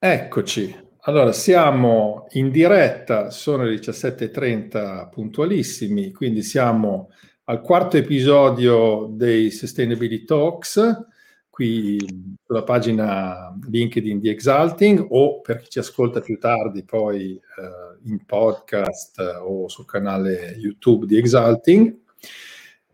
Eccoci, 0.00 0.72
allora 1.00 1.32
siamo 1.32 2.28
in 2.34 2.52
diretta, 2.52 3.30
sono 3.30 3.64
le 3.64 3.74
17.30 3.74 5.08
puntualissimi, 5.08 6.12
quindi 6.12 6.44
siamo 6.44 7.10
al 7.46 7.60
quarto 7.62 7.96
episodio 7.96 9.08
dei 9.10 9.50
Sustainability 9.50 10.22
Talks, 10.22 11.04
qui 11.50 11.98
sulla 12.46 12.62
pagina 12.62 13.52
LinkedIn 13.68 14.20
di 14.20 14.28
Exalting 14.28 15.04
o 15.10 15.40
per 15.40 15.62
chi 15.62 15.68
ci 15.68 15.80
ascolta 15.80 16.20
più 16.20 16.38
tardi 16.38 16.84
poi 16.84 17.32
eh, 17.32 18.08
in 18.08 18.24
podcast 18.24 19.18
o 19.42 19.66
sul 19.66 19.84
canale 19.84 20.54
YouTube 20.56 21.06
di 21.06 21.16
Exalting. 21.16 21.98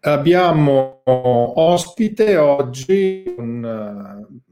Abbiamo 0.00 1.02
ospite 1.05 2.39
oggi 2.39 3.34
un 3.36 4.43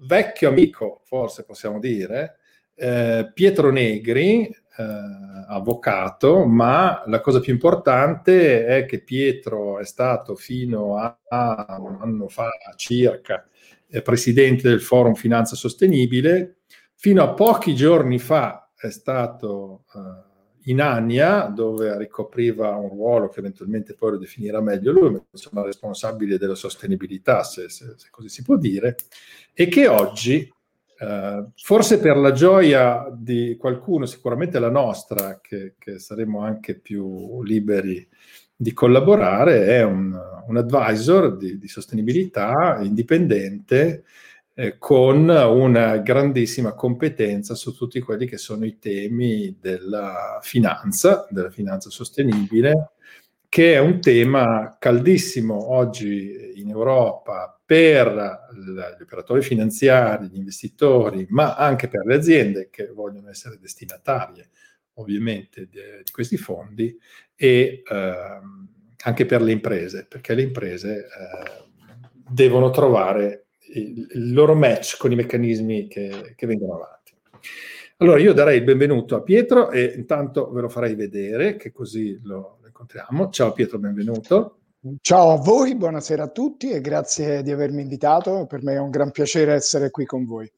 vecchio 0.00 0.48
amico, 0.48 1.00
forse 1.04 1.44
possiamo 1.44 1.78
dire, 1.78 2.36
eh, 2.74 3.30
Pietro 3.34 3.70
Negri, 3.70 4.44
eh, 4.44 4.54
avvocato, 5.48 6.46
ma 6.46 7.02
la 7.06 7.20
cosa 7.20 7.40
più 7.40 7.52
importante 7.52 8.64
è 8.64 8.86
che 8.86 9.02
Pietro 9.02 9.78
è 9.78 9.84
stato 9.84 10.34
fino 10.34 10.96
a, 10.96 11.18
un 11.78 11.98
anno 12.00 12.28
fa 12.28 12.50
circa 12.76 13.46
eh, 13.88 14.02
presidente 14.02 14.68
del 14.68 14.80
Forum 14.80 15.14
Finanza 15.14 15.56
Sostenibile, 15.56 16.60
fino 16.94 17.22
a 17.22 17.34
pochi 17.34 17.74
giorni 17.74 18.18
fa 18.18 18.70
è 18.76 18.90
stato 18.90 19.84
eh, 19.94 20.29
in 20.64 20.80
Ania, 20.80 21.44
dove 21.44 21.96
ricopriva 21.96 22.76
un 22.76 22.90
ruolo 22.90 23.28
che 23.28 23.40
eventualmente 23.40 23.94
poi 23.94 24.12
lo 24.12 24.18
definirà 24.18 24.60
meglio 24.60 24.92
lui, 24.92 25.20
insomma 25.30 25.62
responsabile 25.62 26.38
della 26.38 26.54
sostenibilità, 26.54 27.42
se, 27.42 27.68
se, 27.68 27.94
se 27.96 28.08
così 28.10 28.28
si 28.28 28.42
può 28.42 28.56
dire, 28.56 28.96
e 29.54 29.68
che 29.68 29.88
oggi, 29.88 30.52
eh, 30.98 31.44
forse 31.56 31.98
per 31.98 32.16
la 32.16 32.32
gioia 32.32 33.10
di 33.16 33.56
qualcuno, 33.58 34.04
sicuramente 34.06 34.58
la 34.58 34.70
nostra, 34.70 35.40
che, 35.40 35.74
che 35.78 35.98
saremo 35.98 36.40
anche 36.40 36.78
più 36.78 37.42
liberi 37.42 38.06
di 38.54 38.72
collaborare, 38.74 39.66
è 39.66 39.82
un, 39.82 40.14
un 40.46 40.56
advisor 40.56 41.36
di, 41.38 41.58
di 41.58 41.68
sostenibilità 41.68 42.78
indipendente 42.82 44.04
eh, 44.60 44.76
con 44.76 45.26
una 45.26 45.96
grandissima 45.96 46.74
competenza 46.74 47.54
su 47.54 47.74
tutti 47.74 47.98
quelli 48.00 48.26
che 48.26 48.36
sono 48.36 48.66
i 48.66 48.78
temi 48.78 49.56
della 49.58 50.38
finanza, 50.42 51.26
della 51.30 51.48
finanza 51.48 51.88
sostenibile, 51.88 52.90
che 53.48 53.72
è 53.72 53.78
un 53.78 54.02
tema 54.02 54.76
caldissimo 54.78 55.72
oggi 55.72 56.52
in 56.56 56.68
Europa 56.68 57.58
per 57.64 58.48
gli 58.54 59.02
operatori 59.02 59.40
finanziari, 59.40 60.28
gli 60.28 60.36
investitori, 60.36 61.26
ma 61.30 61.56
anche 61.56 61.88
per 61.88 62.04
le 62.04 62.16
aziende 62.16 62.68
che 62.70 62.88
vogliono 62.92 63.30
essere 63.30 63.56
destinatarie 63.58 64.50
ovviamente 64.94 65.68
di, 65.70 65.80
questi 66.12 66.36
fondi 66.36 66.94
e 67.34 67.82
eh, 67.82 68.14
anche 69.04 69.24
per 69.24 69.40
le 69.40 69.52
imprese, 69.52 70.04
perché 70.06 70.34
le 70.34 70.42
imprese 70.42 70.98
eh, 70.98 71.64
devono 72.28 72.68
trovare 72.68 73.46
il, 73.72 74.32
loro 74.32 74.54
match 74.54 74.96
con 74.96 75.12
i 75.12 75.16
meccanismi 75.16 75.86
che, 75.88 76.34
che 76.36 76.46
vengono 76.46 76.74
avanti. 76.74 77.14
Allora 77.98 78.18
io 78.18 78.32
darei 78.32 78.58
il 78.58 78.64
benvenuto 78.64 79.16
a 79.16 79.22
Pietro 79.22 79.70
e 79.70 79.92
intanto 79.96 80.50
ve 80.50 80.62
lo 80.62 80.68
farei 80.68 80.94
vedere, 80.94 81.56
che 81.56 81.70
così 81.70 82.18
lo, 82.22 82.58
lo 82.60 82.66
incontriamo. 82.66 83.28
Ciao 83.28 83.52
Pietro, 83.52 83.78
benvenuto. 83.78 84.60
Ciao 85.02 85.32
a 85.32 85.36
voi, 85.36 85.76
buonasera 85.76 86.22
a 86.22 86.30
tutti 86.30 86.70
e 86.70 86.80
grazie 86.80 87.42
di 87.42 87.50
avermi 87.50 87.82
invitato. 87.82 88.46
Per 88.46 88.62
me 88.62 88.74
è 88.74 88.78
un 88.78 88.88
gran 88.88 89.10
piacere 89.10 89.52
essere 89.52 89.90
qui 89.90 90.06
con 90.06 90.24
voi. 90.24 90.50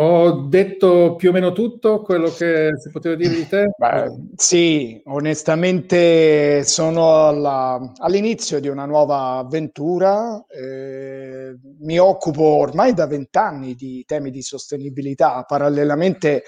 Ho 0.00 0.46
detto 0.46 1.16
più 1.16 1.30
o 1.30 1.32
meno 1.32 1.50
tutto 1.50 2.02
quello 2.02 2.30
che 2.30 2.70
si 2.78 2.88
poteva 2.90 3.16
dire 3.16 3.34
di 3.34 3.48
te? 3.48 3.70
Beh, 3.76 4.28
sì, 4.36 5.02
onestamente 5.06 6.62
sono 6.62 7.26
alla, 7.26 7.94
all'inizio 7.96 8.60
di 8.60 8.68
una 8.68 8.84
nuova 8.84 9.38
avventura. 9.38 10.44
Eh, 10.46 11.58
mi 11.80 11.98
occupo 11.98 12.44
ormai 12.44 12.94
da 12.94 13.08
vent'anni 13.08 13.74
di 13.74 14.04
temi 14.06 14.30
di 14.30 14.40
sostenibilità, 14.40 15.42
parallelamente 15.42 16.44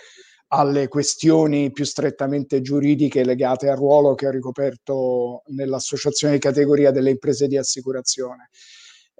alle 0.52 0.86
questioni 0.86 1.72
più 1.72 1.84
strettamente 1.84 2.60
giuridiche 2.60 3.24
legate 3.24 3.68
al 3.68 3.76
ruolo 3.76 4.14
che 4.14 4.28
ho 4.28 4.30
ricoperto 4.30 5.42
nell'associazione 5.46 6.34
di 6.34 6.40
categoria 6.40 6.92
delle 6.92 7.10
imprese 7.10 7.48
di 7.48 7.56
assicurazione 7.56 8.48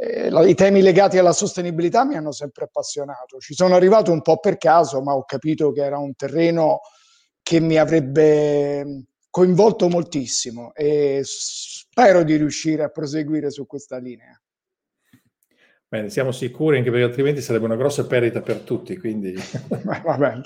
eh, 0.02 0.48
i 0.48 0.54
temi 0.54 0.80
legati 0.80 1.18
alla 1.18 1.32
sostenibilità 1.32 2.06
mi 2.06 2.16
hanno 2.16 2.32
sempre 2.32 2.64
appassionato. 2.64 3.38
Ci 3.38 3.52
sono 3.52 3.74
arrivato 3.74 4.10
un 4.10 4.22
po' 4.22 4.38
per 4.38 4.56
caso, 4.56 5.02
ma 5.02 5.14
ho 5.14 5.24
capito 5.24 5.72
che 5.72 5.82
era 5.82 5.98
un 5.98 6.14
terreno 6.14 6.80
che 7.42 7.60
mi 7.60 7.76
avrebbe 7.76 9.04
coinvolto 9.28 9.88
moltissimo 9.88 10.72
e 10.74 11.20
spero 11.22 12.22
di 12.22 12.36
riuscire 12.36 12.82
a 12.82 12.88
proseguire 12.88 13.50
su 13.50 13.66
questa 13.66 13.98
linea. 13.98 14.40
Bene, 15.86 16.08
siamo 16.08 16.32
sicuri, 16.32 16.78
anche 16.78 16.90
perché 16.90 17.04
altrimenti 17.04 17.42
sarebbe 17.42 17.66
una 17.66 17.76
grossa 17.76 18.06
perdita 18.06 18.40
per 18.40 18.60
tutti, 18.60 18.96
quindi... 18.96 19.34
Vabbè, 20.04 20.40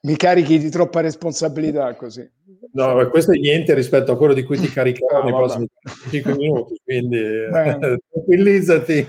mi 0.00 0.16
carichi 0.16 0.58
di 0.58 0.70
troppa 0.70 1.00
responsabilità 1.00 1.94
così. 1.94 2.28
No, 2.72 2.94
ma 2.94 3.08
questo 3.08 3.32
è 3.32 3.38
niente 3.38 3.74
rispetto 3.74 4.12
a 4.12 4.16
quello 4.16 4.34
di 4.34 4.42
cui 4.42 4.58
ti 4.58 4.68
caricherò 4.68 5.22
nei 5.24 5.32
prossimi 5.32 5.66
5 6.10 6.36
minuti, 6.36 6.80
quindi 6.84 7.20
tranquillizzati 7.50 9.08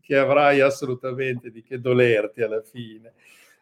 che 0.00 0.16
avrai 0.16 0.60
assolutamente 0.60 1.50
di 1.50 1.62
che 1.62 1.80
dolerti 1.80 2.42
alla 2.42 2.62
fine. 2.62 3.14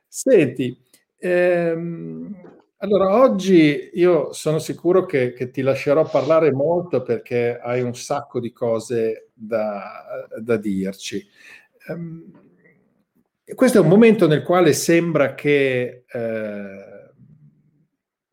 Senti, 0.06 0.76
ehm, 1.18 2.34
allora 2.78 3.20
oggi 3.20 3.90
io 3.94 4.32
sono 4.32 4.58
sicuro 4.58 5.04
che, 5.04 5.32
che, 5.32 5.50
ti 5.50 5.62
lascerò 5.62 6.08
parlare 6.08 6.50
molto 6.50 7.02
perché 7.02 7.58
hai 7.58 7.82
un 7.82 7.94
sacco 7.94 8.40
di 8.40 8.52
cose 8.52 9.28
da, 9.32 10.26
da 10.38 10.56
dirci. 10.56 11.24
Questo 13.54 13.78
è 13.78 13.80
un 13.80 13.88
momento 13.88 14.26
nel 14.26 14.42
quale 14.42 14.72
sembra 14.72 15.34
che... 15.34 16.04
Eh, 16.06 16.90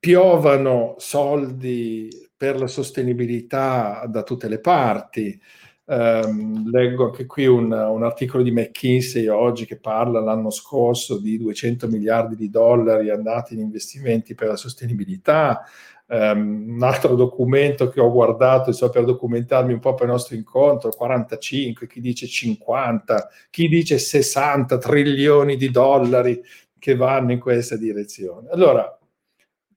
piovano 0.08 0.96
soldi 1.00 2.08
per 2.38 2.58
la 2.58 2.68
sostenibilità 2.68 4.06
da 4.08 4.24
tutte 4.24 4.48
le 4.48 4.60
parti. 4.60 5.38
Um, 5.84 6.70
leggo 6.70 7.06
anche 7.06 7.26
qui 7.26 7.46
un, 7.46 7.72
un, 7.72 8.04
articolo 8.04 8.44
di 8.44 8.52
McKinsey 8.52 9.28
oggi 9.28 9.66
che 9.66 9.80
parla 9.80 10.20
l'anno 10.20 10.50
scorso 10.50 11.18
di 11.18 11.38
200 11.38 11.88
miliardi 11.88 12.36
di 12.36 12.50
dollari 12.50 13.10
andati 13.10 13.54
in 13.54 13.62
investimenti 13.62 14.34
per 14.34 14.48
la 14.48 14.56
sostenibilità. 14.56 15.64
Um, 16.10 16.76
un 16.76 16.84
altro 16.84 17.16
documento 17.16 17.90
che 17.90 18.00
ho 18.00 18.10
guardato 18.10 18.72
so, 18.72 18.90
per 18.90 19.04
documentarmi 19.04 19.74
un 19.74 19.80
po' 19.80 19.94
per 19.94 20.06
il 20.06 20.14
nostro 20.14 20.36
incontro, 20.36 20.90
45, 20.90 21.86
chi 21.86 22.00
dice 22.00 22.28
50, 22.28 23.30
chi 23.50 23.68
dice 23.68 23.98
60 23.98 24.78
trilioni 24.78 25.58
di 25.58 25.70
dollari 25.70 26.42
che 26.80 26.96
vanno 26.96 27.34
in 27.34 27.40
questa 27.40 27.76
direzione. 27.76 28.48
Allora, 28.52 28.98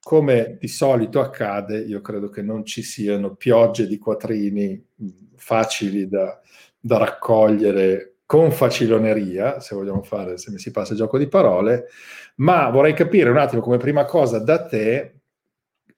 come 0.00 0.56
di 0.60 0.68
solito 0.68 1.18
accade, 1.20 1.80
io 1.80 2.00
credo 2.00 2.28
che 2.28 2.42
non 2.42 2.64
ci 2.64 2.82
siano 2.82 3.34
piogge 3.34 3.88
di 3.88 3.98
quattrini 3.98 4.86
facili 5.36 6.08
da, 6.08 6.40
da 6.78 6.98
raccogliere 6.98 8.14
con 8.24 8.52
faciloneria, 8.52 9.58
se 9.58 9.74
vogliamo 9.74 10.02
fare, 10.02 10.38
se 10.38 10.52
mi 10.52 10.58
si 10.58 10.70
passa 10.70 10.92
il 10.92 10.98
gioco 10.98 11.18
di 11.18 11.26
parole, 11.26 11.86
ma 12.36 12.70
vorrei 12.70 12.94
capire 12.94 13.28
un 13.28 13.36
attimo 13.38 13.60
come 13.60 13.76
prima 13.76 14.04
cosa 14.04 14.38
da 14.38 14.64
te 14.64 15.19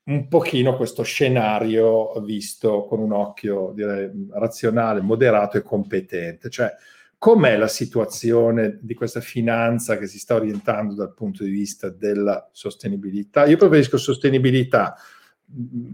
un 0.05 0.27
pochino 0.29 0.77
questo 0.77 1.03
scenario 1.03 2.13
visto 2.25 2.85
con 2.85 3.01
un 3.01 3.13
occhio 3.13 3.73
direi 3.75 4.11
razionale, 4.33 5.01
moderato 5.01 5.59
e 5.59 5.63
competente, 5.63 6.51
cioè 6.51 6.75
com'è 7.19 7.57
la 7.57 7.69
situazione 7.69 8.79
di 8.81 8.95
questa 8.95 9.21
finanza 9.21 9.97
che 9.97 10.09
si 10.09 10.19
sta 10.19 10.35
orientando 10.35 10.95
dal 10.95 11.15
punto 11.15 11.45
di 11.45 11.51
vista 11.51 11.89
della 11.89 12.49
sostenibilità? 12.51 13.47
Io 13.47 13.57
preferisco 13.57 13.97
sostenibilità, 13.97 14.97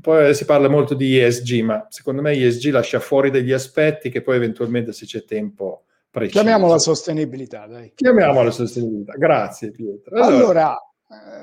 poi 0.01 0.35
si 0.35 0.47
parla 0.47 0.69
molto 0.69 0.95
di 0.95 1.19
ESG, 1.19 1.61
ma 1.61 1.87
secondo 1.91 2.23
me 2.23 2.33
ESG 2.33 2.71
lascia 2.71 3.01
fuori 3.01 3.31
degli 3.31 3.53
aspetti 3.53 4.09
che 4.09 4.23
poi 4.23 4.37
eventualmente 4.37 4.95
se 4.95 5.05
c'è 5.05 5.25
tempo 5.25 5.85
preciso. 6.11 6.41
Chiamiamola 6.41 6.79
sostenibilità, 6.79 7.67
dai. 7.67 7.93
Chiamiamola 7.95 8.51
sostenibilità, 8.51 9.13
grazie 9.19 9.71
Pietro. 9.71 10.17
Allora, 10.17 10.35
allora 10.37 10.77
eh, 10.77 10.88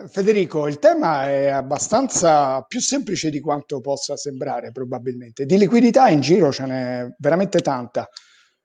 Federico, 0.08 0.68
il 0.68 0.78
tema 0.78 1.28
è 1.28 1.48
abbastanza 1.48 2.62
più 2.62 2.80
semplice 2.80 3.32
di 3.32 3.40
quanto 3.40 3.82
possa 3.82 4.16
sembrare 4.16 4.72
probabilmente. 4.72 5.48
Di 5.48 5.58
liquidità 5.58 6.08
in 6.08 6.22
giro 6.22 6.52
ce 6.52 6.66
n'è 6.68 7.16
veramente 7.18 7.62
tanta 7.62 8.08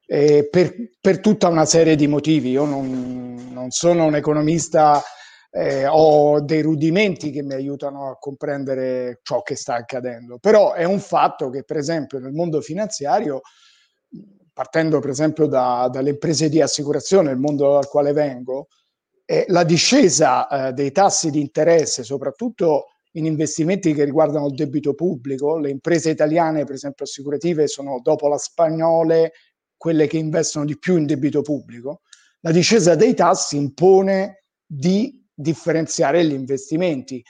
eh, 0.05 0.47
per, 0.51 0.75
per, 1.01 1.21
tutta 1.21 1.49
una 1.49 1.65
serie 1.65 1.97
di 1.97 2.07
motivi. 2.07 2.51
Io 2.51 2.67
non, 2.67 3.49
non 3.51 3.71
sono 3.71 4.05
un 4.05 4.15
economista, 4.15 5.03
eh, 5.51 5.87
ho 5.87 6.43
dei 6.43 6.61
rudimenti 6.61 7.31
che 7.31 7.43
mi 7.43 7.55
aiutano 7.55 8.11
a 8.11 8.19
comprendere 8.19 9.21
ciò 9.23 9.41
che 9.41 9.57
sta 9.57 9.77
accadendo, 9.77 10.39
però 10.39 10.75
è 10.75 10.85
un 10.85 11.01
fatto 11.01 11.49
che 11.49 11.65
per 11.65 11.79
esempio 11.79 12.19
nel 12.19 12.33
mondo 12.33 12.61
finanziario, 12.61 13.41
partendo 14.53 14.99
per 14.99 15.09
esempio 15.09 15.47
da, 15.47 15.89
dalle 15.91 16.11
imprese 16.11 16.51
di 16.51 16.61
assicurazione, 16.61 17.31
il 17.31 17.39
mondo 17.39 17.73
dal 17.73 17.89
quale 17.89 18.13
vengo, 18.13 18.67
eh, 19.31 19.45
la 19.47 19.63
discesa 19.63 20.49
eh, 20.49 20.73
dei 20.73 20.91
tassi 20.91 21.31
di 21.31 21.41
interesse, 21.41 22.03
soprattutto 22.03 22.87
in 23.13 23.27
investimenti 23.27 23.95
che 23.95 24.03
riguardano 24.03 24.49
il 24.49 24.55
debito 24.55 24.95
pubblico, 24.95 25.57
le 25.57 25.71
imprese 25.71 26.11
italiane, 26.11 26.65
per 26.65 26.75
esempio 26.75 27.05
assicurative, 27.05 27.69
sono 27.69 28.01
dopo 28.03 28.27
la 28.27 28.39
spagnole 28.39 29.31
quelle 29.77 30.09
che 30.09 30.17
investono 30.17 30.65
di 30.65 30.77
più 30.77 30.97
in 30.97 31.07
debito 31.07 31.43
pubblico, 31.43 32.01
la 32.41 32.51
discesa 32.51 32.97
dei 32.97 33.15
tassi 33.15 33.57
impone 33.57 34.47
di 34.67 35.25
differenziare 35.33 36.25
gli 36.25 36.33
investimenti. 36.33 37.23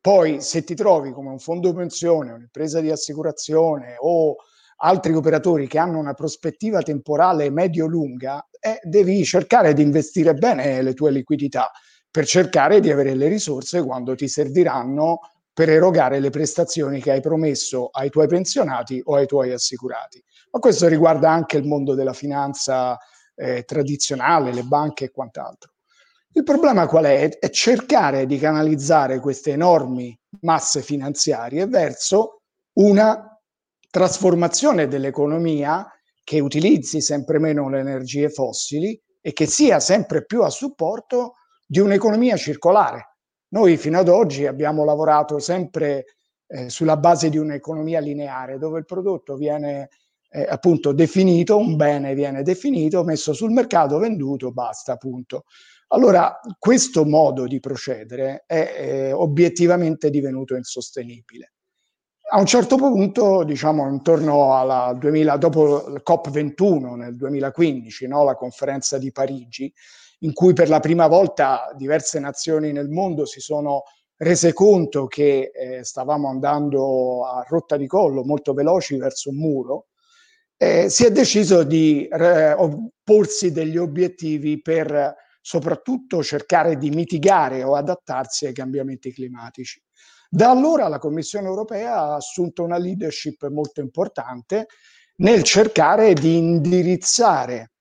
Poi 0.00 0.40
se 0.40 0.64
ti 0.64 0.74
trovi 0.74 1.12
come 1.12 1.30
un 1.30 1.38
fondo 1.38 1.72
pensione, 1.72 2.32
un'impresa 2.32 2.80
di 2.80 2.90
assicurazione 2.90 3.94
o 4.00 4.34
altri 4.76 5.14
operatori 5.14 5.66
che 5.66 5.78
hanno 5.78 5.98
una 5.98 6.14
prospettiva 6.14 6.82
temporale 6.82 7.50
medio-lunga, 7.50 8.46
eh, 8.60 8.78
devi 8.82 9.24
cercare 9.24 9.72
di 9.72 9.82
investire 9.82 10.34
bene 10.34 10.82
le 10.82 10.94
tue 10.94 11.10
liquidità 11.10 11.70
per 12.10 12.26
cercare 12.26 12.80
di 12.80 12.90
avere 12.90 13.14
le 13.14 13.28
risorse 13.28 13.82
quando 13.82 14.14
ti 14.14 14.28
serviranno 14.28 15.20
per 15.52 15.70
erogare 15.70 16.20
le 16.20 16.30
prestazioni 16.30 17.00
che 17.00 17.12
hai 17.12 17.20
promesso 17.20 17.88
ai 17.90 18.10
tuoi 18.10 18.26
pensionati 18.26 19.00
o 19.04 19.14
ai 19.14 19.26
tuoi 19.26 19.52
assicurati. 19.52 20.22
Ma 20.50 20.58
questo 20.58 20.86
riguarda 20.88 21.30
anche 21.30 21.56
il 21.56 21.66
mondo 21.66 21.94
della 21.94 22.12
finanza 22.12 22.98
eh, 23.34 23.64
tradizionale, 23.64 24.52
le 24.52 24.62
banche 24.62 25.06
e 25.06 25.10
quant'altro. 25.10 25.72
Il 26.32 26.42
problema 26.42 26.86
qual 26.86 27.04
è? 27.04 27.38
È 27.38 27.48
cercare 27.48 28.26
di 28.26 28.38
canalizzare 28.38 29.20
queste 29.20 29.52
enormi 29.52 30.18
masse 30.40 30.82
finanziarie 30.82 31.66
verso 31.66 32.42
una 32.74 33.35
trasformazione 33.96 34.88
dell'economia 34.88 35.90
che 36.22 36.38
utilizzi 36.40 37.00
sempre 37.00 37.38
meno 37.38 37.70
le 37.70 37.78
energie 37.78 38.28
fossili 38.28 39.00
e 39.22 39.32
che 39.32 39.46
sia 39.46 39.80
sempre 39.80 40.26
più 40.26 40.42
a 40.42 40.50
supporto 40.50 41.36
di 41.66 41.78
un'economia 41.78 42.36
circolare. 42.36 43.16
Noi 43.54 43.78
fino 43.78 43.98
ad 43.98 44.08
oggi 44.08 44.44
abbiamo 44.44 44.84
lavorato 44.84 45.38
sempre 45.38 46.04
eh, 46.46 46.68
sulla 46.68 46.98
base 46.98 47.30
di 47.30 47.38
un'economia 47.38 48.00
lineare, 48.00 48.58
dove 48.58 48.80
il 48.80 48.84
prodotto 48.84 49.34
viene 49.34 49.88
eh, 50.28 50.46
appunto 50.46 50.92
definito, 50.92 51.56
un 51.56 51.76
bene 51.76 52.12
viene 52.12 52.42
definito, 52.42 53.02
messo 53.02 53.32
sul 53.32 53.50
mercato, 53.50 53.96
venduto, 53.96 54.52
basta 54.52 54.92
appunto. 54.92 55.44
Allora, 55.88 56.38
questo 56.58 57.06
modo 57.06 57.46
di 57.46 57.60
procedere 57.60 58.44
è 58.46 58.74
eh, 58.76 59.12
obiettivamente 59.12 60.10
divenuto 60.10 60.54
insostenibile 60.54 61.52
a 62.28 62.40
un 62.40 62.46
certo 62.46 62.76
punto, 62.76 63.44
diciamo 63.44 63.88
intorno 63.88 64.56
alla 64.56 64.92
2000, 64.98 65.36
dopo 65.36 65.86
il 65.88 66.02
COP21 66.04 66.94
nel 66.96 67.16
2015, 67.16 68.08
no, 68.08 68.24
la 68.24 68.34
conferenza 68.34 68.98
di 68.98 69.12
Parigi, 69.12 69.72
in 70.20 70.32
cui 70.32 70.52
per 70.52 70.68
la 70.68 70.80
prima 70.80 71.06
volta 71.06 71.72
diverse 71.76 72.18
nazioni 72.18 72.72
nel 72.72 72.88
mondo 72.88 73.26
si 73.26 73.40
sono 73.40 73.84
rese 74.16 74.52
conto 74.52 75.06
che 75.06 75.52
eh, 75.54 75.84
stavamo 75.84 76.28
andando 76.28 77.26
a 77.26 77.44
rotta 77.46 77.76
di 77.76 77.86
collo 77.86 78.24
molto 78.24 78.54
veloci 78.54 78.96
verso 78.96 79.30
un 79.30 79.36
muro, 79.36 79.86
eh, 80.56 80.88
si 80.88 81.04
è 81.04 81.12
deciso 81.12 81.62
di 81.62 82.08
eh, 82.08 82.56
porsi 83.04 83.52
degli 83.52 83.76
obiettivi 83.76 84.60
per 84.60 85.14
soprattutto 85.40 86.24
cercare 86.24 86.76
di 86.76 86.90
mitigare 86.90 87.62
o 87.62 87.76
adattarsi 87.76 88.46
ai 88.46 88.52
cambiamenti 88.52 89.12
climatici. 89.12 89.80
Da 90.28 90.50
allora 90.50 90.88
la 90.88 90.98
Commissione 90.98 91.46
europea 91.46 91.96
ha 91.96 92.14
assunto 92.16 92.62
una 92.62 92.78
leadership 92.78 93.46
molto 93.48 93.80
importante 93.80 94.66
nel 95.16 95.42
cercare 95.42 96.14
di 96.14 96.36
indirizzare 96.36 97.72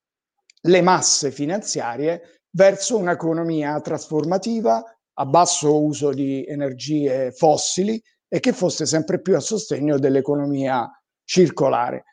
le 0.61 0.81
masse 0.81 1.31
finanziarie 1.31 2.41
verso 2.51 2.97
un'economia 2.97 3.79
trasformativa 3.81 4.83
a 5.17 5.25
basso 5.25 5.83
uso 5.83 6.11
di 6.11 6.45
energie 6.45 7.31
fossili 7.31 8.01
e 8.27 8.39
che 8.39 8.53
fosse 8.53 8.85
sempre 8.85 9.21
più 9.21 9.35
a 9.35 9.39
sostegno 9.39 9.97
dell'economia 9.97 10.89
circolare. 11.23 12.05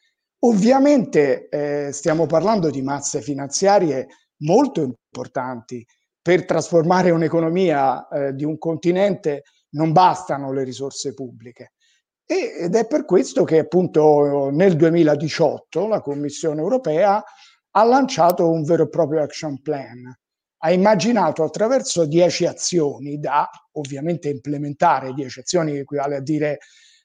Ovviamente 0.44 1.48
eh, 1.48 1.92
stiamo 1.92 2.26
parlando 2.26 2.70
di 2.70 2.82
masse 2.82 3.20
finanziarie 3.20 4.08
molto 4.38 4.82
importanti 4.82 5.86
per 6.20 6.44
trasformare 6.44 7.10
un'economia 7.10 8.08
eh, 8.08 8.34
di 8.34 8.44
un 8.44 8.58
continente 8.58 9.42
non 9.72 9.92
bastano 9.92 10.52
le 10.52 10.64
risorse 10.64 11.14
pubbliche. 11.14 11.72
ed 12.24 12.74
è 12.74 12.86
per 12.86 13.04
questo 13.04 13.44
che 13.44 13.58
appunto 13.58 14.48
nel 14.50 14.76
2018 14.76 15.86
la 15.86 16.00
Commissione 16.00 16.60
europea 16.60 17.22
ha 17.74 17.84
lanciato 17.84 18.50
un 18.50 18.62
vero 18.64 18.84
e 18.84 18.88
proprio 18.88 19.22
action 19.22 19.60
plan. 19.60 20.16
Ha 20.64 20.70
immaginato 20.70 21.42
attraverso 21.42 22.06
dieci 22.06 22.46
azioni 22.46 23.18
da 23.18 23.48
ovviamente 23.72 24.28
implementare, 24.28 25.12
dieci 25.12 25.40
azioni 25.40 25.76
equivale 25.76 26.16
a 26.16 26.20
dire 26.20 26.58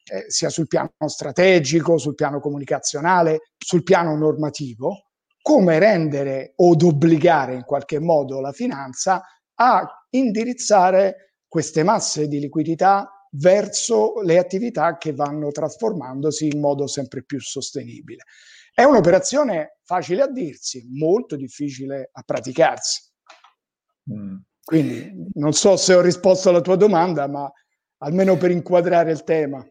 eh, 0.09 0.25
sia 0.27 0.49
sul 0.49 0.67
piano 0.67 0.91
strategico, 1.07 1.97
sul 1.97 2.15
piano 2.15 2.39
comunicazionale, 2.39 3.51
sul 3.57 3.83
piano 3.83 4.15
normativo, 4.15 5.07
come 5.41 5.79
rendere 5.79 6.53
o 6.57 6.71
obbligare 6.71 7.55
in 7.55 7.63
qualche 7.63 7.99
modo 7.99 8.39
la 8.39 8.51
finanza 8.51 9.23
a 9.55 10.05
indirizzare 10.11 11.26
queste 11.57 11.81
masse 11.81 12.27
di 12.27 12.39
liquidità 12.39 13.27
verso 13.31 14.21
le 14.21 14.37
attività 14.37 14.95
che 14.97 15.11
vanno 15.11 15.49
trasformandosi 15.49 16.49
in 16.49 16.59
modo 16.59 16.85
sempre 16.85 17.23
più 17.23 17.39
sostenibile. 17.39 18.25
È 18.71 18.83
un'operazione 18.83 19.79
facile 19.83 20.21
a 20.21 20.27
dirsi, 20.27 20.87
molto 20.91 21.35
difficile 21.35 22.11
a 22.13 22.21
praticarsi. 22.21 23.11
Mm. 24.13 24.35
Quindi 24.63 25.11
non 25.33 25.53
so 25.53 25.77
se 25.77 25.95
ho 25.95 26.01
risposto 26.01 26.49
alla 26.49 26.61
tua 26.61 26.75
domanda, 26.75 27.27
ma 27.27 27.51
almeno 28.03 28.37
per 28.37 28.51
inquadrare 28.51 29.09
il 29.09 29.23
tema. 29.23 29.67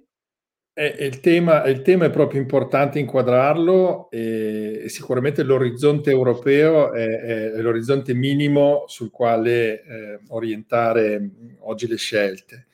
Il, 0.78 1.20
tema, 1.20 1.64
il, 1.64 1.80
tema, 1.80 2.04
è 2.04 2.10
proprio 2.10 2.38
importante 2.38 2.98
inquadrarlo 2.98 4.10
e, 4.10 4.84
sicuramente 4.88 5.42
l'orizzonte 5.42 6.10
europeo 6.10 6.92
è, 6.92 7.52
è, 7.52 7.60
l'orizzonte 7.62 8.12
minimo 8.12 8.84
sul 8.86 9.10
quale 9.10 9.82
eh, 9.82 10.20
orientare 10.28 11.30
oggi 11.60 11.86
le 11.86 11.96
scelte. 11.96 12.66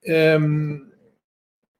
Ehm, 0.00 0.90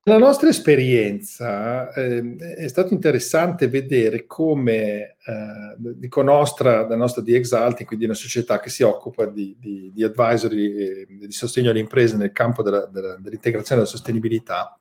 nella 0.03 0.19
nostra 0.19 0.49
esperienza 0.49 1.93
eh, 1.93 2.35
è 2.57 2.67
stato 2.67 2.93
interessante 2.93 3.69
vedere 3.69 4.27
come, 4.27 5.17
eh, 5.25 5.75
dico 5.77 6.23
nostra, 6.23 6.89
la 6.89 6.97
nostra 6.97 7.23
di 7.23 7.35
Exalting, 7.35 7.87
quindi 7.87 8.07
una 8.07 8.15
società 8.15 8.59
che 8.59 8.71
si 8.71 8.83
occupa 8.83 9.27
di, 9.27 9.55
di, 9.61 9.93
di 9.95 10.03
advisory 10.03 10.75
e 10.75 11.07
di 11.09 11.31
sostegno 11.31 11.71
alle 11.71 11.79
imprese 11.79 12.17
nel 12.17 12.33
campo 12.33 12.65
della, 12.65 12.87
della, 12.87 13.17
dell'integrazione 13.21 13.83
e 13.83 13.85
della 13.85 13.97
sostenibilità, 13.97 14.81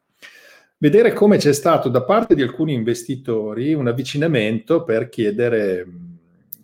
vedere 0.79 1.13
come 1.13 1.37
c'è 1.37 1.53
stato 1.53 1.89
da 1.89 2.03
parte 2.03 2.35
di 2.35 2.41
alcuni 2.41 2.73
investitori 2.73 3.73
un 3.73 3.87
avvicinamento 3.87 4.83
per 4.83 5.09
chiedere 5.09 5.85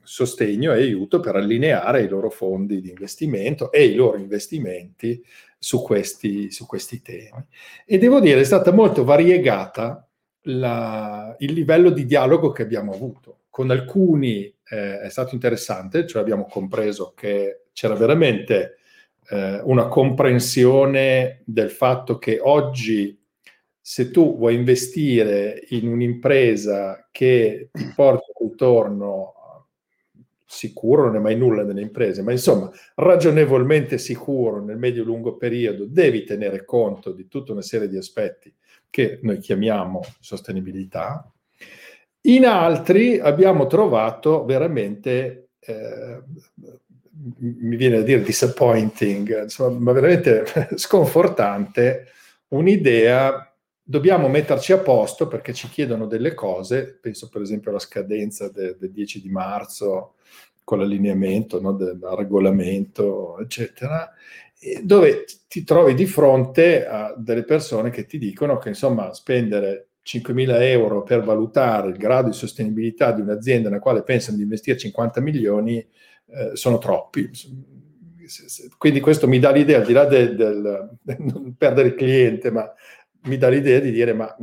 sostegno 0.01 0.72
e 0.72 0.81
aiuto 0.81 1.19
per 1.19 1.36
allineare 1.36 2.03
i 2.03 2.07
loro 2.07 2.29
fondi 2.29 2.79
di 2.79 2.89
investimento 2.89 3.72
e 3.72 3.86
i 3.86 3.95
loro 3.95 4.17
investimenti 4.17 5.24
su 5.57 5.81
questi, 5.81 6.51
su 6.51 6.65
questi 6.65 7.01
temi. 7.01 7.43
E 7.86 7.98
devo 7.98 8.19
dire, 8.19 8.39
è 8.39 8.43
stata 8.43 8.72
molto 8.72 9.03
variegata 9.03 10.07
la, 10.43 11.36
il 11.39 11.53
livello 11.53 11.89
di 11.89 12.05
dialogo 12.05 12.51
che 12.51 12.62
abbiamo 12.62 12.93
avuto. 12.93 13.39
Con 13.50 13.72
alcuni 13.72 14.43
eh, 14.69 15.00
è 15.00 15.10
stato 15.10 15.34
interessante, 15.34 16.05
cioè 16.05 16.22
abbiamo 16.22 16.45
compreso 16.45 17.13
che 17.15 17.63
c'era 17.74 17.95
veramente 17.95 18.77
eh, 19.29 19.60
una 19.63 19.88
comprensione 19.88 21.41
del 21.45 21.72
fatto 21.72 22.19
che 22.19 22.39
oggi 22.41 23.17
se 23.87 24.09
tu 24.09 24.35
vuoi 24.35 24.55
investire 24.55 25.63
in 25.69 25.87
un'impresa 25.87 27.07
che 27.11 27.69
ti 27.71 27.85
porta 27.93 28.23
un 28.39 28.49
ritorno 28.49 29.67
sicuro, 30.43 31.05
non 31.05 31.17
è 31.17 31.19
mai 31.19 31.37
nulla 31.37 31.61
nelle 31.61 31.81
imprese, 31.81 32.23
ma 32.23 32.31
insomma 32.31 32.71
ragionevolmente 32.95 33.99
sicuro 33.99 34.59
nel 34.59 34.79
medio-lungo 34.79 35.37
periodo, 35.37 35.85
devi 35.85 36.23
tenere 36.23 36.65
conto 36.65 37.11
di 37.11 37.27
tutta 37.27 37.51
una 37.51 37.61
serie 37.61 37.87
di 37.87 37.95
aspetti 37.95 38.51
che 38.89 39.19
noi 39.21 39.37
chiamiamo 39.37 40.01
sostenibilità. 40.19 41.31
In 42.21 42.47
altri 42.47 43.19
abbiamo 43.19 43.67
trovato 43.67 44.45
veramente, 44.45 45.49
eh, 45.59 46.23
mi 47.37 47.75
viene 47.75 47.97
a 47.97 48.01
dire 48.01 48.23
disappointing, 48.23 49.43
insomma, 49.43 49.77
ma 49.77 49.91
veramente 49.91 50.43
sconfortante, 50.73 52.07
un'idea 52.47 53.54
dobbiamo 53.87 54.27
metterci 54.27 54.71
a 54.73 54.79
posto 54.79 55.27
perché 55.27 55.53
ci 55.53 55.69
chiedono 55.69 56.07
delle 56.07 56.33
cose, 56.33 56.97
penso 56.99 57.29
per 57.29 57.41
esempio 57.41 57.69
alla 57.69 57.79
scadenza 57.79 58.49
del 58.49 58.75
de 58.79 58.91
10 58.91 59.21
di 59.21 59.29
marzo 59.29 60.15
con 60.63 60.79
l'allineamento 60.79 61.61
no, 61.61 61.73
del 61.73 61.99
regolamento, 62.17 63.37
eccetera, 63.39 64.11
dove 64.81 65.25
ti 65.47 65.63
trovi 65.63 65.93
di 65.93 66.07
fronte 66.07 66.87
a 66.87 67.13
delle 67.15 67.43
persone 67.43 67.91
che 67.91 68.07
ti 68.07 68.17
dicono 68.17 68.57
che 68.57 68.69
insomma 68.69 69.13
spendere 69.13 69.89
5.000 70.03 70.61
euro 70.61 71.03
per 71.03 71.23
valutare 71.23 71.89
il 71.89 71.97
grado 71.97 72.29
di 72.29 72.35
sostenibilità 72.35 73.11
di 73.11 73.21
un'azienda 73.21 73.69
nella 73.69 73.81
quale 73.81 74.01
pensano 74.01 74.37
di 74.37 74.43
investire 74.43 74.77
50 74.77 75.21
milioni 75.21 75.77
eh, 75.77 76.51
sono 76.53 76.79
troppi. 76.79 77.29
Quindi 78.79 78.99
questo 79.01 79.27
mi 79.27 79.37
dà 79.37 79.51
l'idea, 79.51 79.79
al 79.79 79.85
di 79.85 79.93
là 79.93 80.05
del, 80.05 80.35
del, 80.35 80.97
del 81.01 81.17
non 81.19 81.55
perdere 81.55 81.89
il 81.89 81.95
cliente, 81.95 82.49
ma 82.49 82.71
mi 83.25 83.38
dà 83.38 83.50
l'idea 83.50 83.79
di 83.79 83.91
dire 83.91 84.13
ma 84.13 84.36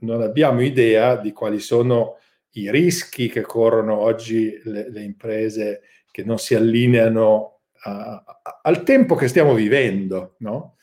non 0.00 0.22
abbiamo 0.22 0.62
idea 0.62 1.16
di 1.16 1.32
quali 1.32 1.58
sono 1.58 2.16
i 2.52 2.70
rischi 2.70 3.28
che 3.28 3.42
corrono 3.42 3.98
oggi 3.98 4.58
le, 4.64 4.90
le 4.90 5.02
imprese 5.02 5.82
che 6.10 6.24
non 6.24 6.38
si 6.38 6.54
allineano 6.54 7.60
a, 7.82 8.24
a, 8.42 8.60
al 8.62 8.82
tempo 8.82 9.14
che 9.14 9.28
stiamo 9.28 9.54
vivendo, 9.54 10.36
no? 10.38 10.76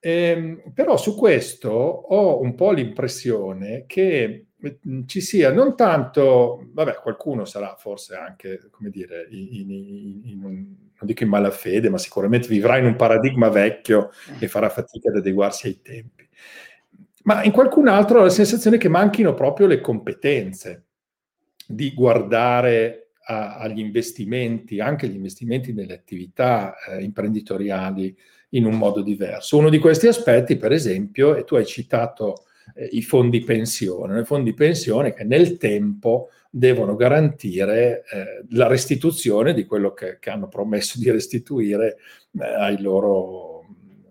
Eh, 0.00 0.62
però 0.74 0.96
su 0.98 1.16
questo 1.16 1.70
ho 1.70 2.40
un 2.40 2.54
po' 2.54 2.72
l'impressione 2.72 3.84
che 3.86 4.48
mm, 4.86 5.06
ci 5.06 5.20
sia 5.22 5.50
non 5.50 5.76
tanto, 5.76 6.68
vabbè, 6.72 6.96
qualcuno 6.96 7.44
sarà 7.46 7.74
forse 7.78 8.14
anche, 8.14 8.68
come 8.70 8.90
dire, 8.90 9.26
in, 9.30 9.70
in, 9.70 10.20
in 10.24 10.44
un, 10.44 10.52
non 10.52 11.06
dico 11.06 11.22
in 11.22 11.30
malafede, 11.30 11.88
ma 11.88 11.96
sicuramente 11.96 12.48
vivrà 12.48 12.76
in 12.76 12.84
un 12.84 12.96
paradigma 12.96 13.48
vecchio 13.48 14.10
e 14.38 14.46
farà 14.48 14.68
fatica 14.68 15.08
ad 15.08 15.16
adeguarsi 15.16 15.68
ai 15.68 15.80
tempi. 15.80 16.28
Ma 17.24 17.42
in 17.42 17.52
qualcun 17.52 17.88
altro 17.88 18.20
ho 18.20 18.22
la 18.22 18.30
sensazione 18.30 18.78
che 18.78 18.88
manchino 18.88 19.34
proprio 19.34 19.66
le 19.66 19.80
competenze 19.80 20.84
di 21.66 21.92
guardare 21.94 23.10
a, 23.26 23.56
agli 23.56 23.80
investimenti, 23.80 24.80
anche 24.80 25.08
gli 25.08 25.14
investimenti 25.14 25.72
nelle 25.72 25.94
attività 25.94 26.74
eh, 26.76 27.02
imprenditoriali, 27.02 28.16
in 28.50 28.64
un 28.64 28.76
modo 28.76 29.02
diverso. 29.02 29.58
Uno 29.58 29.68
di 29.68 29.78
questi 29.78 30.06
aspetti, 30.06 30.56
per 30.56 30.72
esempio, 30.72 31.34
e 31.34 31.44
tu 31.44 31.56
hai 31.56 31.66
citato 31.66 32.44
eh, 32.74 32.88
i 32.92 33.02
fondi 33.02 33.40
pensione, 33.40 34.20
i 34.20 34.24
fondi 34.24 34.54
pensione 34.54 35.12
che 35.12 35.24
nel 35.24 35.56
tempo 35.56 36.30
devono 36.50 36.94
garantire 36.94 38.04
eh, 38.12 38.44
la 38.50 38.68
restituzione 38.68 39.54
di 39.54 39.64
quello 39.64 39.92
che, 39.92 40.18
che, 40.20 40.30
hanno 40.30 40.46
promesso 40.46 41.00
di 41.00 41.10
restituire 41.10 41.96
eh, 42.38 42.44
ai, 42.44 42.80
loro, 42.80 43.53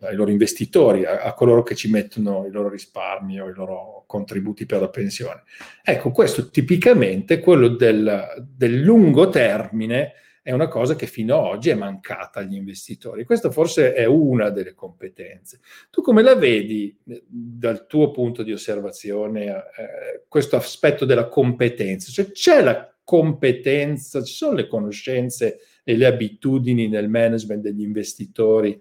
ai, 0.03 0.15
loro, 0.15 0.31
investitori, 0.31 1.05
a, 1.05 1.21
a, 1.21 1.33
coloro 1.33 1.63
che 1.63 1.75
ci 1.75 1.89
mettono 1.89 2.45
i 2.45 2.51
loro 2.51 2.69
risparmi 2.69 3.39
o 3.39 3.49
i 3.49 3.53
loro 3.53 4.03
contributi 4.07 4.65
per 4.65 4.81
la 4.81 4.89
pensione. 4.89 5.43
Ecco, 5.83 6.11
questo 6.11 6.49
tipicamente, 6.49 7.39
quello 7.39 7.69
del, 7.69 8.45
del 8.55 8.81
lungo 8.81 9.29
termine, 9.29 10.13
è 10.43 10.51
una 10.51 10.67
cosa 10.67 10.95
che 10.95 11.07
fino 11.07 11.37
ad 11.37 11.45
oggi 11.45 11.69
è 11.69 11.73
mancata 11.73 12.41
agli 12.41 12.55
investitori. 12.55 13.23
Questa 13.23 13.49
forse 13.49 13.93
è 13.93 14.03
una 14.03 14.49
delle 14.49 14.73
competenze. 14.73 15.61
Tu 15.89 16.01
come 16.01 16.21
la 16.21 16.35
vedi 16.35 16.93
eh, 17.07 17.23
dal 17.25 17.87
tuo 17.87 18.11
punto 18.11 18.43
di 18.43 18.51
osservazione 18.51 19.45
eh, 19.45 20.25
questo 20.27 20.57
aspetto 20.57 21.05
della 21.05 21.29
competenza? 21.29 22.11
Cioè 22.11 22.31
c'è 22.31 22.61
la 22.61 22.93
competenza, 23.05 24.21
ci 24.21 24.33
sono 24.33 24.55
le 24.55 24.67
conoscenze 24.67 25.59
e 25.81 25.95
le 25.95 26.05
abitudini 26.05 26.89
nel 26.89 27.07
management 27.07 27.61
degli 27.61 27.81
investitori 27.81 28.79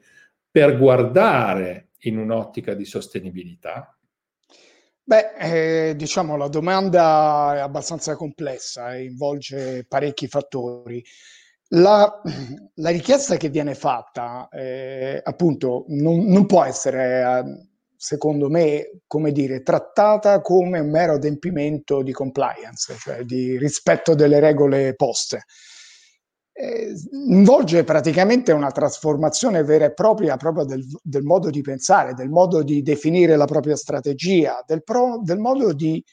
per 0.53 0.79
guardare 0.79 1.89
in 2.01 2.19
un'ottica 2.19 2.75
di 2.75 2.85
sostenibilità? 2.85 3.97
Beh, 5.05 5.33
eh, 5.37 5.97
diciamo 5.97 6.37
la 6.37 6.47
domanda 6.47 7.57
è 7.57 7.59
abbastanza 7.59 8.15
complessa 8.15 8.95
e 8.95 9.05
involge 9.05 9.85
parecchi 9.89 10.29
fattori. 10.29 11.03
La, 11.69 12.21
la, 12.75 12.91
richiesta 12.91 13.37
che 13.37 13.49
viene 13.49 13.75
fatta, 13.75 14.49
eh, 14.51 15.21
appunto, 15.25 15.87
non, 15.89 16.27
non, 16.27 16.45
può 16.45 16.65
essere, 16.65 17.23
eh, 17.23 17.69
secondo 17.97 18.51
me, 18.51 19.01
come 19.07 19.33
dire, 19.33 19.63
trattata 19.63 20.41
come 20.43 20.79
un 20.81 20.91
mero 20.91 21.15
adempimento 21.15 22.03
di 22.03 22.13
compliance, 22.13 22.95
cioè 22.99 23.25
di 23.25 23.57
rispetto 23.57 24.15
delle 24.15 24.39
regole 24.39 24.95
poste. 24.95 25.45
Eh, 26.55 26.93
involge 27.29 27.83
praticamente 27.83 28.53
una 28.53 28.71
trasformazione 28.71 29.65
vera 29.65 29.87
e 29.87 29.95
propria 29.95 30.37
proprio 30.37 30.65
del, 30.65 30.85
del, 31.03 31.23
modo 31.23 31.49
di 31.49 31.63
pensare, 31.63 32.13
del 32.13 32.29
modo 32.29 32.63
di 32.63 32.83
definire 32.83 33.37
la 33.37 33.47
propria 33.47 33.75
strategia, 33.75 34.63
del, 34.67 34.83
pro, 34.85 35.21
del 35.23 35.39
modo 35.39 35.73
di 35.73 36.05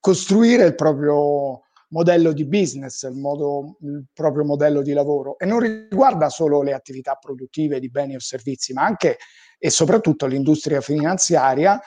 costruire 0.00 0.64
il 0.64 0.74
proprio 0.74 1.60
modello 1.90 2.32
di 2.32 2.44
business, 2.44 3.04
il, 3.04 3.14
modo, 3.14 3.76
il 3.82 4.04
proprio 4.12 4.44
modello 4.44 4.82
di 4.82 4.92
lavoro. 4.92 5.38
E 5.38 5.46
non 5.46 5.60
riguarda 5.60 6.28
solo 6.28 6.60
le 6.60 6.72
attività 6.72 7.14
produttive 7.14 7.78
di 7.78 7.88
beni 7.88 8.16
o 8.16 8.20
servizi, 8.20 8.72
ma 8.72 8.82
anche 8.82 9.18
e 9.58 9.70
soprattutto 9.70 10.26
l'industria 10.26 10.80
finanziaria 10.80 11.80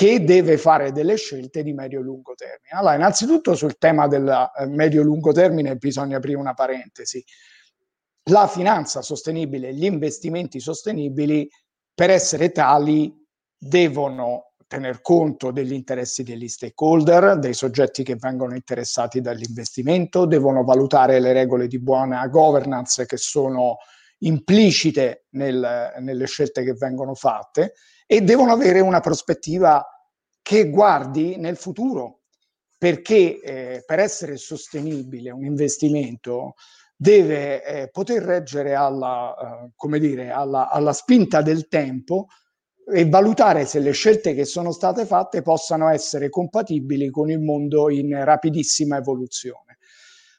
che 0.00 0.24
deve 0.24 0.56
fare 0.56 0.92
delle 0.92 1.16
scelte 1.16 1.62
di 1.62 1.74
medio-lungo 1.74 2.32
termine. 2.34 2.70
Allora, 2.70 2.94
innanzitutto 2.94 3.54
sul 3.54 3.76
tema 3.76 4.08
del 4.08 4.26
eh, 4.26 4.66
medio-lungo 4.66 5.30
termine 5.30 5.76
bisogna 5.76 6.16
aprire 6.16 6.38
una 6.38 6.54
parentesi. 6.54 7.22
La 8.30 8.46
finanza 8.46 9.02
sostenibile, 9.02 9.74
gli 9.74 9.84
investimenti 9.84 10.58
sostenibili, 10.58 11.46
per 11.92 12.08
essere 12.08 12.50
tali, 12.50 13.14
devono 13.58 14.54
tener 14.66 15.02
conto 15.02 15.50
degli 15.50 15.74
interessi 15.74 16.22
degli 16.22 16.48
stakeholder, 16.48 17.38
dei 17.38 17.52
soggetti 17.52 18.02
che 18.02 18.16
vengono 18.16 18.54
interessati 18.54 19.20
dall'investimento, 19.20 20.24
devono 20.24 20.64
valutare 20.64 21.20
le 21.20 21.34
regole 21.34 21.66
di 21.66 21.78
buona 21.78 22.26
governance 22.28 23.04
che 23.04 23.18
sono 23.18 23.76
implicite 24.20 25.26
nel, 25.32 25.92
nelle 25.98 26.26
scelte 26.26 26.64
che 26.64 26.72
vengono 26.72 27.14
fatte 27.14 27.74
e 28.12 28.22
devono 28.22 28.50
avere 28.50 28.80
una 28.80 28.98
prospettiva 28.98 29.86
che 30.42 30.68
guardi 30.68 31.36
nel 31.36 31.56
futuro, 31.56 32.22
perché 32.76 33.40
eh, 33.40 33.84
per 33.86 34.00
essere 34.00 34.36
sostenibile 34.36 35.30
un 35.30 35.44
investimento 35.44 36.54
deve 36.96 37.64
eh, 37.64 37.88
poter 37.88 38.24
reggere 38.24 38.74
alla, 38.74 39.28
uh, 39.28 39.70
come 39.76 40.00
dire, 40.00 40.32
alla, 40.32 40.68
alla 40.70 40.92
spinta 40.92 41.40
del 41.40 41.68
tempo 41.68 42.26
e 42.84 43.08
valutare 43.08 43.64
se 43.64 43.78
le 43.78 43.92
scelte 43.92 44.34
che 44.34 44.44
sono 44.44 44.72
state 44.72 45.06
fatte 45.06 45.42
possano 45.42 45.88
essere 45.88 46.30
compatibili 46.30 47.10
con 47.10 47.30
il 47.30 47.38
mondo 47.38 47.90
in 47.90 48.24
rapidissima 48.24 48.96
evoluzione. 48.96 49.78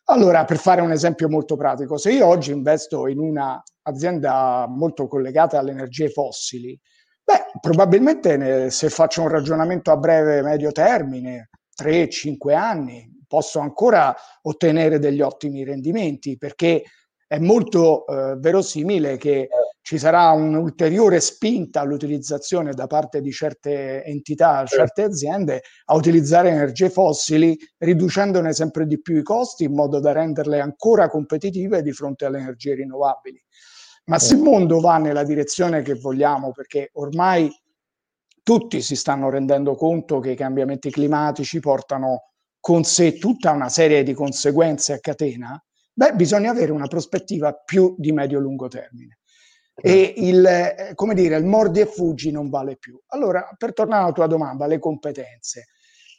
Allora, 0.05 0.43
per 0.43 0.57
fare 0.57 0.81
un 0.81 0.91
esempio 0.91 1.29
molto 1.29 1.55
pratico, 1.55 1.97
se 1.97 2.11
io 2.11 2.27
oggi 2.27 2.51
investo 2.51 3.07
in 3.07 3.19
un'azienda 3.19 4.65
molto 4.67 5.07
collegata 5.07 5.57
alle 5.57 5.71
energie 5.71 6.09
fossili, 6.09 6.77
beh, 7.23 7.59
probabilmente 7.59 8.69
se 8.69 8.89
faccio 8.89 9.21
un 9.21 9.29
ragionamento 9.29 9.91
a 9.91 9.97
breve 9.97 10.41
medio 10.41 10.71
termine, 10.71 11.49
3-5 11.81 12.53
anni, 12.53 13.09
posso 13.27 13.59
ancora 13.59 14.15
ottenere 14.43 14.99
degli 14.99 15.21
ottimi 15.21 15.63
rendimenti 15.63 16.37
perché 16.37 16.83
è 17.25 17.39
molto 17.39 18.05
eh, 18.05 18.35
verosimile 18.37 19.15
che 19.15 19.47
ci 19.81 19.97
sarà 19.97 20.31
un'ulteriore 20.31 21.19
spinta 21.21 21.79
all'utilizzazione 21.79 22.73
da 22.73 22.87
parte 22.87 23.21
di 23.21 23.31
certe 23.31 24.03
entità, 24.03 24.65
certe 24.65 25.03
aziende, 25.03 25.61
a 25.85 25.95
utilizzare 25.95 26.49
energie 26.49 26.89
fossili, 26.89 27.57
riducendone 27.77 28.53
sempre 28.53 28.85
di 28.85 29.01
più 29.01 29.17
i 29.17 29.23
costi 29.23 29.63
in 29.63 29.73
modo 29.73 29.99
da 29.99 30.11
renderle 30.11 30.59
ancora 30.59 31.07
competitive 31.09 31.81
di 31.81 31.93
fronte 31.93 32.25
alle 32.25 32.39
energie 32.39 32.75
rinnovabili. 32.75 33.41
Ma 34.05 34.19
se 34.19 34.35
il 34.35 34.41
mondo 34.41 34.79
va 34.79 34.97
nella 34.97 35.23
direzione 35.23 35.81
che 35.81 35.95
vogliamo, 35.95 36.51
perché 36.51 36.89
ormai 36.93 37.49
tutti 38.43 38.81
si 38.81 38.95
stanno 38.95 39.29
rendendo 39.29 39.75
conto 39.75 40.19
che 40.19 40.31
i 40.31 40.35
cambiamenti 40.35 40.89
climatici 40.89 41.59
portano 41.59 42.31
con 42.59 42.83
sé 42.83 43.17
tutta 43.17 43.51
una 43.51 43.69
serie 43.69 44.03
di 44.03 44.13
conseguenze 44.13 44.93
a 44.93 44.99
catena, 44.99 45.63
Beh, 45.93 46.13
bisogna 46.13 46.51
avere 46.51 46.71
una 46.71 46.87
prospettiva 46.87 47.53
più 47.53 47.95
di 47.97 48.11
medio-lungo 48.11 48.67
termine. 48.67 49.19
E 49.75 50.13
il, 50.17 50.45
eh, 50.45 50.91
come 50.95 51.13
dire, 51.13 51.37
il 51.37 51.45
mordi 51.45 51.81
e 51.81 51.85
fuggi 51.85 52.31
non 52.31 52.49
vale 52.49 52.77
più. 52.77 52.99
Allora, 53.07 53.49
per 53.57 53.73
tornare 53.73 54.03
alla 54.03 54.11
tua 54.11 54.27
domanda, 54.27 54.67
le 54.67 54.79
competenze. 54.79 55.67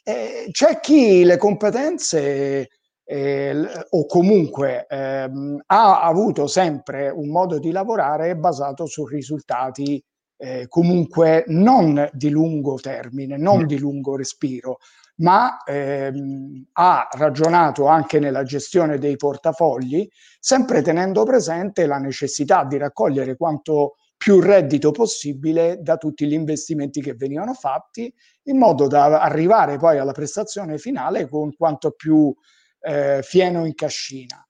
Eh, 0.03 0.47
c'è 0.51 0.79
chi 0.79 1.23
le 1.23 1.37
competenze 1.37 2.69
eh, 3.05 3.55
o 3.89 4.05
comunque 4.05 4.85
ehm, 4.87 5.63
ha 5.65 6.01
avuto 6.01 6.47
sempre 6.47 7.09
un 7.09 7.29
modo 7.29 7.59
di 7.59 7.71
lavorare 7.71 8.35
basato 8.35 8.85
su 8.85 9.05
risultati 9.05 10.03
eh, 10.37 10.67
comunque 10.67 11.45
non 11.47 12.09
di 12.11 12.29
lungo 12.29 12.75
termine, 12.75 13.37
non 13.37 13.61
mm. 13.61 13.65
di 13.65 13.79
lungo 13.79 14.17
respiro, 14.17 14.79
ma 15.17 15.63
ehm, 15.63 16.69
ha 16.73 17.07
ragionato 17.11 17.85
anche 17.87 18.19
nella 18.19 18.43
gestione 18.43 18.97
dei 18.97 19.15
portafogli, 19.15 20.07
sempre 20.39 20.81
tenendo 20.81 21.23
presente 21.23 21.85
la 21.85 21.97
necessità 21.97 22.65
di 22.65 22.77
raccogliere 22.77 23.37
quanto 23.37 23.95
più 24.17 24.39
reddito 24.39 24.91
possibile 24.91 25.79
da 25.81 25.97
tutti 25.97 26.25
gli 26.25 26.33
investimenti 26.33 27.01
che 27.01 27.13
venivano 27.13 27.53
fatti, 27.53 28.13
in 28.43 28.57
modo 28.57 28.87
da 28.87 29.21
arrivare 29.21 29.77
poi 29.77 29.97
alla 29.97 30.13
prestazione 30.13 30.77
finale 30.77 31.27
con 31.27 31.53
quanto 31.55 31.91
più 31.91 32.33
eh, 32.83 33.21
fieno 33.23 33.65
in 33.65 33.73
cascina. 33.73 34.45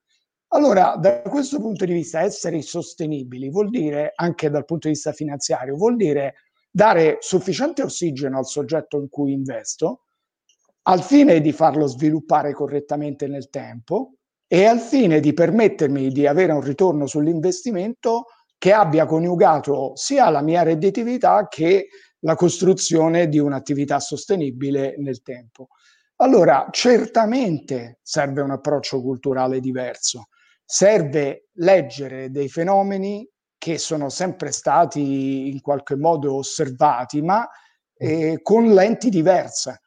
Allora, 0.49 0.95
da 0.97 1.21
questo 1.21 1.59
punto 1.59 1.85
di 1.85 1.93
vista, 1.93 2.21
essere 2.21 2.61
sostenibili 2.61 3.49
vuol 3.49 3.69
dire, 3.69 4.11
anche 4.15 4.49
dal 4.49 4.65
punto 4.65 4.87
di 4.87 4.93
vista 4.93 5.11
finanziario, 5.11 5.75
vuol 5.75 5.95
dire 5.95 6.35
dare 6.69 7.17
sufficiente 7.21 7.83
ossigeno 7.83 8.37
al 8.37 8.45
soggetto 8.45 8.97
in 8.97 9.09
cui 9.09 9.33
investo, 9.33 10.01
al 10.83 11.01
fine 11.01 11.41
di 11.41 11.51
farlo 11.51 11.87
sviluppare 11.87 12.53
correttamente 12.53 13.27
nel 13.27 13.49
tempo 13.49 14.15
e 14.47 14.65
al 14.65 14.79
fine 14.79 15.19
di 15.19 15.33
permettermi 15.33 16.09
di 16.09 16.27
avere 16.27 16.51
un 16.51 16.61
ritorno 16.61 17.07
sull'investimento 17.07 18.25
che 18.57 18.73
abbia 18.73 19.05
coniugato 19.05 19.95
sia 19.95 20.29
la 20.29 20.41
mia 20.41 20.63
redditività 20.63 21.47
che 21.47 21.87
la 22.19 22.35
costruzione 22.35 23.27
di 23.27 23.39
un'attività 23.39 23.99
sostenibile 23.99 24.95
nel 24.97 25.21
tempo. 25.21 25.69
Allora, 26.17 26.67
certamente 26.71 27.99
serve 28.01 28.41
un 28.41 28.51
approccio 28.51 29.01
culturale 29.01 29.59
diverso, 29.59 30.27
serve 30.63 31.49
leggere 31.53 32.29
dei 32.29 32.49
fenomeni 32.49 33.27
che 33.57 33.77
sono 33.77 34.09
sempre 34.09 34.51
stati 34.51 35.49
in 35.49 35.61
qualche 35.61 35.95
modo 35.95 36.35
osservati, 36.35 37.21
ma 37.21 37.47
eh, 37.95 38.39
con 38.41 38.73
lenti 38.73 39.09
diverse, 39.09 39.83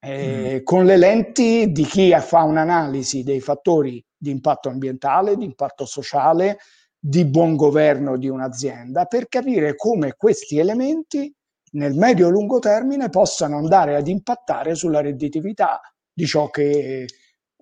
eh, 0.00 0.58
mm. 0.60 0.64
con 0.64 0.84
le 0.84 0.96
lenti 0.96 1.70
di 1.70 1.84
chi 1.84 2.12
fa 2.18 2.42
un'analisi 2.42 3.22
dei 3.22 3.40
fattori 3.40 4.04
di 4.16 4.30
impatto 4.30 4.68
ambientale, 4.68 5.36
di 5.36 5.44
impatto 5.44 5.84
sociale, 5.84 6.58
di 6.98 7.24
buon 7.24 7.56
governo 7.56 8.16
di 8.16 8.28
un'azienda, 8.28 9.06
per 9.06 9.28
capire 9.28 9.74
come 9.74 10.14
questi 10.16 10.58
elementi 10.58 11.32
nel 11.72 11.94
medio-lungo 11.94 12.58
termine 12.58 13.08
possano 13.08 13.56
andare 13.56 13.96
ad 13.96 14.08
impattare 14.08 14.74
sulla 14.74 15.00
redditività 15.00 15.80
di 16.12 16.26
ciò 16.26 16.50
che 16.50 17.06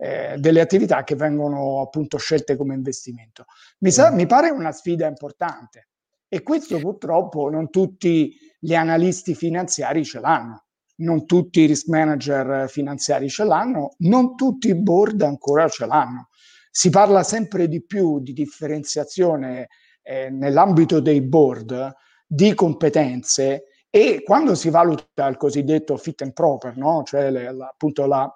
eh, 0.02 0.36
delle 0.38 0.60
attività 0.60 1.04
che 1.04 1.14
vengono 1.14 1.82
appunto 1.82 2.16
scelte 2.16 2.56
come 2.56 2.74
investimento. 2.74 3.44
Mi, 3.80 3.90
sa, 3.90 4.10
mm. 4.10 4.14
mi 4.14 4.26
pare 4.26 4.50
una 4.50 4.72
sfida 4.72 5.06
importante 5.06 5.88
e 6.26 6.42
questo 6.42 6.78
purtroppo 6.78 7.50
non 7.50 7.70
tutti 7.70 8.34
gli 8.58 8.74
analisti 8.74 9.34
finanziari 9.34 10.04
ce 10.04 10.20
l'hanno, 10.20 10.64
non 10.96 11.26
tutti 11.26 11.60
i 11.60 11.66
risk 11.66 11.88
manager 11.88 12.68
finanziari 12.68 13.28
ce 13.28 13.44
l'hanno, 13.44 13.94
non 13.98 14.36
tutti 14.36 14.68
i 14.68 14.74
board 14.74 15.22
ancora 15.22 15.68
ce 15.68 15.86
l'hanno. 15.86 16.28
Si 16.70 16.88
parla 16.88 17.22
sempre 17.22 17.68
di 17.68 17.84
più 17.84 18.20
di 18.20 18.32
differenziazione 18.32 19.68
eh, 20.02 20.30
nell'ambito 20.30 21.00
dei 21.00 21.20
board 21.20 21.92
di 22.26 22.54
competenze 22.54 23.64
e 23.90 24.22
quando 24.22 24.54
si 24.54 24.70
valuta 24.70 25.26
il 25.26 25.36
cosiddetto 25.36 25.96
fit 25.96 26.22
and 26.22 26.32
proper, 26.32 26.76
no? 26.76 27.02
cioè 27.04 27.30
le, 27.30 27.52
la, 27.52 27.66
appunto 27.66 28.06
la, 28.06 28.32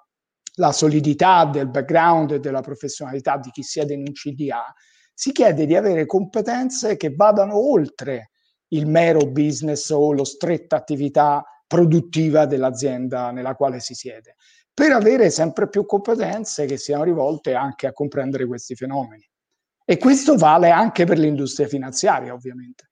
la 0.55 0.71
solidità 0.73 1.45
del 1.45 1.69
background 1.69 2.31
e 2.31 2.39
della 2.39 2.61
professionalità 2.61 3.37
di 3.37 3.49
chi 3.51 3.63
siede 3.63 3.93
in 3.93 4.01
un 4.01 4.11
CDA, 4.11 4.73
si 5.13 5.31
chiede 5.31 5.65
di 5.65 5.75
avere 5.75 6.05
competenze 6.05 6.97
che 6.97 7.13
vadano 7.15 7.57
oltre 7.57 8.31
il 8.69 8.85
mero 8.85 9.31
business 9.31 9.89
o 9.91 10.11
lo 10.11 10.25
stretta 10.25 10.75
attività 10.75 11.41
produttiva 11.65 12.45
dell'azienda 12.45 13.31
nella 13.31 13.55
quale 13.55 13.79
si 13.79 13.93
siede, 13.93 14.35
per 14.73 14.91
avere 14.91 15.29
sempre 15.29 15.69
più 15.69 15.85
competenze 15.85 16.65
che 16.65 16.75
siano 16.75 17.03
rivolte 17.03 17.53
anche 17.53 17.87
a 17.87 17.93
comprendere 17.93 18.45
questi 18.45 18.75
fenomeni. 18.75 19.25
E 19.85 19.97
questo 19.97 20.35
vale 20.35 20.71
anche 20.71 21.05
per 21.05 21.17
l'industria 21.17 21.67
finanziaria, 21.67 22.33
ovviamente. 22.33 22.89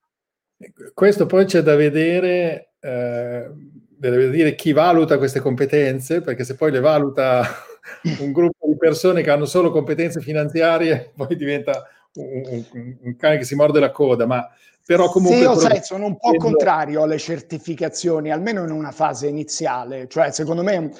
Questo 0.93 1.25
poi 1.25 1.45
c'è 1.45 1.61
da 1.61 1.75
vedere, 1.75 2.73
eh, 2.79 3.49
deve 3.97 4.29
dire 4.29 4.55
chi 4.55 4.71
valuta 4.71 5.17
queste 5.17 5.39
competenze, 5.39 6.21
perché 6.21 6.43
se 6.43 6.55
poi 6.55 6.71
le 6.71 6.79
valuta 6.79 7.43
un 8.19 8.31
gruppo 8.31 8.67
di 8.67 8.77
persone 8.77 9.21
che 9.21 9.29
hanno 9.29 9.45
solo 9.45 9.71
competenze 9.71 10.21
finanziarie, 10.21 11.11
poi 11.15 11.35
diventa 11.35 11.87
un, 12.15 12.63
un, 12.71 12.97
un 13.01 13.15
cane 13.15 13.37
che 13.37 13.45
si 13.45 13.55
morde 13.55 13.79
la 13.79 13.91
coda, 13.91 14.25
ma 14.25 14.47
però 14.85 15.09
comunque... 15.09 15.37
Sì, 15.37 15.43
io 15.43 15.55
sai, 15.55 15.81
sono 15.81 16.05
un 16.05 16.17
po' 16.17 16.35
contrario 16.35 17.03
alle 17.03 17.17
certificazioni, 17.17 18.31
almeno 18.31 18.63
in 18.63 18.71
una 18.71 18.91
fase 18.91 19.27
iniziale, 19.27 20.07
cioè 20.07 20.31
secondo 20.31 20.61
me 20.61 20.91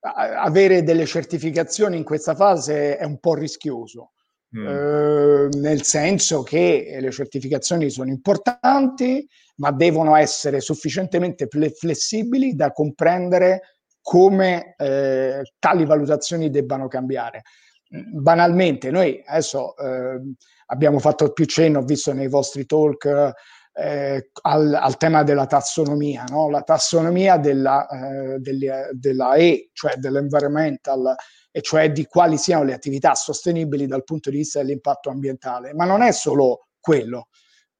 avere 0.00 0.82
delle 0.82 1.04
certificazioni 1.04 1.96
in 1.96 2.04
questa 2.04 2.34
fase 2.34 2.96
è 2.96 3.04
un 3.04 3.18
po' 3.18 3.34
rischioso. 3.34 4.12
Mm. 4.56 4.66
Eh, 4.66 5.48
nel 5.58 5.82
senso 5.82 6.42
che 6.42 6.98
le 7.00 7.10
certificazioni 7.10 7.90
sono 7.90 8.10
importanti, 8.10 9.26
ma 9.56 9.70
devono 9.72 10.14
essere 10.16 10.60
sufficientemente 10.60 11.48
flessibili 11.48 12.54
da 12.54 12.72
comprendere 12.72 13.78
come 14.00 14.74
eh, 14.76 15.42
tali 15.58 15.84
valutazioni 15.84 16.50
debbano 16.50 16.86
cambiare. 16.86 17.42
Banalmente, 17.88 18.90
noi 18.90 19.22
adesso 19.26 19.76
eh, 19.76 20.20
abbiamo 20.66 20.98
fatto 20.98 21.32
più 21.32 21.44
cenno, 21.44 21.80
ho 21.80 21.84
visto 21.84 22.12
nei 22.12 22.28
vostri 22.28 22.66
talk, 22.66 23.34
eh, 23.72 24.30
al, 24.42 24.74
al, 24.74 24.96
tema 24.96 25.22
della 25.22 25.46
tassonomia, 25.46 26.24
no? 26.30 26.48
la 26.48 26.62
tassonomia 26.62 27.36
della, 27.36 27.86
eh, 27.88 28.38
degli, 28.38 28.68
della 28.92 29.34
E, 29.34 29.70
cioè 29.72 29.96
dell'environmental, 29.96 31.14
e 31.56 31.62
cioè 31.62 31.90
di 31.90 32.04
quali 32.04 32.36
siano 32.36 32.64
le 32.64 32.74
attività 32.74 33.14
sostenibili 33.14 33.86
dal 33.86 34.04
punto 34.04 34.28
di 34.28 34.36
vista 34.36 34.58
dell'impatto 34.60 35.08
ambientale. 35.08 35.72
Ma 35.72 35.86
non 35.86 36.02
è 36.02 36.12
solo 36.12 36.66
quello. 36.78 37.28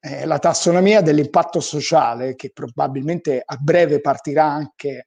Eh, 0.01 0.25
la 0.25 0.39
tassonomia 0.39 1.03
dell'impatto 1.03 1.61
sociale, 1.61 2.37
che 2.37 2.53
probabilmente 2.55 3.43
a 3.45 3.57
breve 3.57 4.01
partirà 4.01 4.45
anche 4.45 5.05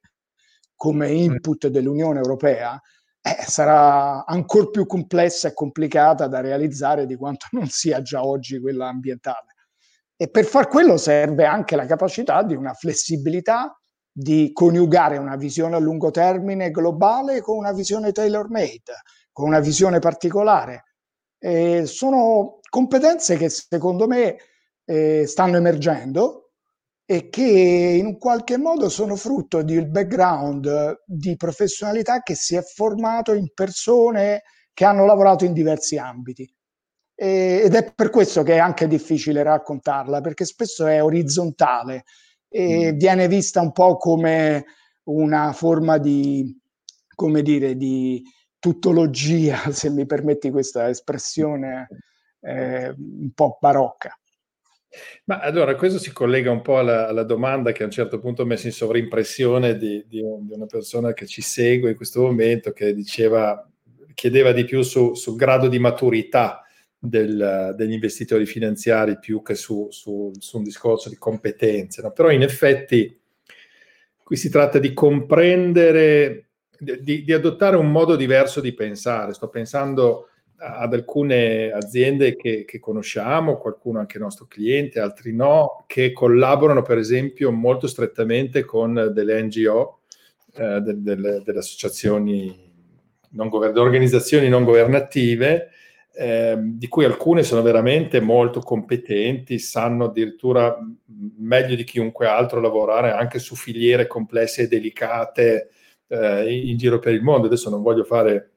come 0.76 1.10
input 1.10 1.66
dell'Unione 1.66 2.20
Europea, 2.20 2.80
eh, 3.20 3.42
sarà 3.44 4.24
ancora 4.24 4.66
più 4.66 4.86
complessa 4.86 5.48
e 5.48 5.52
complicata 5.52 6.28
da 6.28 6.38
realizzare 6.40 7.06
di 7.06 7.16
quanto 7.16 7.48
non 7.50 7.66
sia 7.66 8.00
già 8.02 8.24
oggi 8.24 8.60
quella 8.60 8.86
ambientale. 8.86 9.56
E 10.14 10.30
per 10.30 10.44
far 10.44 10.68
quello 10.68 10.96
serve 10.96 11.44
anche 11.44 11.74
la 11.74 11.86
capacità 11.86 12.44
di 12.44 12.54
una 12.54 12.72
flessibilità, 12.74 13.79
di 14.12 14.52
coniugare 14.52 15.18
una 15.18 15.36
visione 15.36 15.76
a 15.76 15.78
lungo 15.78 16.10
termine 16.10 16.70
globale 16.70 17.40
con 17.40 17.56
una 17.56 17.72
visione 17.72 18.12
tailor-made, 18.12 19.02
con 19.32 19.46
una 19.48 19.60
visione 19.60 19.98
particolare. 19.98 20.84
Eh, 21.38 21.86
sono 21.86 22.58
competenze 22.68 23.36
che 23.36 23.48
secondo 23.48 24.06
me 24.06 24.36
eh, 24.84 25.26
stanno 25.26 25.56
emergendo 25.56 26.50
e 27.04 27.28
che 27.28 27.42
in 27.42 28.06
un 28.06 28.18
qualche 28.18 28.56
modo 28.56 28.88
sono 28.88 29.16
frutto 29.16 29.62
di 29.62 29.76
un 29.76 29.90
background 29.90 31.02
di 31.06 31.36
professionalità 31.36 32.22
che 32.22 32.34
si 32.34 32.56
è 32.56 32.62
formato 32.62 33.32
in 33.32 33.52
persone 33.52 34.42
che 34.72 34.84
hanno 34.84 35.06
lavorato 35.06 35.44
in 35.44 35.52
diversi 35.52 35.96
ambiti 35.96 36.48
ed 37.22 37.74
è 37.74 37.92
per 37.92 38.08
questo 38.08 38.42
che 38.42 38.54
è 38.54 38.58
anche 38.58 38.86
difficile 38.86 39.42
raccontarla, 39.42 40.22
perché 40.22 40.46
spesso 40.46 40.86
è 40.86 41.04
orizzontale 41.04 42.04
e 42.50 42.92
mm. 42.92 42.96
viene 42.96 43.28
vista 43.28 43.60
un 43.60 43.72
po' 43.72 43.96
come 43.96 44.64
una 45.04 45.52
forma 45.52 45.98
di, 45.98 46.58
come 47.14 47.42
dire, 47.42 47.76
di 47.76 48.22
tutologia, 48.58 49.56
se 49.72 49.88
mi 49.88 50.04
permetti 50.04 50.50
questa 50.50 50.88
espressione 50.88 51.88
eh, 52.40 52.88
un 52.88 53.30
po' 53.34 53.56
barocca. 53.60 54.14
Ma 55.26 55.38
allora 55.38 55.76
questo 55.76 56.00
si 56.00 56.10
collega 56.12 56.50
un 56.50 56.62
po' 56.62 56.78
alla, 56.78 57.06
alla, 57.06 57.22
domanda 57.22 57.70
che 57.70 57.84
a 57.84 57.86
un 57.86 57.92
certo 57.92 58.18
punto 58.18 58.42
ho 58.42 58.44
messo 58.44 58.66
in 58.66 58.72
sovrimpressione 58.72 59.76
di, 59.76 60.04
di, 60.08 60.20
un, 60.20 60.44
di, 60.44 60.52
una 60.52 60.66
persona 60.66 61.12
che 61.12 61.26
ci 61.26 61.42
segue 61.42 61.90
in 61.90 61.96
questo 61.96 62.22
momento, 62.22 62.72
che 62.72 62.92
diceva, 62.92 63.64
chiedeva 64.14 64.50
di 64.50 64.64
più 64.64 64.82
sul 64.82 65.16
su 65.16 65.36
grado 65.36 65.68
di 65.68 65.78
maturità 65.78 66.64
del, 67.02 67.74
degli 67.76 67.92
investitori 67.92 68.44
finanziari 68.44 69.18
più 69.18 69.40
che 69.42 69.54
su, 69.54 69.88
su, 69.90 70.30
su 70.38 70.58
un 70.58 70.62
discorso 70.62 71.08
di 71.08 71.16
competenze. 71.16 72.02
No? 72.02 72.12
Però 72.12 72.30
in 72.30 72.42
effetti 72.42 73.18
qui 74.22 74.36
si 74.36 74.50
tratta 74.50 74.78
di 74.78 74.92
comprendere, 74.92 76.50
di, 76.78 77.24
di, 77.24 77.32
adottare 77.32 77.76
un 77.76 77.90
modo 77.90 78.16
diverso 78.16 78.60
di 78.60 78.74
pensare. 78.74 79.32
Sto 79.32 79.48
pensando 79.48 80.26
ad 80.58 80.92
alcune 80.92 81.72
aziende 81.72 82.36
che, 82.36 82.66
che, 82.66 82.78
conosciamo, 82.78 83.56
qualcuno 83.56 83.98
anche 83.98 84.18
nostro 84.18 84.44
cliente, 84.46 85.00
altri 85.00 85.34
no, 85.34 85.84
che 85.86 86.12
collaborano 86.12 86.82
per 86.82 86.98
esempio 86.98 87.50
molto 87.50 87.86
strettamente 87.86 88.62
con 88.62 89.10
delle 89.14 89.42
NGO, 89.42 90.00
eh, 90.54 90.80
de, 90.82 91.00
de, 91.00 91.42
delle 91.42 91.58
associazioni, 91.58 92.70
non 93.30 93.48
govern- 93.48 93.78
organizzazioni 93.78 94.50
non 94.50 94.64
governative, 94.64 95.70
eh, 96.12 96.56
di 96.58 96.88
cui 96.88 97.04
alcune 97.04 97.42
sono 97.42 97.62
veramente 97.62 98.20
molto 98.20 98.60
competenti, 98.60 99.58
sanno 99.58 100.06
addirittura 100.06 100.76
meglio 101.38 101.74
di 101.74 101.84
chiunque 101.84 102.26
altro 102.26 102.60
lavorare 102.60 103.12
anche 103.12 103.38
su 103.38 103.54
filiere 103.54 104.06
complesse 104.06 104.62
e 104.62 104.68
delicate 104.68 105.68
eh, 106.08 106.52
in 106.52 106.76
giro 106.76 106.98
per 106.98 107.14
il 107.14 107.22
mondo. 107.22 107.46
Adesso 107.46 107.70
non 107.70 107.82
voglio 107.82 108.04
fare 108.04 108.50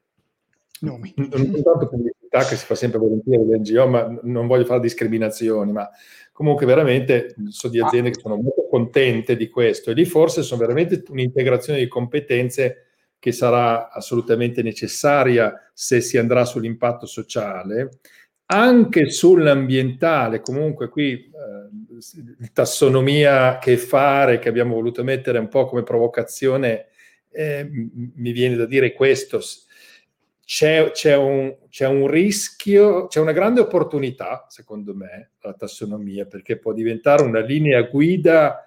nomi. 0.82 1.13
Non, 1.16 1.30
non 1.32 1.63
tanto 1.63 1.88
pubblicità 1.88 2.46
che 2.48 2.56
si 2.56 2.66
fa 2.66 2.76
sempre 2.76 3.00
volentieri 3.00 3.44
l'NGO, 3.44 3.88
ma 3.88 4.20
non 4.24 4.48
voglio 4.48 4.66
fare 4.66 4.82
discriminazioni, 4.82 5.72
ma 5.72 5.89
comunque 6.32 6.66
veramente 6.66 7.36
so 7.50 7.70
di 7.70 7.80
aziende 7.80 8.10
che 8.10 8.20
sono 8.20 8.36
molto 8.36 8.68
contente 8.68 9.36
di 9.36 9.50
questo 9.50 9.92
e 9.92 9.94
lì 9.94 10.04
forse 10.04 10.42
sono 10.42 10.60
veramente 10.60 11.04
un'integrazione 11.10 11.80
di 11.80 11.88
competenze 11.88 12.88
che 13.24 13.32
sarà 13.32 13.90
assolutamente 13.90 14.62
necessaria 14.62 15.58
se 15.72 16.02
si 16.02 16.18
andrà 16.18 16.44
sull'impatto 16.44 17.06
sociale, 17.06 18.00
anche 18.48 19.10
sull'ambientale, 19.10 20.42
comunque 20.42 20.90
qui 20.90 21.14
eh, 21.14 22.50
tassonomia 22.52 23.60
che 23.60 23.78
fare, 23.78 24.40
che 24.40 24.50
abbiamo 24.50 24.74
voluto 24.74 25.06
mettere 25.06 25.40
un 25.40 25.48
po' 25.48 25.68
come 25.68 25.84
provocazione, 25.84 26.88
eh, 27.32 27.66
mi 27.72 28.34
viene 28.34 28.58
da 28.58 28.66
dire 28.66 28.92
questo, 28.92 29.40
c'è, 30.44 30.92
c'è, 30.92 31.16
un, 31.16 31.56
c'è, 31.70 31.88
un, 31.88 32.08
rischio, 32.08 33.08
c'è 33.08 33.22
una 33.22 33.32
grande 33.32 33.62
opportunità, 33.62 34.48
secondo 34.50 34.94
me, 34.94 35.32
la 35.40 35.54
tassonomia, 35.54 36.26
perché 36.26 36.58
può 36.58 36.74
diventare 36.74 37.24
una 37.24 37.40
linea 37.40 37.84
guida 37.84 38.66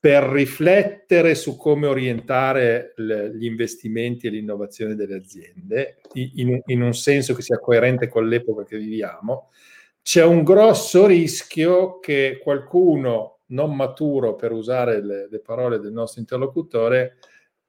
per 0.00 0.22
riflettere 0.24 1.34
su 1.34 1.58
come 1.58 1.86
orientare 1.86 2.94
le, 2.96 3.36
gli 3.36 3.44
investimenti 3.44 4.26
e 4.26 4.30
l'innovazione 4.30 4.94
delle 4.94 5.16
aziende, 5.16 5.98
in, 6.14 6.58
in, 6.64 6.80
un 6.80 6.94
senso 6.94 7.34
che 7.34 7.42
sia 7.42 7.58
coerente 7.58 8.08
con 8.08 8.26
l'epoca 8.26 8.64
che 8.64 8.78
viviamo. 8.78 9.50
C'è 10.00 10.24
un 10.24 10.42
grosso 10.42 11.04
rischio 11.04 11.98
che 11.98 12.40
qualcuno 12.42 13.40
non 13.48 13.76
maturo, 13.76 14.36
per 14.36 14.52
usare 14.52 15.04
le, 15.04 15.28
le 15.28 15.40
parole 15.40 15.78
del 15.78 15.92
nostro 15.92 16.20
interlocutore, 16.20 17.18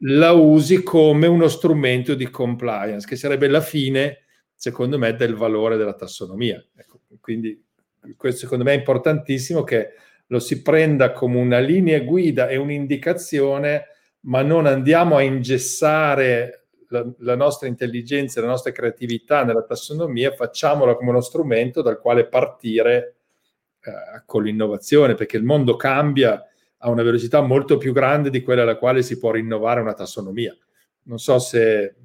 la 0.04 0.32
usi 0.32 0.84
come 0.84 1.28
uno 1.28 1.50
strumento 1.50 2.16
di 2.16 2.30
compliance, 2.30 3.06
che 3.06 3.18
sarebbe 3.18 3.50
la 3.50 3.62
fine, 3.62 4.20
secondo 4.56 4.98
me, 4.98 5.16
del 5.16 5.36
valore 5.36 5.76
della 5.76 5.96
tassonomia. 5.96 6.66
Ecco, 6.78 7.02
quindi 7.20 7.62
questo 8.16 8.42
secondo 8.42 8.64
me 8.64 8.72
è 8.72 8.78
importantissimo 8.78 9.64
che 9.64 9.90
lo 10.32 10.40
si 10.40 10.62
prenda 10.62 11.12
come 11.12 11.38
una 11.38 11.60
linea 11.60 12.00
guida 12.00 12.48
e 12.48 12.56
un'indicazione, 12.56 13.88
ma 14.22 14.42
non 14.42 14.66
andiamo 14.66 15.18
a 15.18 15.22
ingessare 15.22 16.68
la, 16.88 17.06
la 17.20 17.36
nostra 17.36 17.68
intelligenza 17.68 18.40
la 18.40 18.48
nostra 18.48 18.72
creatività 18.72 19.44
nella 19.44 19.64
tassonomia, 19.64 20.32
facciamola 20.32 20.96
come 20.96 21.10
uno 21.10 21.22
strumento 21.22 21.82
dal 21.82 22.00
quale 22.00 22.28
partire 22.28 23.16
eh, 23.82 24.24
con 24.26 24.44
l'innovazione, 24.44 25.16
perché 25.16 25.36
il 25.36 25.44
mondo 25.44 25.76
cambia 25.76 26.42
a 26.78 26.90
una 26.90 27.04
velocità 27.04 27.42
molto 27.42 27.78
più 27.78 27.92
grande 27.92 28.30
di 28.30 28.42
quella 28.42 28.62
alla 28.62 28.78
quale 28.78 29.04
si 29.04 29.18
può 29.18 29.32
rinnovare 29.32 29.82
una 29.82 29.94
tassonomia. 29.94 30.56
Non 31.04 31.20
so 31.20 31.40
se... 31.40 31.96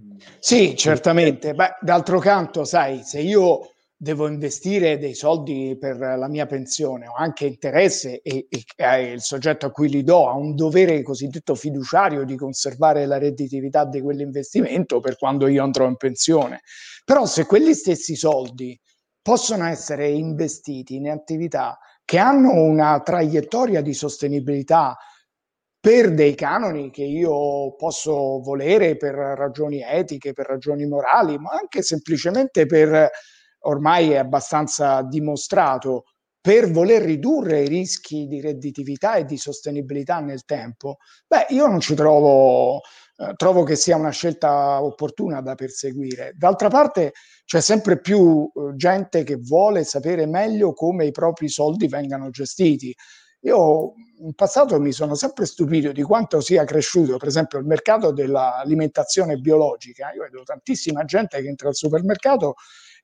Sì, 0.40 0.74
certamente. 0.76 1.54
Beh, 1.54 1.76
d'altro 1.80 2.18
canto, 2.18 2.64
sai, 2.64 3.02
se 3.02 3.20
io 3.20 3.70
devo 3.98 4.28
investire 4.28 4.98
dei 4.98 5.14
soldi 5.14 5.76
per 5.80 5.96
la 5.96 6.28
mia 6.28 6.44
pensione 6.44 7.06
o 7.08 7.14
anche 7.14 7.46
interesse 7.46 8.20
e, 8.20 8.46
e, 8.48 8.64
e, 8.76 9.12
il 9.12 9.22
soggetto 9.22 9.66
a 9.66 9.70
cui 9.70 9.88
li 9.88 10.02
do 10.02 10.28
ha 10.28 10.34
un 10.34 10.54
dovere 10.54 11.02
cosiddetto 11.02 11.54
fiduciario 11.54 12.24
di 12.24 12.36
conservare 12.36 13.06
la 13.06 13.16
redditività 13.16 13.86
di 13.86 14.02
quell'investimento 14.02 15.00
per 15.00 15.16
quando 15.16 15.46
io 15.46 15.62
andrò 15.62 15.86
in 15.86 15.96
pensione. 15.96 16.60
Però 17.04 17.24
se 17.24 17.46
quegli 17.46 17.72
stessi 17.72 18.16
soldi 18.16 18.78
possono 19.22 19.66
essere 19.66 20.08
investiti 20.08 20.96
in 20.96 21.08
attività 21.08 21.78
che 22.04 22.18
hanno 22.18 22.52
una 22.52 23.00
traiettoria 23.00 23.80
di 23.80 23.94
sostenibilità 23.94 24.96
per 25.80 26.12
dei 26.14 26.34
canoni 26.34 26.90
che 26.90 27.04
io 27.04 27.74
posso 27.76 28.40
volere 28.40 28.96
per 28.96 29.14
ragioni 29.14 29.82
etiche, 29.82 30.32
per 30.32 30.46
ragioni 30.46 30.84
morali, 30.86 31.38
ma 31.38 31.50
anche 31.50 31.82
semplicemente 31.82 32.66
per, 32.66 33.08
ormai 33.66 34.10
è 34.10 34.16
abbastanza 34.16 35.02
dimostrato, 35.02 36.04
per 36.46 36.70
voler 36.70 37.02
ridurre 37.02 37.62
i 37.64 37.66
rischi 37.66 38.28
di 38.28 38.40
redditività 38.40 39.16
e 39.16 39.24
di 39.24 39.36
sostenibilità 39.36 40.20
nel 40.20 40.44
tempo, 40.44 40.98
beh, 41.26 41.46
io 41.48 41.66
non 41.66 41.80
ci 41.80 41.96
trovo, 41.96 42.82
eh, 43.16 43.32
trovo 43.34 43.64
che 43.64 43.74
sia 43.74 43.96
una 43.96 44.10
scelta 44.10 44.80
opportuna 44.80 45.40
da 45.40 45.56
perseguire. 45.56 46.34
D'altra 46.36 46.68
parte 46.68 47.14
c'è 47.44 47.60
sempre 47.60 48.00
più 48.00 48.48
eh, 48.54 48.76
gente 48.76 49.24
che 49.24 49.38
vuole 49.38 49.82
sapere 49.82 50.24
meglio 50.26 50.72
come 50.72 51.06
i 51.06 51.10
propri 51.10 51.48
soldi 51.48 51.88
vengano 51.88 52.30
gestiti. 52.30 52.94
Io 53.40 53.94
in 54.20 54.34
passato 54.34 54.80
mi 54.80 54.92
sono 54.92 55.16
sempre 55.16 55.46
stupito 55.46 55.90
di 55.90 56.02
quanto 56.02 56.40
sia 56.40 56.62
cresciuto, 56.64 57.16
per 57.16 57.26
esempio, 57.26 57.58
il 57.58 57.66
mercato 57.66 58.12
dell'alimentazione 58.12 59.36
biologica. 59.38 60.12
Io 60.12 60.22
vedo 60.22 60.44
tantissima 60.44 61.04
gente 61.04 61.42
che 61.42 61.48
entra 61.48 61.66
al 61.68 61.74
supermercato 61.74 62.54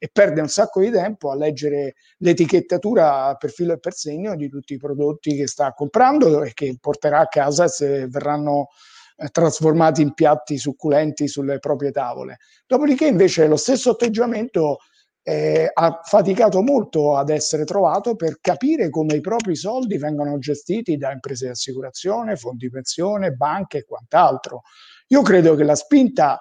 e 0.03 0.11
perde 0.13 0.41
un 0.41 0.49
sacco 0.49 0.81
di 0.81 0.91
tempo 0.91 1.31
a 1.31 1.37
leggere 1.37 1.95
l'etichettatura 2.17 3.37
per 3.37 3.53
filo 3.53 3.75
e 3.75 3.79
per 3.79 3.93
segno 3.93 4.35
di 4.35 4.49
tutti 4.49 4.73
i 4.73 4.77
prodotti 4.77 5.37
che 5.37 5.47
sta 5.47 5.73
comprando 5.75 6.43
e 6.43 6.55
che 6.55 6.77
porterà 6.81 7.21
a 7.21 7.29
casa 7.29 7.69
se 7.69 8.09
verranno 8.09 8.71
eh, 9.17 9.29
trasformati 9.29 10.03
in 10.03 10.13
piatti 10.13 10.59
succulenti 10.59 11.29
sulle 11.29 11.61
proprie 11.61 11.93
tavole. 11.93 12.39
Dopodiché 12.67 13.07
invece 13.07 13.47
lo 13.47 13.55
stesso 13.55 13.91
atteggiamento 13.91 14.79
eh, 15.23 15.71
ha 15.73 16.01
faticato 16.03 16.63
molto 16.63 17.17
ad 17.17 17.29
essere 17.31 17.63
trovato 17.63 18.17
per 18.17 18.39
capire 18.41 18.91
come 18.91 19.15
i 19.15 19.21
propri 19.21 19.55
soldi 19.55 19.99
vengono 19.99 20.37
gestiti 20.39 20.97
da 20.97 21.13
imprese 21.13 21.45
di 21.45 21.53
assicurazione, 21.53 22.35
fondi 22.35 22.69
pensione, 22.69 23.31
banche 23.31 23.79
e 23.79 23.85
quant'altro. 23.85 24.63
Io 25.11 25.23
credo 25.23 25.55
che 25.55 25.63
la 25.63 25.77
spinta 25.77 26.41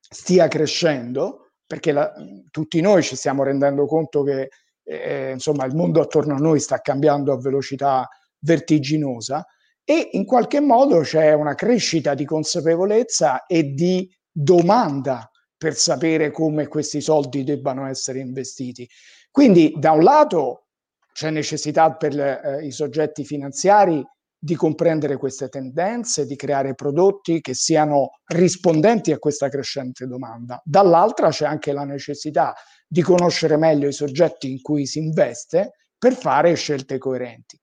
stia 0.00 0.48
crescendo 0.48 1.43
perché 1.66 1.92
la, 1.92 2.12
tutti 2.50 2.80
noi 2.80 3.02
ci 3.02 3.16
stiamo 3.16 3.42
rendendo 3.42 3.86
conto 3.86 4.22
che 4.22 4.48
eh, 4.84 5.30
insomma, 5.32 5.64
il 5.64 5.74
mondo 5.74 6.00
attorno 6.00 6.34
a 6.34 6.38
noi 6.38 6.60
sta 6.60 6.78
cambiando 6.80 7.32
a 7.32 7.38
velocità 7.38 8.08
vertiginosa 8.40 9.46
e 9.82 10.10
in 10.12 10.24
qualche 10.24 10.60
modo 10.60 11.00
c'è 11.00 11.32
una 11.32 11.54
crescita 11.54 12.14
di 12.14 12.24
consapevolezza 12.24 13.46
e 13.46 13.72
di 13.72 14.10
domanda 14.30 15.28
per 15.56 15.74
sapere 15.74 16.30
come 16.30 16.68
questi 16.68 17.00
soldi 17.00 17.44
debbano 17.44 17.86
essere 17.86 18.18
investiti. 18.18 18.88
Quindi 19.30 19.72
da 19.76 19.92
un 19.92 20.02
lato 20.02 20.66
c'è 21.12 21.30
necessità 21.30 21.94
per 21.94 22.18
eh, 22.18 22.66
i 22.66 22.70
soggetti 22.70 23.24
finanziari 23.24 24.04
di 24.44 24.56
comprendere 24.56 25.16
queste 25.16 25.48
tendenze, 25.48 26.26
di 26.26 26.36
creare 26.36 26.74
prodotti 26.74 27.40
che 27.40 27.54
siano 27.54 28.18
rispondenti 28.26 29.10
a 29.10 29.18
questa 29.18 29.48
crescente 29.48 30.06
domanda. 30.06 30.60
Dall'altra 30.62 31.30
c'è 31.30 31.46
anche 31.46 31.72
la 31.72 31.84
necessità 31.84 32.54
di 32.86 33.00
conoscere 33.00 33.56
meglio 33.56 33.88
i 33.88 33.92
soggetti 33.94 34.50
in 34.50 34.60
cui 34.60 34.84
si 34.84 34.98
investe 34.98 35.76
per 35.96 36.12
fare 36.12 36.52
scelte 36.56 36.98
coerenti. 36.98 37.58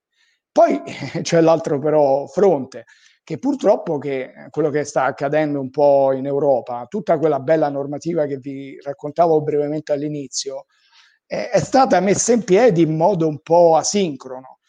Poi 0.51 0.81
c'è 1.21 1.39
l'altro 1.39 1.77
però 1.77 2.25
fronte, 2.25 2.85
che 3.23 3.37
purtroppo 3.37 3.99
che 3.99 4.33
quello 4.49 4.71
che 4.71 4.83
sta 4.83 5.03
accadendo 5.03 5.59
un 5.59 5.69
po' 5.69 6.13
in 6.13 6.25
Europa, 6.25 6.87
tutta 6.89 7.19
quella 7.19 7.39
bella 7.39 7.69
normativa 7.69 8.25
che 8.25 8.37
vi 8.37 8.75
raccontavo 8.81 9.39
brevemente 9.43 9.91
all'inizio, 9.91 10.65
è 11.27 11.59
stata 11.59 11.99
messa 11.99 12.33
in 12.33 12.43
piedi 12.43 12.81
in 12.81 12.97
modo 12.97 13.27
un 13.27 13.39
po' 13.43 13.75
asincrono 13.75 14.60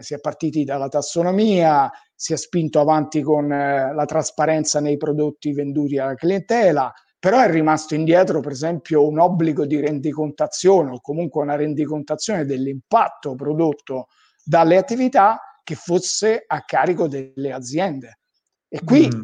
si 0.00 0.14
è 0.14 0.20
partiti 0.20 0.64
dalla 0.64 0.88
tassonomia, 0.88 1.90
si 2.14 2.32
è 2.32 2.36
spinto 2.36 2.80
avanti 2.80 3.22
con 3.22 3.50
eh, 3.50 3.92
la 3.94 4.04
trasparenza 4.04 4.80
nei 4.80 4.96
prodotti 4.96 5.52
venduti 5.52 5.98
alla 5.98 6.14
clientela, 6.14 6.92
però 7.18 7.40
è 7.40 7.50
rimasto 7.50 7.94
indietro 7.94 8.40
per 8.40 8.52
esempio 8.52 9.06
un 9.06 9.18
obbligo 9.18 9.66
di 9.66 9.80
rendicontazione 9.80 10.90
o 10.90 11.00
comunque 11.00 11.42
una 11.42 11.56
rendicontazione 11.56 12.44
dell'impatto 12.44 13.34
prodotto 13.34 14.06
dalle 14.44 14.76
attività 14.76 15.40
che 15.64 15.74
fosse 15.74 16.44
a 16.46 16.62
carico 16.64 17.08
delle 17.08 17.52
aziende. 17.52 18.20
E 18.68 18.80
qui 18.84 19.08
mm. 19.08 19.20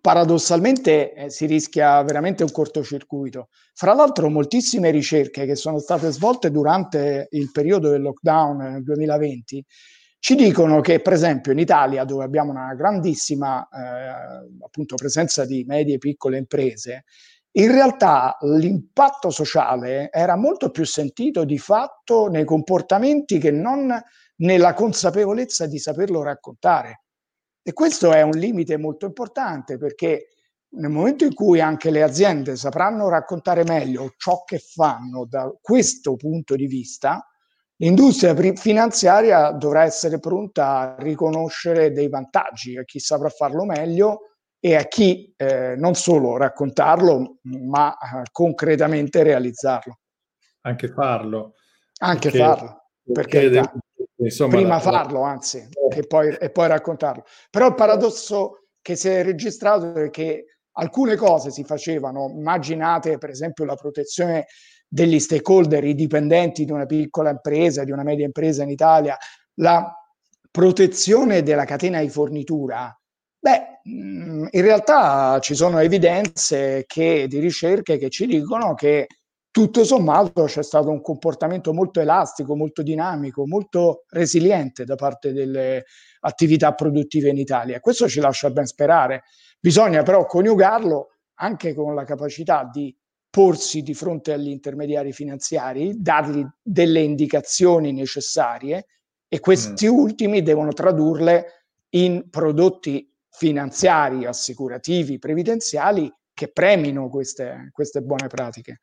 Paradossalmente 0.00 1.12
eh, 1.14 1.30
si 1.30 1.46
rischia 1.46 2.02
veramente 2.02 2.42
un 2.42 2.50
cortocircuito. 2.50 3.48
Fra 3.74 3.94
l'altro 3.94 4.28
moltissime 4.28 4.90
ricerche 4.90 5.46
che 5.46 5.54
sono 5.54 5.78
state 5.78 6.10
svolte 6.10 6.50
durante 6.50 7.28
il 7.30 7.50
periodo 7.50 7.90
del 7.90 8.02
lockdown 8.02 8.56
nel 8.56 8.82
2020 8.82 9.64
ci 10.22 10.36
dicono 10.36 10.80
che 10.80 11.00
per 11.00 11.14
esempio 11.14 11.50
in 11.50 11.58
Italia 11.58 12.04
dove 12.04 12.22
abbiamo 12.22 12.52
una 12.52 12.74
grandissima 12.74 13.66
eh, 13.68 14.64
appunto 14.64 14.94
presenza 14.94 15.44
di 15.44 15.64
medie 15.66 15.96
e 15.96 15.98
piccole 15.98 16.38
imprese, 16.38 17.06
in 17.54 17.72
realtà 17.72 18.36
l'impatto 18.42 19.30
sociale 19.30 20.10
era 20.12 20.36
molto 20.36 20.70
più 20.70 20.84
sentito 20.84 21.44
di 21.44 21.58
fatto 21.58 22.28
nei 22.28 22.44
comportamenti 22.44 23.38
che 23.38 23.50
non 23.50 23.92
nella 24.36 24.74
consapevolezza 24.74 25.66
di 25.66 25.80
saperlo 25.80 26.22
raccontare. 26.22 27.02
E 27.62 27.72
questo 27.72 28.12
è 28.12 28.22
un 28.22 28.32
limite 28.32 28.76
molto 28.76 29.06
importante 29.06 29.78
perché 29.78 30.28
nel 30.74 30.90
momento 30.90 31.24
in 31.24 31.34
cui 31.34 31.60
anche 31.60 31.90
le 31.90 32.02
aziende 32.02 32.56
sapranno 32.56 33.08
raccontare 33.08 33.62
meglio 33.64 34.14
ciò 34.16 34.42
che 34.44 34.58
fanno 34.58 35.26
da 35.26 35.52
questo 35.60 36.16
punto 36.16 36.56
di 36.56 36.66
vista, 36.66 37.26
L'industria 37.82 38.32
finanziaria 38.54 39.50
dovrà 39.50 39.82
essere 39.82 40.20
pronta 40.20 40.78
a 40.78 40.96
riconoscere 41.00 41.90
dei 41.90 42.08
vantaggi 42.08 42.78
a 42.78 42.84
chi 42.84 43.00
saprà 43.00 43.28
farlo 43.28 43.64
meglio 43.64 44.36
e 44.60 44.76
a 44.76 44.84
chi 44.84 45.34
eh, 45.36 45.74
non 45.76 45.94
solo 45.94 46.36
raccontarlo, 46.36 47.38
ma 47.42 47.92
eh, 47.92 48.22
concretamente 48.30 49.24
realizzarlo. 49.24 49.98
Anche 50.60 50.88
farlo. 50.92 51.54
Anche 51.98 52.30
perché, 52.30 52.38
farlo, 52.38 52.82
perché, 53.12 53.50
perché 53.50 53.72
insomma, 54.24 54.56
prima 54.56 54.74
la, 54.74 54.80
farlo, 54.80 55.22
anzi, 55.22 55.66
e 55.94 56.06
poi, 56.06 56.36
e 56.38 56.50
poi 56.50 56.68
raccontarlo. 56.68 57.24
Però 57.50 57.68
il 57.68 57.74
paradosso 57.74 58.66
che 58.80 58.96
si 58.96 59.08
è 59.08 59.22
registrato 59.22 59.94
è 59.94 60.10
che 60.10 60.46
alcune 60.72 61.16
cose 61.16 61.50
si 61.50 61.64
facevano, 61.64 62.28
immaginate 62.34 63.18
per 63.18 63.30
esempio 63.30 63.64
la 63.64 63.74
protezione 63.74 64.46
degli 64.86 65.18
stakeholder, 65.18 65.84
i 65.84 65.94
dipendenti 65.94 66.64
di 66.64 66.72
una 66.72 66.86
piccola 66.86 67.30
impresa, 67.30 67.84
di 67.84 67.92
una 67.92 68.02
media 68.02 68.26
impresa 68.26 68.62
in 68.62 68.70
Italia, 68.70 69.16
la 69.54 69.90
protezione 70.50 71.42
della 71.42 71.64
catena 71.64 72.00
di 72.00 72.10
fornitura. 72.10 72.94
Beh, 73.38 73.80
mm, 73.88 74.46
in 74.50 74.62
realtà 74.62 75.38
ci 75.40 75.54
sono 75.54 75.78
evidenze 75.78 76.84
che, 76.86 77.26
di 77.26 77.38
ricerche 77.38 77.96
che 77.96 78.10
ci 78.10 78.26
dicono 78.26 78.74
che 78.74 79.06
tutto 79.52 79.84
sommato 79.84 80.44
c'è 80.44 80.62
stato 80.62 80.88
un 80.88 81.02
comportamento 81.02 81.74
molto 81.74 82.00
elastico, 82.00 82.56
molto 82.56 82.82
dinamico, 82.82 83.46
molto 83.46 84.04
resiliente 84.08 84.84
da 84.84 84.94
parte 84.94 85.34
delle 85.34 85.84
attività 86.20 86.72
produttive 86.72 87.28
in 87.28 87.36
Italia. 87.36 87.78
Questo 87.78 88.08
ci 88.08 88.18
lascia 88.18 88.50
ben 88.50 88.64
sperare. 88.64 89.24
Bisogna 89.60 90.02
però 90.02 90.24
coniugarlo 90.24 91.10
anche 91.34 91.74
con 91.74 91.94
la 91.94 92.04
capacità 92.04 92.66
di 92.72 92.96
porsi 93.28 93.82
di 93.82 93.92
fronte 93.92 94.32
agli 94.32 94.48
intermediari 94.48 95.12
finanziari, 95.12 96.00
dargli 96.00 96.46
delle 96.62 97.00
indicazioni 97.00 97.92
necessarie 97.92 98.86
e 99.28 99.38
questi 99.40 99.86
mm. 99.86 99.94
ultimi 99.94 100.42
devono 100.42 100.72
tradurle 100.72 101.66
in 101.90 102.30
prodotti 102.30 103.06
finanziari, 103.28 104.24
assicurativi, 104.24 105.18
previdenziali 105.18 106.10
che 106.32 106.50
premino 106.50 107.10
queste, 107.10 107.68
queste 107.70 108.00
buone 108.00 108.28
pratiche 108.28 108.80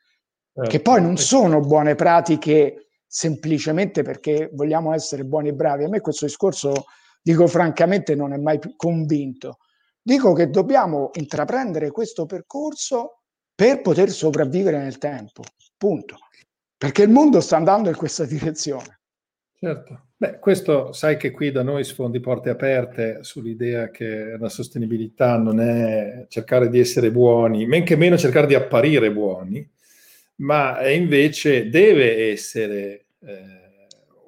che 0.63 0.71
certo. 0.71 0.91
poi 0.91 1.01
non 1.01 1.17
sono 1.17 1.59
buone 1.59 1.95
pratiche 1.95 2.89
semplicemente 3.05 4.03
perché 4.03 4.49
vogliamo 4.53 4.93
essere 4.93 5.23
buoni 5.23 5.49
e 5.49 5.53
bravi. 5.53 5.83
A 5.83 5.89
me 5.89 5.99
questo 5.99 6.25
discorso, 6.25 6.85
dico 7.21 7.47
francamente, 7.47 8.15
non 8.15 8.33
è 8.33 8.37
mai 8.37 8.59
convinto. 8.75 9.57
Dico 10.01 10.33
che 10.33 10.49
dobbiamo 10.49 11.09
intraprendere 11.13 11.91
questo 11.91 12.25
percorso 12.25 13.21
per 13.53 13.81
poter 13.81 14.09
sopravvivere 14.09 14.77
nel 14.77 14.97
tempo, 14.97 15.43
punto. 15.77 16.17
Perché 16.77 17.03
il 17.03 17.09
mondo 17.09 17.41
sta 17.41 17.57
andando 17.57 17.89
in 17.89 17.95
questa 17.95 18.25
direzione. 18.25 18.99
Certo. 19.53 20.05
Beh, 20.15 20.39
questo 20.39 20.93
sai 20.93 21.17
che 21.17 21.31
qui 21.31 21.51
da 21.51 21.63
noi 21.63 21.83
sfondi 21.83 22.19
porte 22.19 22.49
aperte 22.49 23.19
sull'idea 23.21 23.89
che 23.89 24.37
la 24.37 24.49
sostenibilità 24.49 25.37
non 25.37 25.59
è 25.59 26.25
cercare 26.29 26.69
di 26.69 26.79
essere 26.79 27.11
buoni, 27.11 27.65
men 27.65 27.83
che 27.83 27.95
meno 27.95 28.17
cercare 28.17 28.47
di 28.47 28.55
apparire 28.55 29.11
buoni, 29.11 29.69
ma 30.39 30.87
invece 30.89 31.69
deve 31.69 32.29
essere 32.31 33.05
eh, 33.21 33.87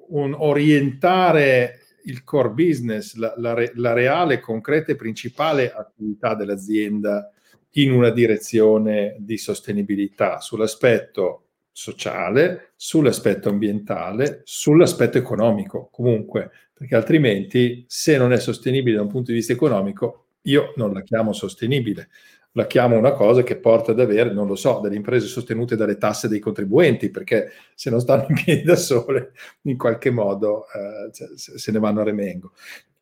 un 0.10 0.34
orientare 0.38 1.80
il 2.06 2.24
core 2.24 2.50
business, 2.50 3.15
la, 3.15 3.34
la, 3.38 3.56
la, 3.76 3.93
reale, 3.93 4.39
concreta 4.39 4.91
e 4.91 4.95
principale 4.95 5.71
attività 5.71 6.34
dell'azienda 6.34 7.32
in 7.76 7.91
una 7.91 8.10
direzione 8.10 9.15
di 9.19 9.38
sostenibilità 9.38 10.39
sull'aspetto 10.39 11.45
sociale, 11.71 12.74
sull'aspetto 12.76 13.50
ambientale, 13.50 14.41
sull'aspetto 14.43 15.17
economico, 15.17 15.89
comunque, 15.91 16.50
perché 16.74 16.95
altrimenti 16.95 17.86
se 17.88 18.17
non 18.17 18.34
è 18.34 18.39
sostenibile 18.39 18.97
da 18.97 19.04
un 19.04 19.08
punto 19.08 19.32
di 19.32 19.38
vista 19.38 19.54
economico, 19.54 20.26
io 20.45 20.74
non 20.76 20.91
la 20.91 21.04
chiamo 21.04 21.34
sostenibile 21.34 22.10
la 22.53 22.67
chiamo 22.67 22.97
una 22.97 23.13
cosa 23.13 23.43
che 23.43 23.57
porta 23.57 23.91
ad 23.91 23.99
avere, 23.99 24.33
non 24.33 24.47
lo 24.47 24.55
so, 24.55 24.79
delle 24.81 24.95
imprese 24.95 25.27
sostenute 25.27 25.75
dalle 25.75 25.97
tasse 25.97 26.27
dei 26.27 26.39
contribuenti, 26.39 27.09
perché 27.09 27.51
se 27.75 27.89
non 27.89 28.01
stanno 28.01 28.25
in 28.27 28.35
piedi 28.43 28.63
da 28.63 28.75
sole, 28.75 29.31
in 29.63 29.77
qualche 29.77 30.09
modo 30.09 30.65
eh, 30.65 31.09
se 31.35 31.71
ne 31.71 31.79
vanno 31.79 32.01
a 32.01 32.03
remengo. 32.03 32.51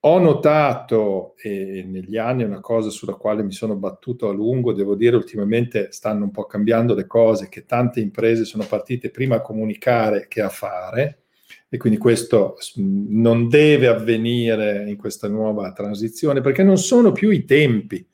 Ho 0.03 0.17
notato 0.19 1.35
eh, 1.41 1.83
negli 1.85 2.15
anni 2.15 2.43
una 2.43 2.61
cosa 2.61 2.89
sulla 2.89 3.15
quale 3.15 3.43
mi 3.43 3.51
sono 3.51 3.75
battuto 3.75 4.29
a 4.29 4.33
lungo, 4.33 4.71
devo 4.71 4.95
dire 4.95 5.17
ultimamente 5.17 5.91
stanno 5.91 6.23
un 6.23 6.31
po' 6.31 6.45
cambiando 6.45 6.93
le 6.93 7.05
cose, 7.05 7.49
che 7.49 7.65
tante 7.65 7.99
imprese 7.99 8.45
sono 8.45 8.63
partite 8.63 9.09
prima 9.09 9.37
a 9.37 9.41
comunicare 9.41 10.27
che 10.29 10.41
a 10.41 10.49
fare 10.49 11.23
e 11.67 11.77
quindi 11.77 11.99
questo 11.99 12.55
non 12.77 13.49
deve 13.49 13.87
avvenire 13.87 14.85
in 14.87 14.95
questa 14.95 15.27
nuova 15.27 15.71
transizione 15.73 16.41
perché 16.41 16.63
non 16.63 16.77
sono 16.77 17.11
più 17.11 17.29
i 17.29 17.45
tempi 17.45 18.07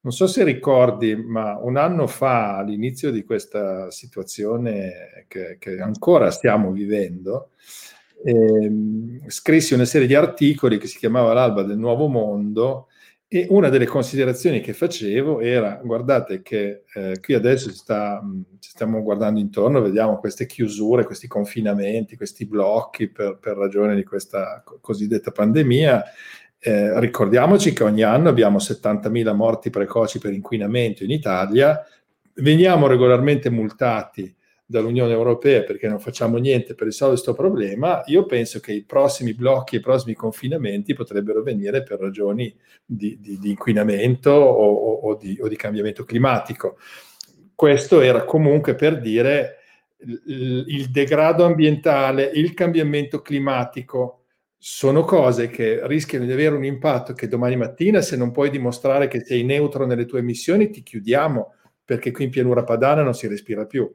non 0.00 0.12
so 0.12 0.26
se 0.26 0.44
ricordi, 0.44 1.16
ma 1.16 1.58
un 1.60 1.76
anno 1.76 2.06
fa, 2.06 2.56
all'inizio 2.56 3.10
di 3.10 3.24
questa 3.24 3.90
situazione 3.90 5.24
che, 5.26 5.56
che 5.58 5.80
ancora 5.80 6.30
stiamo 6.30 6.70
vivendo, 6.70 7.50
ehm, 8.24 9.28
scrissi 9.28 9.74
una 9.74 9.84
serie 9.84 10.06
di 10.06 10.14
articoli 10.14 10.78
che 10.78 10.86
si 10.86 10.98
chiamava 10.98 11.32
L'alba 11.32 11.62
del 11.62 11.78
nuovo 11.78 12.06
mondo 12.06 12.88
e 13.30 13.46
una 13.50 13.68
delle 13.68 13.84
considerazioni 13.84 14.60
che 14.60 14.72
facevo 14.72 15.40
era, 15.40 15.78
guardate 15.84 16.40
che 16.40 16.84
eh, 16.94 17.20
qui 17.20 17.34
adesso 17.34 17.70
sta, 17.70 18.22
ci 18.58 18.70
stiamo 18.70 19.02
guardando 19.02 19.38
intorno, 19.38 19.82
vediamo 19.82 20.18
queste 20.18 20.46
chiusure, 20.46 21.04
questi 21.04 21.26
confinamenti, 21.26 22.16
questi 22.16 22.46
blocchi 22.46 23.10
per, 23.10 23.38
per 23.38 23.58
ragione 23.58 23.94
di 23.94 24.04
questa 24.04 24.62
cosiddetta 24.80 25.30
pandemia 25.30 26.02
eh, 26.60 26.98
ricordiamoci 27.00 27.72
che 27.72 27.84
ogni 27.84 28.02
anno 28.02 28.28
abbiamo 28.28 28.58
70.000 28.58 29.34
morti 29.34 29.70
precoci 29.70 30.18
per 30.18 30.32
inquinamento 30.32 31.04
in 31.04 31.10
Italia, 31.10 31.84
veniamo 32.34 32.86
regolarmente 32.86 33.50
multati 33.50 34.34
dall'Unione 34.70 35.12
Europea 35.12 35.62
perché 35.62 35.88
non 35.88 35.98
facciamo 35.98 36.36
niente 36.36 36.74
per 36.74 36.86
risolvere 36.86 37.22
questo 37.22 37.40
problema, 37.40 38.02
io 38.06 38.26
penso 38.26 38.60
che 38.60 38.72
i 38.72 38.84
prossimi 38.84 39.32
blocchi 39.32 39.76
i 39.76 39.80
prossimi 39.80 40.14
confinamenti 40.14 40.92
potrebbero 40.92 41.42
venire 41.42 41.82
per 41.82 41.98
ragioni 41.98 42.54
di, 42.84 43.18
di, 43.18 43.38
di 43.38 43.50
inquinamento 43.50 44.30
o, 44.30 44.70
o, 44.70 44.92
o, 45.08 45.14
di, 45.16 45.38
o, 45.40 45.48
di, 45.48 45.56
cambiamento 45.56 46.04
climatico. 46.04 46.76
Questo 47.54 48.02
era 48.02 48.24
comunque 48.24 48.74
per 48.74 49.00
dire 49.00 49.56
il, 50.00 50.64
il 50.66 50.90
degrado 50.90 51.44
ambientale, 51.46 52.30
il 52.34 52.52
cambiamento 52.52 53.22
climatico, 53.22 54.17
sono 54.58 55.04
cose 55.04 55.48
che 55.48 55.80
rischiano 55.86 56.24
di 56.24 56.32
avere 56.32 56.56
un 56.56 56.64
impatto 56.64 57.12
che 57.12 57.28
domani 57.28 57.56
mattina, 57.56 58.00
se 58.00 58.16
non 58.16 58.32
puoi 58.32 58.50
dimostrare 58.50 59.06
che 59.06 59.24
sei 59.24 59.44
neutro 59.44 59.86
nelle 59.86 60.04
tue 60.04 60.18
emissioni, 60.18 60.70
ti 60.70 60.82
chiudiamo 60.82 61.54
perché 61.84 62.10
qui 62.10 62.24
in 62.24 62.30
pianura 62.30 62.64
padana 62.64 63.02
non 63.02 63.14
si 63.14 63.28
respira 63.28 63.64
più. 63.64 63.90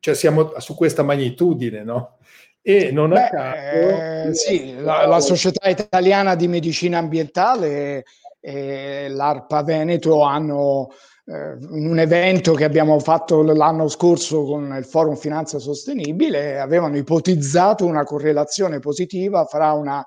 Cioè 0.00 0.14
siamo 0.14 0.52
su 0.58 0.74
questa 0.74 1.02
magnitudine, 1.02 1.82
no? 1.82 2.18
E 2.60 2.90
non 2.90 3.10
Beh, 3.10 3.24
a 3.24 3.28
caso... 3.28 3.58
Eh, 3.58 4.34
sì, 4.34 4.74
la, 4.80 5.06
la, 5.06 5.20
Società 5.20 5.68
Italiana 5.68 6.34
di 6.34 6.48
Medicina 6.48 6.98
Ambientale 6.98 8.04
e 8.40 9.08
l'ARPA 9.08 9.62
Veneto 9.62 10.22
hanno 10.22 10.90
in 11.28 11.88
un 11.88 11.98
evento 11.98 12.54
che 12.54 12.64
abbiamo 12.64 12.98
fatto 13.00 13.42
l'anno 13.42 13.88
scorso 13.88 14.44
con 14.44 14.72
il 14.76 14.84
Forum 14.84 15.16
Finanza 15.16 15.58
Sostenibile, 15.58 16.60
avevano 16.60 16.96
ipotizzato 16.96 17.84
una 17.84 18.04
correlazione 18.04 18.78
positiva 18.78 19.44
fra 19.44 19.72
una 19.72 20.04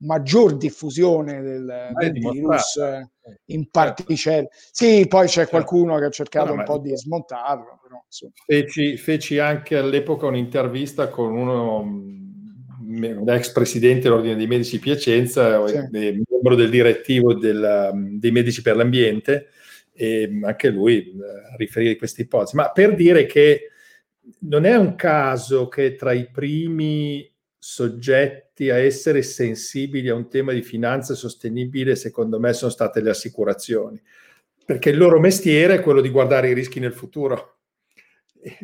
maggior 0.00 0.56
diffusione 0.56 1.40
del, 1.40 1.90
del 1.98 2.12
virus 2.12 2.76
eh, 2.76 3.08
in 3.46 3.68
particelle. 3.70 4.48
Sì, 4.70 5.06
poi 5.08 5.26
c'è 5.26 5.32
certo. 5.32 5.50
qualcuno 5.50 5.98
che 5.98 6.04
ha 6.04 6.10
cercato 6.10 6.52
un 6.52 6.62
po' 6.64 6.78
di 6.78 6.94
smontarlo. 6.94 7.80
Però, 7.82 8.04
feci, 8.46 8.96
feci, 8.98 9.38
anche 9.38 9.76
all'epoca 9.76 10.26
un'intervista 10.26 11.08
con 11.08 11.34
uno 11.34 12.16
un 12.88 13.28
ex 13.28 13.52
presidente 13.52 14.02
dell'Ordine 14.02 14.34
dei 14.34 14.46
Medici 14.46 14.76
di 14.76 14.82
Piacenza, 14.82 15.66
sì. 15.66 15.88
membro 15.90 16.54
del 16.54 16.70
direttivo 16.70 17.34
del, 17.34 17.90
dei 18.18 18.30
Medici 18.30 18.62
per 18.62 18.76
l'Ambiente, 18.76 19.48
e 20.00 20.30
anche 20.44 20.68
lui 20.68 21.08
eh, 21.08 21.56
riferire 21.56 21.96
queste 21.96 22.22
ipotesi. 22.22 22.54
Ma 22.54 22.70
per 22.70 22.94
dire 22.94 23.26
che 23.26 23.70
non 24.40 24.64
è 24.64 24.76
un 24.76 24.94
caso 24.94 25.66
che 25.66 25.96
tra 25.96 26.12
i 26.12 26.30
primi 26.30 27.28
soggetti 27.58 28.70
a 28.70 28.76
essere 28.76 29.22
sensibili 29.22 30.08
a 30.08 30.14
un 30.14 30.28
tema 30.28 30.52
di 30.52 30.62
finanza 30.62 31.14
sostenibile, 31.14 31.96
secondo 31.96 32.38
me, 32.38 32.52
sono 32.52 32.70
state 32.70 33.00
le 33.00 33.10
assicurazioni, 33.10 34.00
perché 34.64 34.90
il 34.90 34.98
loro 34.98 35.18
mestiere 35.18 35.74
è 35.74 35.80
quello 35.80 36.00
di 36.00 36.10
guardare 36.10 36.50
i 36.50 36.54
rischi 36.54 36.78
nel 36.78 36.92
futuro. 36.92 37.56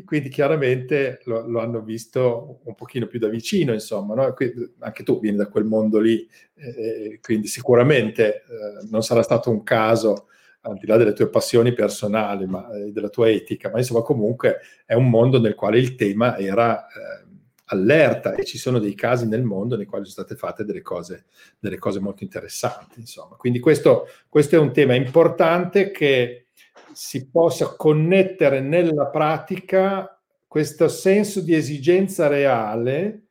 Quindi 0.05 0.29
chiaramente 0.29 1.21
lo, 1.25 1.49
lo, 1.49 1.59
hanno 1.59 1.83
visto 1.83 2.61
un 2.63 2.77
pochino 2.77 3.09
più 3.09 3.19
da 3.19 3.27
vicino, 3.27 3.73
insomma, 3.73 4.15
no? 4.15 4.35
anche 4.79 5.03
tu 5.03 5.19
vieni 5.19 5.37
da 5.37 5.49
quel 5.49 5.65
mondo 5.65 5.99
lì, 5.99 6.29
eh, 6.55 7.19
quindi 7.21 7.49
sicuramente 7.49 8.37
eh, 8.37 8.87
non 8.89 9.03
sarà 9.03 9.23
stato 9.23 9.51
un 9.51 9.65
caso 9.65 10.29
al 10.67 10.79
di 10.79 10.87
là 10.87 10.97
delle 10.97 11.13
tue 11.13 11.29
passioni 11.29 11.73
personali, 11.73 12.47
ma 12.47 12.71
eh, 12.73 12.91
della 12.91 13.09
tua 13.09 13.29
etica, 13.29 13.71
ma 13.71 13.79
insomma 13.79 14.03
comunque 14.03 14.61
è 14.85 14.95
un 14.95 15.09
mondo 15.11 15.39
nel 15.39 15.55
quale 15.55 15.79
il 15.79 15.95
tema 15.95 16.39
era 16.39 16.87
eh, 16.87 17.25
allerta 17.67 18.35
e 18.35 18.45
ci 18.45 18.59
sono 18.59 18.79
dei 18.79 18.95
casi 18.95 19.27
nel 19.27 19.43
mondo 19.43 19.77
nei 19.77 19.87
quali 19.87 20.05
sono 20.05 20.25
state 20.25 20.39
fatte 20.39 20.65
delle 20.65 20.83
cose, 20.83 21.27
delle 21.59 21.79
cose 21.79 22.01
molto 22.01 22.23
interessanti. 22.23 23.01
Insomma. 23.01 23.37
Quindi 23.37 23.59
questo, 23.59 24.07
questo 24.29 24.57
è 24.57 24.59
un 24.59 24.73
tema 24.73 24.95
importante 24.95 25.91
che 25.91 26.47
si 26.93 27.29
possa 27.29 27.75
connettere 27.77 28.61
nella 28.61 29.07
pratica 29.07 30.19
questo 30.47 30.89
senso 30.89 31.41
di 31.41 31.55
esigenza 31.55 32.27
reale 32.27 33.24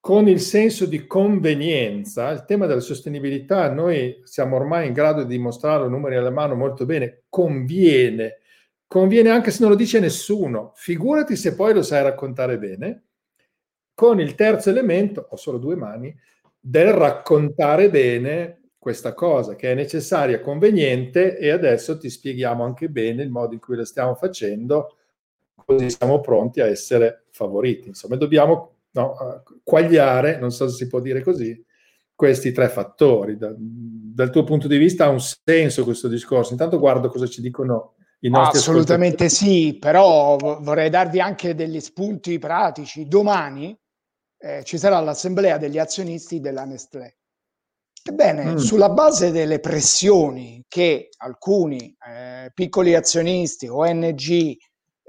con 0.00 0.28
il 0.28 0.40
senso 0.40 0.86
di 0.86 1.06
convenienza, 1.06 2.30
il 2.30 2.44
tema 2.44 2.66
della 2.66 2.80
sostenibilità, 2.80 3.70
noi 3.72 4.20
siamo 4.24 4.56
ormai 4.56 4.86
in 4.86 4.92
grado 4.92 5.22
di 5.22 5.36
dimostrarlo, 5.36 5.88
numeri 5.88 6.16
alla 6.16 6.30
mano 6.30 6.54
molto 6.54 6.86
bene, 6.86 7.24
conviene, 7.28 8.38
conviene 8.86 9.30
anche 9.30 9.50
se 9.50 9.60
non 9.60 9.70
lo 9.70 9.76
dice 9.76 10.00
nessuno, 10.00 10.72
figurati 10.76 11.36
se 11.36 11.54
poi 11.54 11.74
lo 11.74 11.82
sai 11.82 12.02
raccontare 12.02 12.58
bene, 12.58 13.04
con 13.94 14.20
il 14.20 14.34
terzo 14.34 14.70
elemento, 14.70 15.26
ho 15.28 15.36
solo 15.36 15.58
due 15.58 15.74
mani, 15.74 16.16
del 16.60 16.92
raccontare 16.92 17.90
bene 17.90 18.60
questa 18.78 19.12
cosa 19.12 19.56
che 19.56 19.72
è 19.72 19.74
necessaria, 19.74 20.40
conveniente 20.40 21.36
e 21.36 21.50
adesso 21.50 21.98
ti 21.98 22.08
spieghiamo 22.08 22.62
anche 22.62 22.88
bene 22.88 23.24
il 23.24 23.30
modo 23.30 23.54
in 23.54 23.60
cui 23.60 23.76
la 23.76 23.84
stiamo 23.84 24.14
facendo, 24.14 24.96
così 25.66 25.90
siamo 25.90 26.20
pronti 26.20 26.60
a 26.60 26.66
essere 26.66 27.24
favoriti. 27.30 27.88
Insomma, 27.88 28.16
dobbiamo 28.16 28.77
no, 28.92 29.42
quagliare, 29.62 30.38
non 30.38 30.50
so 30.50 30.68
se 30.68 30.76
si 30.76 30.86
può 30.86 31.00
dire 31.00 31.22
così, 31.22 31.64
questi 32.14 32.52
tre 32.52 32.68
fattori. 32.68 33.36
Da, 33.36 33.54
dal 33.56 34.30
tuo 34.30 34.44
punto 34.44 34.66
di 34.66 34.76
vista 34.76 35.04
ha 35.04 35.08
un 35.08 35.20
senso 35.20 35.84
questo 35.84 36.08
discorso? 36.08 36.52
Intanto 36.52 36.78
guardo 36.78 37.08
cosa 37.08 37.26
ci 37.26 37.40
dicono 37.40 37.94
i 38.20 38.28
nostri 38.28 38.58
Assolutamente 38.58 39.28
sì, 39.28 39.76
però 39.78 40.36
vorrei 40.36 40.90
darvi 40.90 41.20
anche 41.20 41.54
degli 41.54 41.80
spunti 41.80 42.38
pratici. 42.38 43.06
Domani 43.06 43.78
eh, 44.38 44.64
ci 44.64 44.78
sarà 44.78 44.98
l'assemblea 45.00 45.58
degli 45.58 45.78
azionisti 45.78 46.40
della 46.40 46.64
Nestlé. 46.64 47.18
Ebbene, 48.02 48.52
mm. 48.52 48.56
sulla 48.56 48.88
base 48.90 49.30
delle 49.30 49.60
pressioni 49.60 50.64
che 50.66 51.08
alcuni 51.18 51.94
eh, 52.08 52.50
piccoli 52.54 52.94
azionisti, 52.94 53.68
ONG 53.68 54.56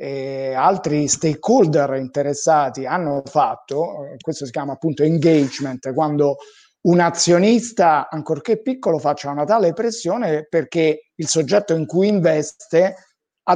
e 0.01 0.53
altri 0.53 1.09
stakeholder 1.09 1.95
interessati 1.95 2.85
hanno 2.85 3.21
fatto, 3.25 4.07
questo 4.21 4.45
si 4.45 4.51
chiama 4.51 4.71
appunto 4.71 5.03
engagement, 5.03 5.93
quando 5.93 6.37
un 6.83 7.01
azionista, 7.01 8.07
ancorché 8.09 8.61
piccolo, 8.61 8.97
faccia 8.97 9.29
una 9.29 9.43
tale 9.43 9.73
pressione 9.73 10.47
perché 10.47 11.09
il 11.13 11.27
soggetto 11.27 11.75
in 11.75 11.85
cui 11.85 12.07
investe 12.07 12.95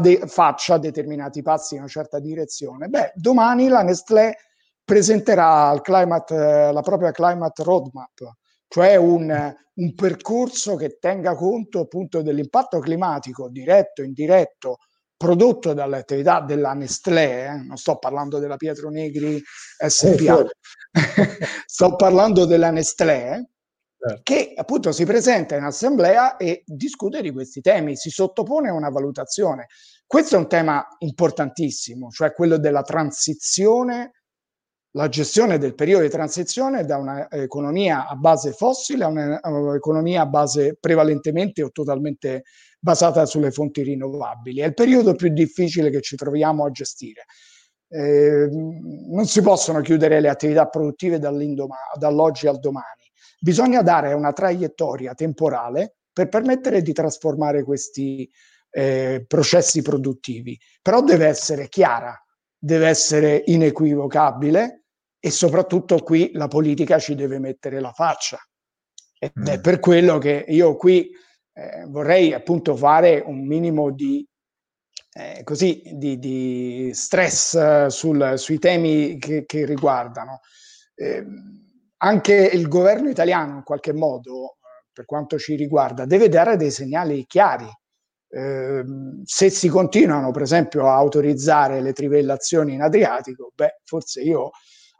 de- 0.01 0.23
faccia 0.25 0.77
determinati 0.77 1.41
passi 1.41 1.75
in 1.75 1.79
una 1.79 1.89
certa 1.89 2.19
direzione. 2.19 2.89
Beh, 2.89 3.13
domani 3.15 3.69
la 3.69 3.81
Nestlé 3.81 4.35
presenterà 4.83 5.79
climate, 5.81 6.71
la 6.73 6.81
propria 6.81 7.11
climate 7.11 7.63
roadmap, 7.63 8.19
cioè 8.67 8.97
un, 8.97 9.55
un 9.75 9.95
percorso 9.95 10.75
che 10.75 10.97
tenga 10.99 11.35
conto 11.35 11.79
appunto 11.79 12.21
dell'impatto 12.21 12.79
climatico 12.79 13.47
diretto, 13.47 14.03
indiretto, 14.03 14.79
prodotto 15.23 15.73
dalle 15.73 15.99
attività 15.99 16.41
della 16.41 16.73
Nestlé, 16.73 17.45
eh? 17.45 17.63
non 17.63 17.77
sto 17.77 17.97
parlando 17.97 18.39
della 18.39 18.57
Pietro 18.57 18.89
Negri 18.89 19.41
SPA, 19.87 20.45
sto 21.65 21.95
parlando 21.95 22.43
della 22.43 22.71
Nestlé, 22.71 23.51
certo. 23.97 24.19
che 24.21 24.51
appunto 24.53 24.91
si 24.91 25.05
presenta 25.05 25.55
in 25.55 25.63
assemblea 25.63 26.35
e 26.35 26.63
discute 26.65 27.21
di 27.21 27.31
questi 27.31 27.61
temi, 27.61 27.95
si 27.95 28.09
sottopone 28.09 28.67
a 28.67 28.73
una 28.73 28.89
valutazione. 28.89 29.67
Questo 30.05 30.35
è 30.35 30.39
un 30.39 30.49
tema 30.49 30.85
importantissimo, 30.97 32.09
cioè 32.09 32.33
quello 32.33 32.57
della 32.57 32.81
transizione 32.81 34.22
la 34.95 35.09
gestione 35.09 35.57
del 35.57 35.73
periodo 35.73 36.03
di 36.03 36.09
transizione 36.09 36.85
da 36.85 36.97
un'economia 36.97 38.07
a 38.07 38.15
base 38.15 38.51
fossile 38.51 39.03
a 39.03 39.07
un'economia 39.07 40.21
a 40.21 40.25
base 40.27 40.77
prevalentemente 40.79 41.63
o 41.63 41.71
totalmente 41.71 42.43
basata 42.79 43.25
sulle 43.25 43.51
fonti 43.51 43.81
rinnovabili. 43.81 44.61
È 44.61 44.65
il 44.65 44.73
periodo 44.73 45.15
più 45.15 45.29
difficile 45.29 45.89
che 45.89 46.01
ci 46.01 46.15
troviamo 46.15 46.65
a 46.65 46.69
gestire. 46.69 47.25
Eh, 47.87 48.47
non 48.51 49.25
si 49.25 49.41
possono 49.41 49.81
chiudere 49.81 50.19
le 50.19 50.29
attività 50.29 50.67
produttive 50.67 51.17
dall'oggi 51.19 52.47
al 52.47 52.59
domani. 52.59 53.09
Bisogna 53.39 53.81
dare 53.81 54.13
una 54.13 54.31
traiettoria 54.31 55.13
temporale 55.13 55.95
per 56.11 56.29
permettere 56.29 56.81
di 56.81 56.93
trasformare 56.93 57.63
questi 57.63 58.29
eh, 58.69 59.25
processi 59.27 59.81
produttivi, 59.81 60.59
però 60.81 61.01
deve 61.01 61.25
essere 61.27 61.67
chiara, 61.67 62.15
deve 62.57 62.87
essere 62.87 63.41
inequivocabile 63.45 64.82
e 65.25 65.31
soprattutto 65.31 65.99
qui 65.99 66.31
la 66.33 66.49
politica 66.49 66.99
ci 66.99 67.15
deve 67.15 67.39
mettere 67.39 67.79
la 67.79 67.93
faccia. 67.93 68.37
Ed 69.17 69.31
mm. 69.39 69.45
è 69.45 69.61
per 69.61 69.79
quello 69.79 70.17
che 70.17 70.43
io 70.49 70.75
qui 70.75 71.09
eh, 71.53 71.85
vorrei 71.87 72.33
appunto 72.33 72.75
fare 72.75 73.23
un 73.25 73.47
minimo 73.47 73.91
di, 73.91 74.27
eh, 75.13 75.41
così, 75.45 75.81
di, 75.93 76.19
di 76.19 76.91
stress 76.93 77.53
uh, 77.53 77.87
sul, 77.87 78.33
sui 78.35 78.59
temi 78.59 79.17
che, 79.17 79.45
che 79.45 79.63
riguardano. 79.65 80.41
Eh, 80.93 81.25
anche 81.99 82.33
il 82.33 82.67
governo 82.67 83.07
italiano 83.07 83.55
in 83.55 83.63
qualche 83.63 83.93
modo, 83.93 84.57
per 84.91 85.05
quanto 85.05 85.39
ci 85.39 85.55
riguarda, 85.55 86.03
deve 86.05 86.27
dare 86.27 86.57
dei 86.57 86.69
segnali 86.69 87.25
chiari. 87.25 87.69
Eh, 88.27 88.83
se 89.23 89.49
si 89.49 89.69
continuano, 89.69 90.31
per 90.31 90.41
esempio, 90.41 90.85
a 90.89 90.95
autorizzare 90.95 91.79
le 91.79 91.93
trivellazioni 91.93 92.73
in 92.73 92.81
Adriatico, 92.81 93.53
beh, 93.55 93.79
forse 93.85 94.19
io 94.19 94.51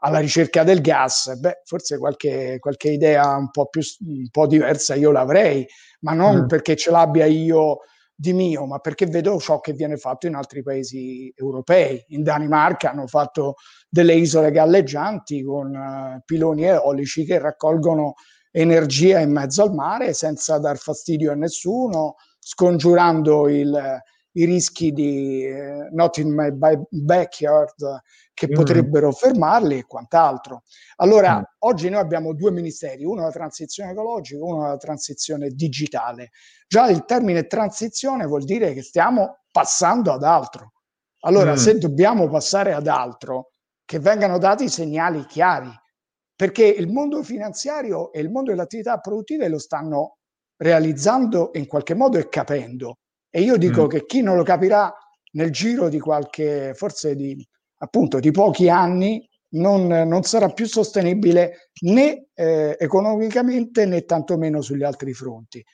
alla 0.04 0.18
ricerca 0.18 0.64
del 0.64 0.82
gas, 0.82 1.34
beh, 1.38 1.62
forse 1.64 1.96
qualche, 1.96 2.58
qualche 2.58 2.90
idea 2.90 3.36
un 3.36 3.50
po' 3.50 3.68
più 3.68 3.80
un 4.00 4.28
po' 4.30 4.46
diversa 4.46 4.94
io 4.94 5.10
l'avrei, 5.10 5.66
ma 6.00 6.12
non 6.12 6.42
mm. 6.42 6.46
perché 6.46 6.76
ce 6.76 6.90
l'abbia 6.90 7.24
io 7.24 7.78
di 8.14 8.34
mio, 8.34 8.66
ma 8.66 8.78
perché 8.80 9.06
vedo 9.06 9.38
ciò 9.38 9.60
che 9.60 9.72
viene 9.72 9.96
fatto 9.96 10.26
in 10.26 10.34
altri 10.34 10.62
paesi 10.62 11.32
europei. 11.34 12.04
In 12.08 12.22
Danimarca 12.22 12.90
hanno 12.90 13.06
fatto 13.06 13.54
delle 13.88 14.14
isole 14.14 14.50
galleggianti 14.50 15.42
con 15.42 15.74
uh, 15.74 16.20
piloni 16.22 16.64
eolici 16.64 17.24
che 17.24 17.38
raccolgono 17.38 18.14
energia 18.50 19.20
in 19.20 19.32
mezzo 19.32 19.62
al 19.62 19.72
mare 19.72 20.12
senza 20.12 20.58
dar 20.58 20.76
fastidio 20.76 21.32
a 21.32 21.34
nessuno, 21.34 22.16
scongiurando 22.38 23.48
il, 23.48 24.02
i 24.36 24.44
rischi 24.44 24.92
di 24.92 25.44
eh, 25.44 25.88
not 25.92 26.16
in 26.18 26.32
my 26.32 26.50
backyard 26.90 28.02
che 28.32 28.48
mm. 28.48 28.54
potrebbero 28.54 29.12
fermarli 29.12 29.78
e 29.78 29.84
quant'altro. 29.84 30.62
Allora, 30.96 31.38
mm. 31.38 31.42
oggi 31.60 31.88
noi 31.88 32.00
abbiamo 32.00 32.34
due 32.34 32.50
ministeri, 32.50 33.04
uno 33.04 33.22
la 33.22 33.30
transizione 33.30 33.92
ecologica, 33.92 34.42
uno 34.42 34.66
la 34.66 34.76
transizione 34.76 35.50
digitale. 35.50 36.30
Già 36.66 36.88
il 36.88 37.04
termine 37.04 37.46
transizione 37.46 38.26
vuol 38.26 38.44
dire 38.44 38.72
che 38.72 38.82
stiamo 38.82 39.44
passando 39.50 40.12
ad 40.12 40.24
altro. 40.24 40.72
Allora, 41.20 41.52
mm. 41.52 41.56
se 41.56 41.78
dobbiamo 41.78 42.28
passare 42.28 42.72
ad 42.72 42.88
altro, 42.88 43.50
che 43.84 43.98
vengano 43.98 44.38
dati 44.38 44.68
segnali 44.68 45.24
chiari, 45.26 45.70
perché 46.34 46.64
il 46.64 46.90
mondo 46.90 47.22
finanziario 47.22 48.10
e 48.12 48.20
il 48.20 48.30
mondo 48.30 48.50
delle 48.50 48.62
attività 48.62 48.98
produttive 48.98 49.48
lo 49.48 49.58
stanno 49.58 50.16
realizzando 50.56 51.50
in 51.54 51.66
qualche 51.66 51.94
modo 51.94 52.18
e 52.18 52.28
capendo. 52.28 52.98
E 53.36 53.40
io 53.40 53.56
dico 53.56 53.86
mm. 53.86 53.88
che 53.88 54.06
chi 54.06 54.22
non 54.22 54.36
lo 54.36 54.44
capirà 54.44 54.94
nel 55.32 55.50
giro 55.50 55.88
di 55.88 55.98
qualche, 55.98 56.70
forse 56.76 57.16
di, 57.16 57.44
appunto, 57.78 58.20
di 58.20 58.30
pochi 58.30 58.68
anni, 58.68 59.28
non, 59.54 59.88
non 59.88 60.22
sarà 60.22 60.50
più 60.50 60.66
sostenibile 60.66 61.70
né 61.80 62.28
eh, 62.32 62.76
economicamente 62.78 63.86
né 63.86 64.04
tantomeno 64.04 64.60
sugli 64.60 64.84
altri 64.84 65.12
fronti. 65.14 65.64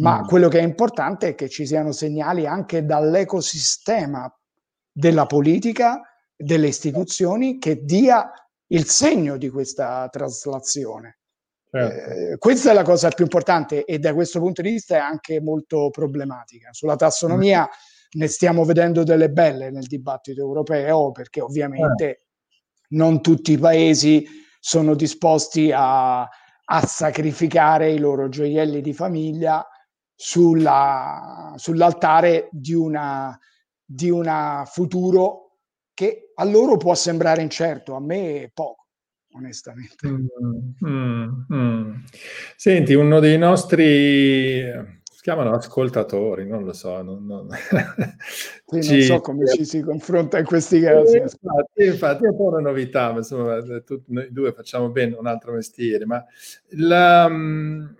Ma 0.00 0.20
mm. 0.20 0.26
quello 0.26 0.48
che 0.48 0.58
è 0.58 0.62
importante 0.62 1.28
è 1.28 1.34
che 1.34 1.48
ci 1.48 1.64
siano 1.64 1.92
segnali 1.92 2.46
anche 2.46 2.84
dall'ecosistema 2.84 4.30
della 4.92 5.24
politica, 5.24 6.02
delle 6.36 6.66
istituzioni, 6.66 7.56
che 7.56 7.84
dia 7.84 8.30
il 8.66 8.84
segno 8.84 9.38
di 9.38 9.48
questa 9.48 10.06
traslazione. 10.10 11.17
Certo. 11.70 12.10
Eh, 12.10 12.38
questa 12.38 12.70
è 12.70 12.74
la 12.74 12.82
cosa 12.82 13.10
più 13.10 13.24
importante 13.24 13.84
e 13.84 13.98
da 13.98 14.14
questo 14.14 14.40
punto 14.40 14.62
di 14.62 14.70
vista 14.70 14.96
è 14.96 14.98
anche 14.98 15.40
molto 15.40 15.90
problematica. 15.90 16.72
Sulla 16.72 16.96
tassonomia 16.96 17.62
mm. 17.62 18.18
ne 18.20 18.26
stiamo 18.26 18.64
vedendo 18.64 19.02
delle 19.02 19.30
belle 19.30 19.70
nel 19.70 19.86
dibattito 19.86 20.40
europeo 20.40 21.12
perché 21.12 21.40
ovviamente 21.40 22.08
eh. 22.08 22.20
non 22.90 23.20
tutti 23.20 23.52
i 23.52 23.58
paesi 23.58 24.26
sono 24.60 24.94
disposti 24.94 25.70
a, 25.74 26.20
a 26.20 26.86
sacrificare 26.86 27.92
i 27.92 27.98
loro 27.98 28.28
gioielli 28.28 28.80
di 28.80 28.94
famiglia 28.94 29.66
sulla, 30.14 31.52
sull'altare 31.56 32.48
di 32.50 32.72
una, 32.72 33.38
di 33.84 34.10
una 34.10 34.64
futuro 34.66 35.56
che 35.92 36.32
a 36.34 36.44
loro 36.44 36.76
può 36.76 36.94
sembrare 36.94 37.42
incerto, 37.42 37.94
a 37.94 38.00
me 38.00 38.50
poco 38.54 38.77
onestamente. 39.38 40.06
Mm, 40.06 40.26
mm, 40.86 41.28
mm. 41.54 41.94
Senti, 42.56 42.94
uno 42.94 43.20
dei 43.20 43.38
nostri 43.38 44.96
si 45.18 45.24
chiamano 45.24 45.52
ascoltatori, 45.52 46.46
non 46.46 46.62
lo 46.62 46.72
so. 46.72 47.02
Non, 47.02 47.26
non... 47.26 47.48
Ci... 48.80 48.90
non 48.92 49.02
so 49.02 49.20
come 49.20 49.48
ci 49.48 49.64
si 49.64 49.80
confronta 49.80 50.38
in 50.38 50.44
questi 50.44 50.80
casi. 50.80 51.16
Infatti, 51.16 51.84
infatti 51.84 52.24
è 52.24 52.28
un 52.28 52.36
po' 52.36 52.44
una 52.44 52.60
novità, 52.60 53.10
ma 53.10 53.18
insomma, 53.18 53.60
tutti 53.84 54.12
noi 54.12 54.28
due 54.30 54.52
facciamo 54.52 54.90
bene 54.90 55.16
un 55.16 55.26
altro 55.26 55.54
mestiere, 55.54 56.06
ma 56.06 56.24
la, 56.68 57.24
um, 57.24 57.92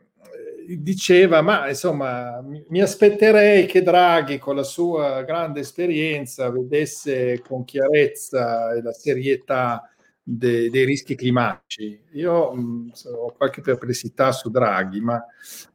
diceva, 0.76 1.41
ma 1.41 1.68
insomma, 1.68 2.41
mi 2.41 2.80
aspetterei 2.80 3.66
che 3.66 3.82
Draghi 3.82 4.39
con 4.39 4.55
la 4.55 4.62
sua 4.62 5.22
grande 5.22 5.61
esperienza 5.61 6.51
vedesse 6.51 7.41
con 7.41 7.64
chiarezza 7.64 8.74
e 8.74 8.82
la 8.82 8.93
serietà 8.93 9.91
de, 10.31 10.68
dei 10.68 10.85
rischi 10.85 11.14
climatici. 11.14 11.99
Io 12.12 12.53
mh, 12.53 12.93
ho 13.14 13.33
qualche 13.35 13.62
perplessità 13.62 14.31
su 14.33 14.51
Draghi, 14.51 15.01
ma 15.01 15.24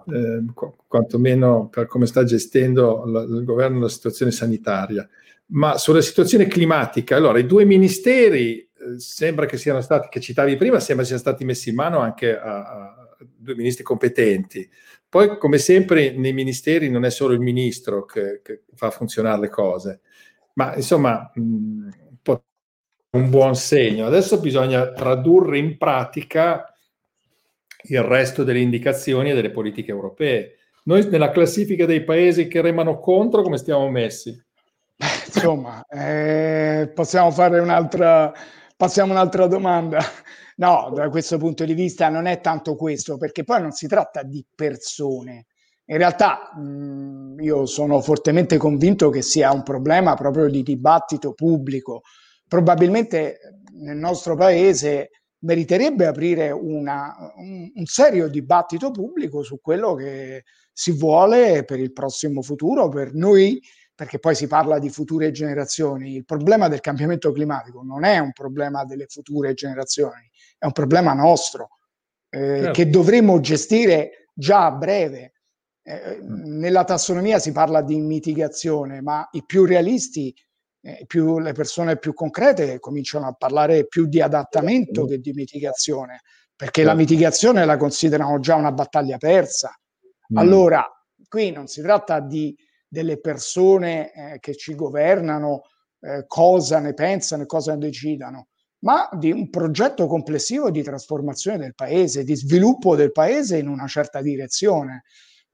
eh, 0.08 0.44
qu- 0.54 0.76
quantomeno 0.88 1.68
per 1.70 1.88
come 1.88 2.06
sta 2.06 2.24
gestendo 2.24 3.04
la, 3.06 3.22
il 3.22 3.44
governo 3.44 3.80
la 3.80 3.90
situazione 3.90 4.32
sanitaria. 4.32 5.08
Ma 5.48 5.78
sulla 5.78 6.02
situazione 6.02 6.46
climatica, 6.46 7.16
allora 7.16 7.40
i 7.40 7.46
due 7.46 7.66
ministeri 7.66 8.60
eh, 8.60 9.00
sembra 9.00 9.46
che 9.46 9.58
siano 9.58 9.82
stati, 9.82 10.08
che 10.10 10.20
citavi 10.20 10.56
prima, 10.56 10.80
sembra 10.80 11.04
siano 11.04 11.22
stati 11.22 11.44
messi 11.46 11.70
in 11.70 11.76
mano 11.76 12.00
anche 12.00 12.38
a, 12.38 12.62
a 12.62 13.18
due 13.18 13.56
ministri 13.56 13.84
competenti. 13.84 14.70
Poi, 15.10 15.38
come 15.38 15.58
sempre, 15.58 16.12
nei 16.12 16.34
ministeri 16.34 16.90
non 16.90 17.06
è 17.06 17.10
solo 17.10 17.34
il 17.34 17.40
ministro 17.40 18.06
che, 18.06 18.42
che 18.44 18.64
fa 18.74 18.90
funzionare 18.90 19.42
le 19.42 19.50
cose, 19.50 20.02
ma 20.54 20.76
insomma, 20.76 21.32
mh, 21.34 21.90
un 23.14 23.30
buon 23.30 23.56
segno. 23.56 24.06
Adesso 24.06 24.40
bisogna 24.40 24.92
tradurre 24.92 25.58
in 25.58 25.78
pratica 25.78 26.74
il 27.86 28.02
resto 28.02 28.44
delle 28.44 28.60
indicazioni 28.60 29.32
e 29.32 29.34
delle 29.34 29.52
politiche 29.52 29.92
europee. 29.92 30.58
Noi 30.86 31.08
nella 31.10 31.32
classifica 31.32 31.86
dei 31.86 32.04
paesi 32.04 32.48
che 32.48 32.62
remano 32.62 33.00
contro, 33.00 33.42
come 33.42 33.58
stiamo 33.58 33.90
messi? 33.90 34.32
Insomma, 35.28 35.86
eh, 35.88 36.92
possiamo 36.94 37.32
fare 37.32 37.60
un'altra, 37.60 38.32
passiamo 38.76 39.14
un'altra 39.14 39.48
domanda. 39.48 40.02
No, 40.56 40.92
da 40.94 41.10
questo 41.10 41.38
punto 41.38 41.66
di 41.66 41.74
vista 41.74 42.10
non 42.10 42.26
è 42.26 42.40
tanto 42.40 42.76
questo, 42.76 43.18
perché 43.18 43.44
poi 43.44 43.62
non 43.62 43.72
si 43.72 43.88
tratta 43.88 44.24
di 44.24 44.46
persone. 44.56 45.46
In 45.86 45.98
realtà 45.98 46.54
mh, 46.56 47.42
io 47.42 47.66
sono 47.66 48.02
fortemente 48.02 48.58
convinto 48.58 49.10
che 49.10 49.22
sia 49.22 49.52
un 49.52 49.64
problema 49.64 50.16
proprio 50.16 50.50
di 50.50 50.64
dibattito 50.64 51.34
pubblico. 51.34 52.02
Probabilmente 52.54 53.40
nel 53.80 53.98
nostro 53.98 54.36
paese 54.36 55.10
meriterebbe 55.40 56.06
aprire 56.06 56.52
una, 56.52 57.34
un, 57.38 57.72
un, 57.74 57.86
serio 57.86 58.28
dibattito 58.28 58.92
pubblico 58.92 59.42
su 59.42 59.60
quello 59.60 59.96
che 59.96 60.44
si 60.72 60.92
vuole 60.92 61.64
per 61.64 61.80
il 61.80 61.92
prossimo 61.92 62.44
futuro, 62.44 62.90
per 62.90 63.16
noi, 63.16 63.60
perché 63.96 64.20
poi 64.20 64.36
si 64.36 64.46
parla 64.46 64.78
di 64.78 64.92
future 64.92 65.32
generazioni. 65.32 66.14
Il 66.14 66.26
problema 66.26 66.68
del 66.68 66.80
cambiamento 66.80 67.32
climatico 67.32 67.82
non 67.82 68.04
è 68.04 68.20
un 68.20 68.34
problema 68.34 68.86
delle 68.86 69.08
future 69.08 69.56
generazioni, 69.56 70.30
è 70.60 70.66
un 70.66 70.74
problema 70.74 71.14
nostro 71.14 71.70
eh, 72.30 72.38
certo. 72.38 72.72
che 72.72 72.88
dovremmo 72.88 73.40
gestire 73.40 74.28
già 74.32 74.66
a 74.66 74.72
breve. 74.74 75.34
Eh, 75.82 76.20
nella 76.22 76.84
tassonomia 76.84 77.40
si 77.40 77.52
parla 77.52 77.82
di 77.82 78.00
mitigazione, 78.00 79.02
ma 79.02 79.28
i 79.32 79.44
più 79.44 79.66
realisti 79.66 80.32
eh, 80.86 81.06
più 81.08 81.40
le 81.40 81.54
persone 81.54 81.98
più 81.98 82.14
concrete 82.14 82.80
cominciano 82.80 83.28
a 83.28 83.34
parlare 83.34 83.88
più 83.88 84.06
di 84.06 84.22
adattamento 84.22 85.06
che 85.06 85.20
di 85.20 85.32
mitigazione, 85.32 86.22
perché 86.56 86.82
la 86.84 86.90
certo. 86.90 87.02
mitigazione 87.02 87.66
la 87.66 87.78
considerano 87.78 88.40
già 88.40 88.56
una 88.56 88.74
battaglia 88.74 89.18
persa. 89.18 89.74
Mm. 90.34 90.38
Allora, 90.38 90.86
qui 91.30 91.52
non 91.52 91.68
si 91.68 91.82
tratta 91.82 92.20
di 92.20 92.56
delle 92.86 93.20
persone 93.20 94.12
eh, 94.14 94.40
che 94.40 94.56
ci 94.56 94.76
governano, 94.76 95.64
eh, 96.02 96.26
cosa 96.28 96.80
ne 96.80 96.94
pensano 96.94 97.44
e 97.44 97.46
cosa 97.48 97.74
ne 97.74 97.80
decidano, 97.80 98.50
ma 98.80 99.10
di 99.14 99.32
un 99.32 99.50
progetto 99.50 100.06
complessivo 100.06 100.70
di 100.70 100.84
trasformazione 100.84 101.58
del 101.58 101.74
paese, 101.74 102.24
di 102.24 102.36
sviluppo 102.36 102.96
del 102.96 103.12
paese 103.12 103.58
in 103.58 103.68
una 103.68 103.88
certa 103.88 104.22
direzione. 104.22 105.06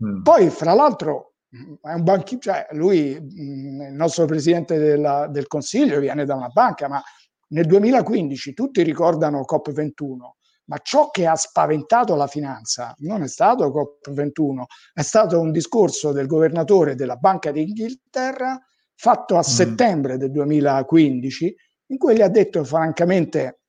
Mm. 0.03 0.21
Poi, 0.23 0.49
fra 0.49 0.73
l'altro, 0.73 1.35
è 1.49 1.93
un 1.93 2.03
banchiere, 2.03 2.41
cioè 2.41 2.67
lui, 2.71 3.11
il 3.11 3.93
nostro 3.93 4.25
presidente 4.25 4.77
della, 4.77 5.27
del 5.27 5.47
Consiglio, 5.47 5.99
viene 5.99 6.25
da 6.25 6.35
una 6.35 6.49
banca, 6.49 6.87
ma 6.87 7.01
nel 7.49 7.65
2015 7.65 8.53
tutti 8.53 8.83
ricordano 8.83 9.43
COP21, 9.49 10.17
ma 10.65 10.77
ciò 10.83 11.09
che 11.09 11.25
ha 11.25 11.35
spaventato 11.35 12.15
la 12.15 12.27
finanza 12.27 12.93
non 12.99 13.23
è 13.23 13.27
stato 13.27 13.71
COP21, 13.71 14.63
è 14.93 15.01
stato 15.01 15.39
un 15.39 15.51
discorso 15.51 16.11
del 16.11 16.27
governatore 16.27 16.93
della 16.93 17.15
Banca 17.15 17.51
d'Inghilterra 17.51 18.59
fatto 18.93 19.35
a 19.35 19.39
mm. 19.39 19.41
settembre 19.41 20.17
del 20.17 20.31
2015, 20.31 21.55
in 21.87 21.97
cui 21.97 22.15
gli 22.15 22.21
ha 22.21 22.29
detto 22.29 22.63
francamente 22.63 23.61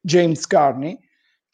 James 0.00 0.46
Carney 0.46 0.96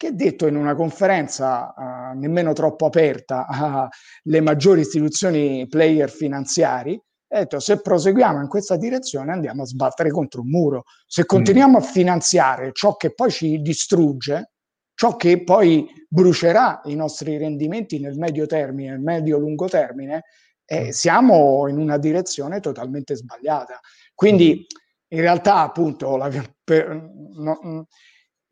che 0.01 0.15
detto 0.15 0.47
in 0.47 0.55
una 0.55 0.73
conferenza 0.73 1.75
uh, 1.77 2.17
nemmeno 2.17 2.53
troppo 2.53 2.87
aperta 2.87 3.45
alle 4.25 4.41
maggiori 4.41 4.81
istituzioni 4.81 5.67
player 5.67 6.09
finanziari, 6.09 6.99
ha 7.33 7.37
detto 7.37 7.59
se 7.59 7.81
proseguiamo 7.81 8.41
in 8.41 8.47
questa 8.47 8.77
direzione 8.77 9.31
andiamo 9.31 9.61
a 9.61 9.67
sbattere 9.67 10.09
contro 10.09 10.41
un 10.41 10.49
muro. 10.49 10.85
Se 11.05 11.23
continuiamo 11.27 11.77
mm. 11.77 11.81
a 11.81 11.85
finanziare 11.85 12.71
ciò 12.73 12.95
che 12.95 13.13
poi 13.13 13.29
ci 13.29 13.61
distrugge, 13.61 14.53
ciò 14.95 15.15
che 15.17 15.43
poi 15.43 15.87
brucerà 16.09 16.81
i 16.85 16.95
nostri 16.95 17.37
rendimenti 17.37 17.99
nel 17.99 18.17
medio 18.17 18.47
termine, 18.47 18.89
nel 18.89 19.01
medio-lungo 19.01 19.67
termine, 19.67 20.23
eh, 20.65 20.85
mm. 20.85 20.89
siamo 20.89 21.67
in 21.67 21.77
una 21.77 21.99
direzione 21.99 22.59
totalmente 22.59 23.15
sbagliata. 23.15 23.79
Quindi 24.15 24.65
mm. 24.65 25.15
in 25.15 25.21
realtà 25.21 25.57
appunto 25.57 26.17
la, 26.17 26.31
per, 26.63 26.89
no, 27.35 27.85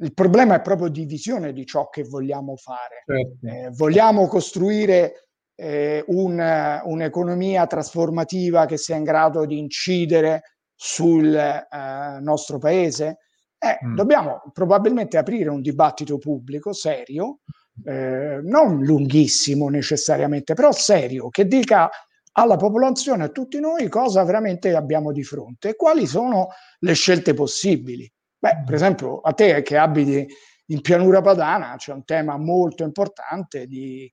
il 0.02 0.14
problema 0.14 0.56
è 0.56 0.62
proprio 0.62 0.88
di 0.88 1.06
visione 1.06 1.52
di 1.52 1.66
ciò 1.66 1.90
che 1.90 2.04
vogliamo 2.04 2.56
fare. 2.56 3.04
Certo. 3.06 3.48
Eh, 3.48 3.70
vogliamo 3.72 4.28
costruire 4.28 5.30
eh, 5.56 6.04
un, 6.08 6.82
un'economia 6.86 7.68
trasformativa 7.68 8.66
che 8.66 8.78
sia 8.78 8.96
in 8.96 9.04
grado 9.04 9.46
di 9.46 9.58
incidere 9.58 10.56
sul 10.74 11.34
eh, 11.36 12.20
nostro 12.22 12.58
paese? 12.60 13.18
Eh, 13.58 13.78
mm. 13.86 13.96
Dobbiamo 13.96 14.42
probabilmente 14.54 15.18
aprire 15.18 15.50
un 15.50 15.62
dibattito 15.62 16.18
pubblico 16.18 16.72
serio, 16.72 17.40
eh, 17.84 18.40
non 18.42 18.82
lunghissimo 18.82 19.68
necessariamente, 19.68 20.54
però 20.54 20.72
serio, 20.72 21.28
che 21.28 21.46
dica 21.46 21.90
alla 22.34 22.56
popolazione, 22.56 23.26
a 23.26 23.30
tutti 23.30 23.60
noi, 23.60 23.90
cosa 23.90 24.24
veramente 24.24 24.74
abbiamo 24.74 25.12
di 25.12 25.24
fronte 25.24 25.70
e 25.70 25.76
quali 25.76 26.06
sono 26.06 26.48
le 26.80 26.94
scelte 26.94 27.34
possibili. 27.34 28.10
Beh, 28.40 28.64
per 28.66 28.74
esempio, 28.74 29.20
a 29.20 29.34
te 29.34 29.62
che 29.62 29.78
abiti 29.78 30.28
in 30.68 30.82
pianura 30.82 31.22
padana 31.22 31.76
c'è 31.78 31.94
un 31.94 32.06
tema 32.06 32.38
molto 32.38 32.84
importante 32.84 33.68
di, 33.68 34.12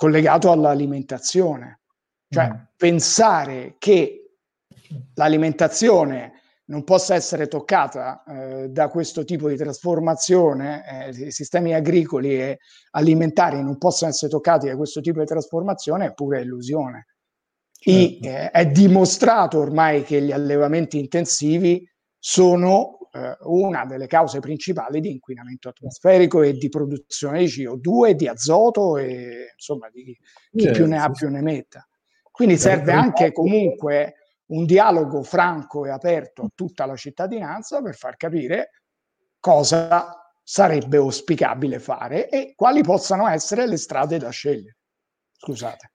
collegato 0.00 0.50
all'alimentazione. 0.50 1.80
Cioè, 2.26 2.48
mm. 2.48 2.56
pensare 2.74 3.74
che 3.76 4.36
l'alimentazione 5.12 6.40
non 6.70 6.84
possa 6.84 7.14
essere 7.14 7.48
toccata 7.48 8.22
eh, 8.22 8.68
da 8.70 8.88
questo 8.88 9.24
tipo 9.24 9.50
di 9.50 9.56
trasformazione, 9.56 11.10
eh, 11.12 11.26
i 11.26 11.30
sistemi 11.30 11.74
agricoli 11.74 12.40
e 12.40 12.60
alimentari 12.92 13.62
non 13.62 13.76
possono 13.76 14.10
essere 14.10 14.30
toccati 14.30 14.68
da 14.68 14.76
questo 14.76 15.02
tipo 15.02 15.20
di 15.20 15.26
trasformazione 15.26 16.06
è 16.06 16.14
pura 16.14 16.38
illusione. 16.38 17.08
Certo. 17.72 18.26
eh, 18.26 18.50
è 18.50 18.66
dimostrato 18.66 19.58
ormai 19.58 20.02
che 20.02 20.22
gli 20.22 20.32
allevamenti 20.32 20.98
intensivi 20.98 21.86
sono 22.18 22.99
eh, 23.12 23.36
una 23.42 23.84
delle 23.84 24.06
cause 24.06 24.40
principali 24.40 25.00
di 25.00 25.10
inquinamento 25.10 25.68
atmosferico 25.68 26.42
e 26.42 26.52
di 26.52 26.68
produzione 26.68 27.40
di 27.40 27.46
CO2, 27.46 28.10
di 28.12 28.28
azoto 28.28 28.96
e 28.96 29.52
insomma 29.52 29.88
di 29.90 30.02
chi 30.04 30.18
yeah, 30.52 30.72
più 30.72 30.86
ne 30.86 30.98
ha 30.98 31.10
più 31.10 31.28
ne 31.28 31.42
metta. 31.42 31.86
Quindi 32.30 32.56
serve 32.56 32.92
anche 32.92 33.32
comunque 33.32 34.14
un 34.46 34.64
dialogo 34.64 35.22
franco 35.22 35.84
e 35.84 35.90
aperto 35.90 36.42
a 36.42 36.50
tutta 36.54 36.86
la 36.86 36.96
cittadinanza 36.96 37.82
per 37.82 37.94
far 37.94 38.16
capire 38.16 38.70
cosa 39.38 40.16
sarebbe 40.42 40.96
auspicabile 40.96 41.78
fare 41.78 42.28
e 42.28 42.54
quali 42.56 42.82
possano 42.82 43.28
essere 43.28 43.66
le 43.66 43.76
strade 43.76 44.18
da 44.18 44.30
scegliere. 44.30 44.76
Scusate 45.32 45.90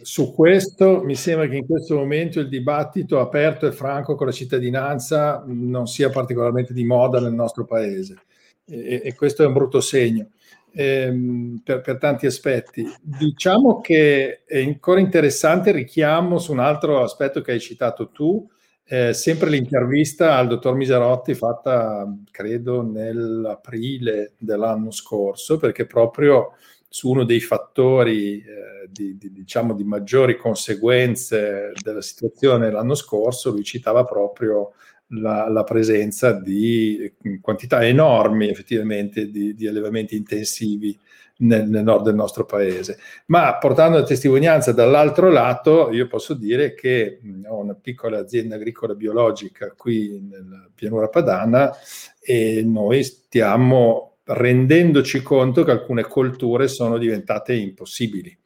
su 0.00 0.32
questo 0.32 1.02
mi 1.02 1.14
sembra 1.14 1.46
che 1.46 1.56
in 1.56 1.66
questo 1.66 1.96
momento 1.96 2.40
il 2.40 2.48
dibattito 2.48 3.20
aperto 3.20 3.66
e 3.66 3.72
franco 3.72 4.14
con 4.14 4.26
la 4.26 4.32
cittadinanza 4.32 5.44
non 5.46 5.86
sia 5.86 6.08
particolarmente 6.08 6.72
di 6.72 6.84
moda 6.84 7.20
nel 7.20 7.34
nostro 7.34 7.64
paese 7.64 8.16
e, 8.64 9.02
e 9.04 9.14
questo 9.14 9.42
è 9.42 9.46
un 9.46 9.52
brutto 9.52 9.80
segno 9.80 10.30
ehm, 10.72 11.60
per, 11.64 11.80
per, 11.80 11.98
tanti 11.98 12.26
aspetti. 12.26 12.84
Diciamo 13.00 13.80
che 13.80 14.44
è 14.44 14.62
ancora 14.62 15.00
interessante 15.00 15.70
il 15.70 15.76
richiamo 15.76 16.38
su 16.38 16.52
un 16.52 16.60
altro 16.60 17.02
aspetto 17.02 17.40
che 17.40 17.52
hai 17.52 17.60
citato 17.60 18.10
tu, 18.10 18.48
eh, 18.84 19.12
sempre 19.12 19.48
l'intervista 19.48 20.36
al 20.36 20.48
dottor 20.48 20.74
Miserotti 20.74 21.34
fatta 21.34 22.06
credo 22.30 22.82
nell'aprile 22.82 24.32
dell'anno 24.38 24.90
scorso 24.90 25.56
perché 25.56 25.86
proprio 25.86 26.54
su 26.92 27.08
uno 27.08 27.24
dei 27.24 27.40
fattori 27.40 28.36
eh, 28.36 28.86
di, 28.90 29.16
di, 29.16 29.32
diciamo, 29.32 29.72
di 29.72 29.82
maggiori 29.82 30.36
conseguenze 30.36 31.72
della 31.82 32.02
situazione 32.02 32.70
l'anno 32.70 32.94
scorso, 32.94 33.50
lui 33.50 33.64
citava 33.64 34.04
proprio 34.04 34.72
la, 35.14 35.48
la 35.48 35.64
presenza 35.64 36.32
di 36.32 37.14
quantità 37.40 37.82
enormi 37.82 38.50
effettivamente 38.50 39.30
di, 39.30 39.54
di 39.54 39.66
allevamenti 39.66 40.16
intensivi 40.16 40.98
nel, 41.38 41.66
nel, 41.66 41.82
nord 41.82 42.04
del 42.04 42.14
nostro 42.14 42.44
paese. 42.44 42.98
Ma 43.26 43.56
portando 43.56 43.96
la 43.96 44.04
testimonianza 44.04 44.72
dall'altro 44.72 45.30
lato, 45.30 45.90
io 45.92 46.06
posso 46.06 46.34
dire 46.34 46.74
che 46.74 47.20
ho 47.46 47.56
una 47.56 47.74
piccola 47.74 48.18
azienda 48.18 48.56
agricola 48.56 48.94
biologica 48.94 49.72
qui 49.74 50.20
nella 50.20 50.68
pianura 50.74 51.08
padana 51.08 51.72
e 52.20 52.62
noi 52.62 53.02
stiamo 53.02 54.11
rendendoci 54.24 55.22
conto 55.22 55.64
che 55.64 55.70
alcune 55.70 56.02
colture 56.02 56.68
sono 56.68 56.98
diventate 56.98 57.54
impossibili. 57.54 58.36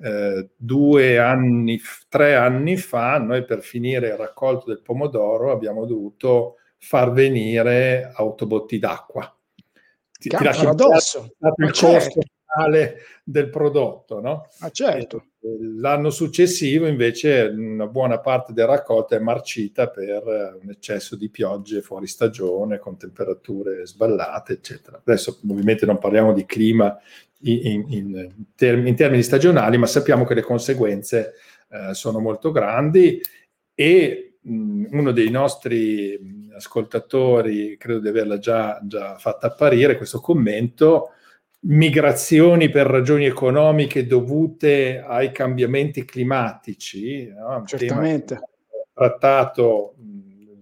Eh, 0.00 0.50
due 0.56 1.18
anni, 1.18 1.80
tre 2.08 2.36
anni 2.36 2.76
fa, 2.76 3.18
noi 3.18 3.44
per 3.44 3.62
finire 3.62 4.08
il 4.08 4.16
raccolto 4.16 4.66
del 4.66 4.80
pomodoro 4.80 5.50
abbiamo 5.50 5.86
dovuto 5.86 6.56
far 6.78 7.12
venire 7.12 8.12
autobotti 8.14 8.78
d'acqua. 8.78 9.32
Ti, 10.18 10.28
ti 10.28 10.44
lascio 10.44 10.68
addosso. 10.70 11.34
Il, 11.56 11.72
certo. 11.72 11.86
costo, 11.86 12.20
finale 12.48 12.98
del 13.24 13.50
prodotto, 13.50 14.20
no? 14.20 14.48
Ah, 14.60 14.70
certo. 14.70 15.26
L'anno 15.76 16.10
successivo 16.10 16.86
invece 16.86 17.42
una 17.54 17.86
buona 17.86 18.18
parte 18.18 18.52
della 18.52 18.72
raccolta 18.72 19.16
è 19.16 19.20
marcita 19.20 19.88
per 19.88 20.58
un 20.62 20.70
eccesso 20.70 21.16
di 21.16 21.28
piogge 21.28 21.80
fuori 21.80 22.06
stagione, 22.06 22.78
con 22.78 22.96
temperature 22.96 23.86
sballate, 23.86 24.54
eccetera. 24.54 25.00
Adesso 25.04 25.40
ovviamente 25.48 25.86
non 25.86 25.98
parliamo 25.98 26.32
di 26.32 26.44
clima 26.44 26.98
in, 27.42 27.84
in, 27.88 28.30
in 28.56 28.94
termini 28.96 29.22
stagionali, 29.22 29.78
ma 29.78 29.86
sappiamo 29.86 30.24
che 30.24 30.34
le 30.34 30.42
conseguenze 30.42 31.34
eh, 31.70 31.94
sono 31.94 32.18
molto 32.18 32.50
grandi 32.50 33.20
e 33.74 34.38
mh, 34.40 34.86
uno 34.90 35.12
dei 35.12 35.30
nostri 35.30 36.46
ascoltatori, 36.54 37.76
credo 37.76 38.00
di 38.00 38.08
averla 38.08 38.38
già, 38.38 38.80
già 38.82 39.16
fatta 39.18 39.46
apparire, 39.46 39.96
questo 39.96 40.20
commento, 40.20 41.12
migrazioni 41.60 42.68
per 42.68 42.86
ragioni 42.86 43.24
economiche 43.24 44.06
dovute 44.06 45.02
ai 45.04 45.32
cambiamenti 45.32 46.04
climatici, 46.04 47.28
no? 47.28 47.64
certamente 47.66 48.40
trattato 48.92 49.94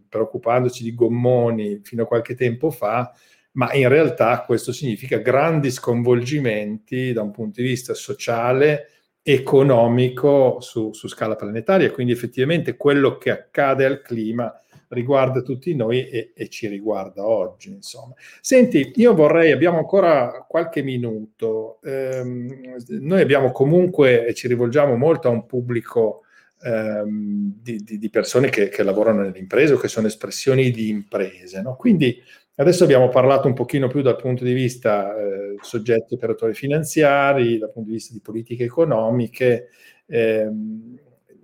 preoccupandoci 0.08 0.82
di 0.82 0.94
gommoni 0.94 1.80
fino 1.82 2.04
a 2.04 2.06
qualche 2.06 2.34
tempo 2.34 2.70
fa, 2.70 3.12
ma 3.52 3.72
in 3.72 3.88
realtà 3.88 4.42
questo 4.42 4.72
significa 4.72 5.18
grandi 5.18 5.70
sconvolgimenti 5.70 7.12
da 7.12 7.22
un 7.22 7.30
punto 7.30 7.60
di 7.60 7.66
vista 7.66 7.94
sociale, 7.94 8.90
economico 9.22 10.60
su, 10.60 10.92
su 10.92 11.08
scala 11.08 11.34
planetaria, 11.34 11.90
quindi 11.90 12.12
effettivamente 12.12 12.76
quello 12.76 13.18
che 13.18 13.30
accade 13.30 13.84
al 13.84 14.00
clima 14.00 14.52
riguarda 14.88 15.42
tutti 15.42 15.74
noi 15.74 16.08
e, 16.08 16.32
e, 16.34 16.48
ci 16.48 16.68
riguarda 16.68 17.26
oggi. 17.26 17.70
Insomma. 17.70 18.14
Senti, 18.40 18.92
io 18.96 19.14
vorrei, 19.14 19.52
abbiamo 19.52 19.78
ancora 19.78 20.44
qualche 20.48 20.82
minuto, 20.82 21.80
ehm, 21.82 22.76
noi 23.00 23.20
abbiamo 23.20 23.52
comunque, 23.52 24.26
e 24.26 24.34
ci 24.34 24.48
rivolgiamo 24.48 24.96
molto 24.96 25.28
a 25.28 25.30
un 25.30 25.46
pubblico 25.46 26.22
ehm, 26.62 27.54
di, 27.62 27.78
di, 27.78 27.98
di, 27.98 28.10
persone 28.10 28.48
che, 28.48 28.68
che, 28.68 28.82
lavorano 28.82 29.22
nelle 29.22 29.38
imprese 29.38 29.74
o 29.74 29.78
che 29.78 29.88
sono 29.88 30.06
espressioni 30.06 30.70
di 30.70 30.88
imprese, 30.88 31.62
no? 31.62 31.76
quindi 31.76 32.22
adesso 32.56 32.84
abbiamo 32.84 33.08
parlato 33.08 33.48
un 33.48 33.54
pochino 33.54 33.88
più 33.88 34.02
dal 34.02 34.16
punto 34.16 34.44
di 34.44 34.52
vista 34.52 35.16
eh, 35.16 35.56
soggetti 35.60 36.14
operatori 36.14 36.54
finanziari, 36.54 37.58
dal 37.58 37.70
punto 37.70 37.88
di 37.88 37.96
vista 37.96 38.12
di 38.12 38.20
politiche 38.20 38.64
economiche, 38.64 39.68
ehm, 40.06 40.98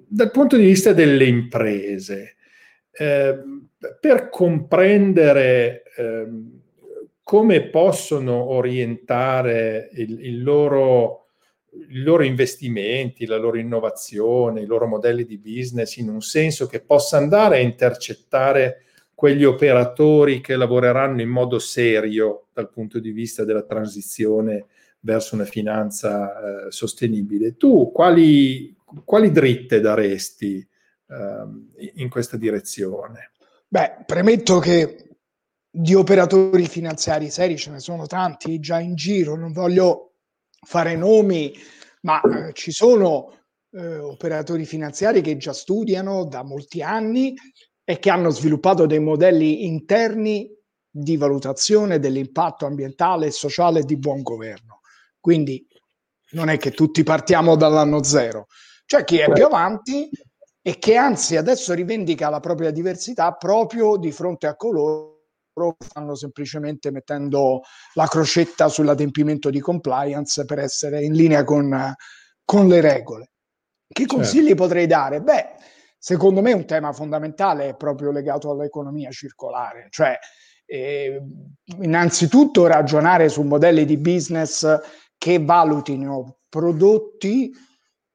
dal 0.09 0.30
punto 0.30 0.57
di 0.57 0.64
vista 0.64 0.93
delle 0.93 1.24
imprese. 1.24 2.36
Ehm, 2.93 3.68
per 4.01 4.28
comprendere 4.28 5.82
eh, 5.97 6.26
come 7.22 7.68
possono 7.68 8.51
orientare 8.51 9.88
il, 9.95 10.24
il 10.24 10.43
loro, 10.43 11.28
i 11.70 12.03
loro 12.03 12.24
investimenti, 12.24 13.26
la 13.26 13.38
loro 13.38 13.59
innovazione, 13.59 14.61
i 14.61 14.66
loro 14.66 14.86
modelli 14.86 15.24
di 15.24 15.38
business 15.38 15.97
in 15.97 16.09
un 16.09 16.20
senso 16.20 16.66
che 16.66 16.80
possa 16.80 17.16
andare 17.16 17.57
a 17.57 17.61
intercettare 17.61 18.82
quegli 19.14 19.45
operatori 19.45 20.40
che 20.40 20.57
lavoreranno 20.57 21.20
in 21.20 21.28
modo 21.28 21.59
serio 21.59 22.49
dal 22.53 22.70
punto 22.70 22.99
di 22.99 23.12
vista 23.12 23.45
della 23.45 23.62
transizione 23.62 24.66
verso 25.01 25.34
una 25.34 25.45
finanza 25.45 26.66
eh, 26.66 26.70
sostenibile. 26.70 27.57
Tu 27.57 27.90
quali, 27.93 28.74
quali 29.05 29.30
dritte 29.30 29.80
daresti 29.80 30.66
in 31.94 32.08
questa 32.08 32.36
direzione? 32.36 33.32
Beh, 33.68 34.04
premetto 34.06 34.58
che 34.58 35.12
di 35.70 35.94
operatori 35.94 36.66
finanziari 36.66 37.30
seri 37.30 37.56
ce 37.56 37.70
ne 37.70 37.80
sono 37.80 38.06
tanti 38.06 38.60
già 38.60 38.78
in 38.78 38.94
giro, 38.94 39.36
non 39.36 39.52
voglio 39.52 40.16
fare 40.66 40.94
nomi, 40.96 41.54
ma 42.02 42.20
eh, 42.20 42.52
ci 42.52 42.70
sono 42.70 43.32
eh, 43.70 43.96
operatori 43.98 44.66
finanziari 44.66 45.22
che 45.22 45.36
già 45.38 45.54
studiano 45.54 46.26
da 46.26 46.42
molti 46.42 46.82
anni 46.82 47.34
e 47.84 47.98
che 47.98 48.10
hanno 48.10 48.30
sviluppato 48.30 48.86
dei 48.86 49.00
modelli 49.00 49.64
interni 49.66 50.50
di 50.90 51.16
valutazione 51.16 51.98
dell'impatto 51.98 52.66
ambientale 52.66 53.26
e 53.26 53.30
sociale 53.30 53.82
di 53.84 53.96
buon 53.96 54.20
governo. 54.20 54.80
Quindi 55.18 55.66
non 56.32 56.50
è 56.50 56.58
che 56.58 56.72
tutti 56.72 57.02
partiamo 57.02 57.56
dall'anno 57.56 58.02
zero. 58.02 58.46
C'è 58.84 59.04
chi 59.04 59.18
è 59.18 59.32
più 59.32 59.46
avanti 59.46 60.10
e 60.62 60.78
che 60.78 60.96
anzi 60.96 61.36
adesso 61.36 61.74
rivendica 61.74 62.30
la 62.30 62.38
propria 62.38 62.70
diversità 62.70 63.32
proprio 63.32 63.96
di 63.96 64.12
fronte 64.12 64.46
a 64.46 64.54
coloro 64.54 65.18
che 65.54 65.84
stanno 65.84 66.14
semplicemente 66.14 66.90
mettendo 66.90 67.62
la 67.94 68.06
crocetta 68.06 68.68
sull'adempimento 68.68 69.50
di 69.50 69.60
compliance 69.60 70.44
per 70.44 70.60
essere 70.60 71.02
in 71.02 71.12
linea 71.12 71.44
con, 71.44 71.94
con 72.44 72.68
le 72.68 72.80
regole. 72.80 73.30
Che 73.88 74.02
certo. 74.02 74.14
consigli 74.14 74.48
certo. 74.48 74.62
potrei 74.62 74.86
dare? 74.86 75.20
Beh, 75.20 75.48
secondo 75.98 76.40
me 76.40 76.52
un 76.52 76.64
tema 76.64 76.92
fondamentale 76.92 77.70
è 77.70 77.76
proprio 77.76 78.12
legato 78.12 78.50
all'economia 78.50 79.10
circolare, 79.10 79.88
cioè 79.90 80.16
eh, 80.64 81.20
innanzitutto 81.80 82.66
ragionare 82.66 83.28
su 83.28 83.42
modelli 83.42 83.84
di 83.84 83.98
business 83.98 84.80
che 85.18 85.38
valutino 85.38 86.38
prodotti 86.48 87.52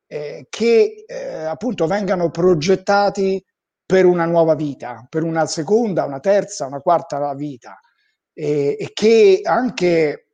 eh, 0.08 0.47
che 0.49 1.03
eh, 1.05 1.43
appunto 1.43 1.86
vengano 1.86 2.30
progettati 2.30 3.43
per 3.86 4.05
una 4.05 4.26
nuova 4.26 4.55
vita, 4.55 5.05
per 5.10 5.24
una 5.24 5.45
seconda, 5.45 6.05
una 6.05 6.20
terza, 6.20 6.66
una 6.66 6.82
quarta 6.82 7.34
vita 7.36 7.80
e, 8.34 8.76
e 8.80 8.91
che 8.93 9.41
anche 9.43 10.30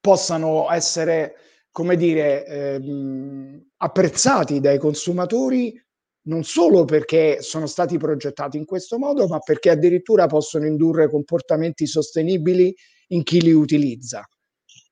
possano 0.00 0.70
essere, 0.70 1.34
come 1.70 1.96
dire, 1.96 2.44
ehm, 2.46 3.68
apprezzati 3.76 4.60
dai 4.60 4.78
consumatori 4.78 5.80
non 6.28 6.44
solo 6.44 6.84
perché 6.84 7.40
sono 7.40 7.66
stati 7.66 7.96
progettati 7.96 8.58
in 8.58 8.66
questo 8.66 8.98
modo, 8.98 9.26
ma 9.26 9.38
perché 9.38 9.70
addirittura 9.70 10.26
possono 10.26 10.66
indurre 10.66 11.08
comportamenti 11.08 11.86
sostenibili 11.86 12.74
in 13.08 13.22
chi 13.22 13.40
li 13.40 13.52
utilizza. 13.52 14.28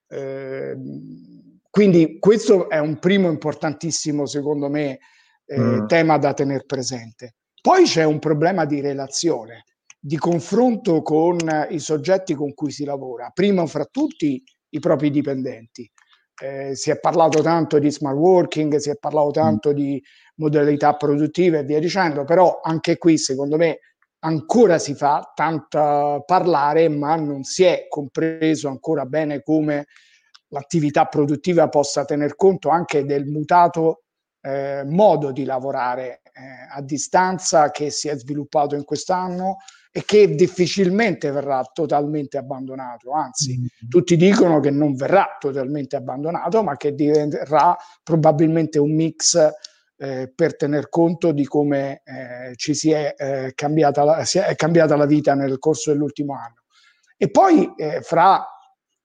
Eh, 0.08 0.74
quindi 1.76 2.16
questo 2.18 2.70
è 2.70 2.78
un 2.78 2.98
primo 2.98 3.28
importantissimo, 3.28 4.24
secondo 4.24 4.70
me, 4.70 4.98
eh, 5.44 5.60
mm. 5.60 5.86
tema 5.86 6.16
da 6.16 6.32
tenere 6.32 6.64
presente. 6.64 7.34
Poi 7.60 7.84
c'è 7.84 8.02
un 8.02 8.18
problema 8.18 8.64
di 8.64 8.80
relazione, 8.80 9.64
di 10.00 10.16
confronto 10.16 11.02
con 11.02 11.36
i 11.68 11.78
soggetti 11.78 12.32
con 12.32 12.54
cui 12.54 12.70
si 12.70 12.86
lavora, 12.86 13.28
prima 13.28 13.66
fra 13.66 13.84
tutti 13.84 14.42
i 14.70 14.78
propri 14.78 15.10
dipendenti. 15.10 15.86
Eh, 16.42 16.74
si 16.74 16.90
è 16.90 16.98
parlato 16.98 17.42
tanto 17.42 17.78
di 17.78 17.90
smart 17.90 18.16
working, 18.16 18.76
si 18.76 18.88
è 18.88 18.96
parlato 18.96 19.28
mm. 19.28 19.32
tanto 19.32 19.70
mm. 19.72 19.74
di 19.74 20.02
modalità 20.36 20.94
produttive 20.94 21.58
e 21.58 21.64
via 21.64 21.78
dicendo, 21.78 22.24
però 22.24 22.60
anche 22.62 22.96
qui 22.96 23.18
secondo 23.18 23.58
me 23.58 23.80
ancora 24.20 24.78
si 24.78 24.94
fa 24.94 25.30
tanto 25.34 26.22
parlare, 26.24 26.88
ma 26.88 27.16
non 27.16 27.42
si 27.42 27.64
è 27.64 27.84
compreso 27.86 28.68
ancora 28.68 29.04
bene 29.04 29.42
come 29.42 29.84
l'attività 30.48 31.06
produttiva 31.06 31.68
possa 31.68 32.04
tener 32.04 32.36
conto 32.36 32.68
anche 32.68 33.04
del 33.04 33.26
mutato 33.26 34.02
eh, 34.40 34.84
modo 34.84 35.32
di 35.32 35.44
lavorare 35.44 36.20
eh, 36.32 36.68
a 36.70 36.80
distanza 36.82 37.70
che 37.70 37.90
si 37.90 38.08
è 38.08 38.16
sviluppato 38.16 38.74
in 38.74 38.84
quest'anno 38.84 39.56
e 39.90 40.04
che 40.04 40.34
difficilmente 40.34 41.30
verrà 41.30 41.62
totalmente 41.72 42.36
abbandonato, 42.36 43.12
anzi 43.12 43.56
mm-hmm. 43.56 43.88
tutti 43.88 44.16
dicono 44.16 44.60
che 44.60 44.70
non 44.70 44.94
verrà 44.94 45.36
totalmente 45.38 45.96
abbandonato, 45.96 46.62
ma 46.62 46.76
che 46.76 46.94
diventerà 46.94 47.74
probabilmente 48.02 48.78
un 48.78 48.94
mix 48.94 49.52
eh, 49.96 50.30
per 50.34 50.56
tener 50.56 50.90
conto 50.90 51.32
di 51.32 51.46
come 51.46 52.02
eh, 52.04 52.54
ci 52.56 52.74
si 52.74 52.90
è, 52.90 53.14
eh, 53.16 53.52
cambiata 53.54 54.04
la, 54.04 54.24
si 54.26 54.38
è 54.38 54.54
cambiata 54.54 54.96
la 54.96 55.06
vita 55.06 55.34
nel 55.34 55.58
corso 55.58 55.90
dell'ultimo 55.90 56.34
anno. 56.34 56.64
E 57.16 57.30
poi 57.30 57.72
eh, 57.76 58.02
fra 58.02 58.46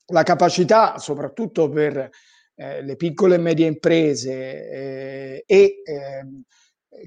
la 0.07 0.23
capacità, 0.23 0.97
soprattutto 0.97 1.69
per 1.69 2.09
eh, 2.55 2.81
le 2.83 2.95
piccole 2.95 3.35
e 3.35 3.39
medie 3.39 3.67
imprese 3.67 4.31
eh, 4.69 5.43
e 5.45 5.81
ehm, 5.83 6.43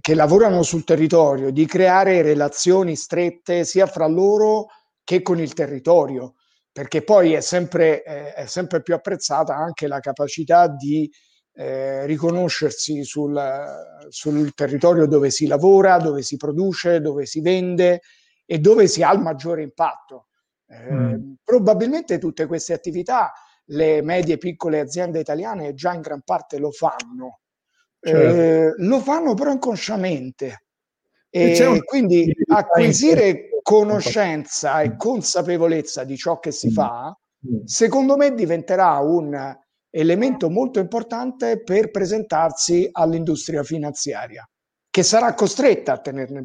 che 0.00 0.14
lavorano 0.14 0.62
sul 0.62 0.84
territorio, 0.84 1.50
di 1.50 1.66
creare 1.66 2.22
relazioni 2.22 2.96
strette 2.96 3.64
sia 3.64 3.86
fra 3.86 4.06
loro 4.06 4.66
che 5.04 5.22
con 5.22 5.38
il 5.38 5.52
territorio, 5.52 6.34
perché 6.72 7.02
poi 7.02 7.34
è 7.34 7.40
sempre, 7.40 8.02
eh, 8.02 8.32
è 8.32 8.46
sempre 8.46 8.82
più 8.82 8.94
apprezzata 8.94 9.54
anche 9.54 9.86
la 9.86 10.00
capacità 10.00 10.66
di 10.68 11.10
eh, 11.56 12.06
riconoscersi 12.06 13.04
sul, 13.04 13.40
sul 14.08 14.54
territorio 14.54 15.06
dove 15.06 15.30
si 15.30 15.46
lavora, 15.46 15.98
dove 15.98 16.22
si 16.22 16.36
produce, 16.36 17.00
dove 17.00 17.26
si 17.26 17.40
vende 17.40 18.00
e 18.46 18.58
dove 18.58 18.88
si 18.88 19.02
ha 19.02 19.12
il 19.12 19.20
maggiore 19.20 19.62
impatto. 19.62 20.26
Mm. 20.90 21.08
Ehm, 21.08 21.36
probabilmente 21.44 22.18
tutte 22.18 22.46
queste 22.46 22.72
attività 22.72 23.32
le 23.68 24.02
medie 24.02 24.34
e 24.34 24.38
piccole 24.38 24.80
aziende 24.80 25.20
italiane 25.20 25.74
già 25.74 25.92
in 25.92 26.00
gran 26.00 26.22
parte 26.22 26.58
lo 26.58 26.70
fanno. 26.70 27.40
Certo. 28.00 28.40
Eh, 28.40 28.74
lo 28.84 29.00
fanno 29.00 29.34
però 29.34 29.50
inconsciamente. 29.50 30.64
E, 31.30 31.66
un... 31.66 31.82
quindi 31.82 32.30
acquisire 32.48 33.48
conoscenza 33.62 34.82
e 34.82 34.96
consapevolezza 34.96 36.04
di 36.04 36.16
ciò 36.16 36.38
che 36.38 36.52
si 36.52 36.68
mm. 36.68 36.72
fa, 36.72 37.18
mm. 37.48 37.64
secondo 37.64 38.16
me 38.16 38.34
diventerà 38.34 38.98
un 38.98 39.56
elemento 39.90 40.50
molto 40.50 40.80
importante 40.80 41.62
per 41.62 41.90
presentarsi 41.90 42.88
all'industria 42.92 43.62
finanziaria, 43.62 44.48
che 44.90 45.02
sarà 45.02 45.34
costretta 45.34 45.92
a 45.92 45.98
tenerne, 45.98 46.42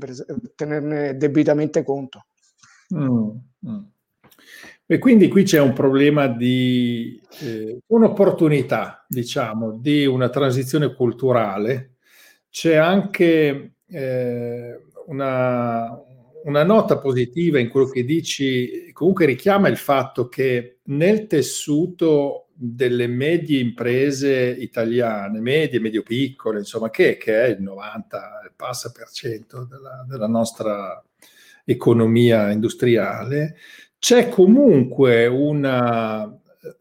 tenerne 0.55 1.17
debitamente 1.17 1.83
conto. 1.83 2.25
Mm, 2.95 3.29
mm. 3.67 3.83
E 4.91 4.97
quindi 4.97 5.27
qui 5.27 5.43
c'è 5.43 5.59
un 5.59 5.73
problema 5.73 6.25
di 6.25 7.21
eh, 7.41 7.77
un'opportunità, 7.85 9.05
diciamo, 9.07 9.77
di 9.77 10.07
una 10.07 10.29
transizione 10.29 10.95
culturale. 10.95 11.97
C'è 12.49 12.73
anche 12.73 13.73
eh, 13.87 14.81
una, 15.05 15.95
una 16.43 16.63
nota 16.63 16.97
positiva 16.97 17.59
in 17.59 17.69
quello 17.69 17.85
che 17.87 18.03
dici, 18.03 18.89
comunque 18.91 19.27
richiama 19.27 19.67
il 19.67 19.77
fatto 19.77 20.27
che 20.27 20.79
nel 20.85 21.27
tessuto 21.27 22.47
delle 22.51 23.05
medie 23.05 23.59
imprese 23.59 24.55
italiane, 24.57 25.39
medie, 25.39 25.79
medio-piccole, 25.79 26.57
insomma, 26.57 26.89
che, 26.89 27.17
che, 27.17 27.43
è 27.43 27.47
il 27.49 27.61
90 27.61 28.53
passa 28.55 28.91
per 28.91 29.09
cento 29.09 29.65
della, 29.65 30.03
della 30.09 30.27
nostra 30.27 30.99
economia 31.63 32.49
industriale, 32.49 33.55
c'è 33.99 34.29
comunque 34.29 35.27
una 35.27 36.33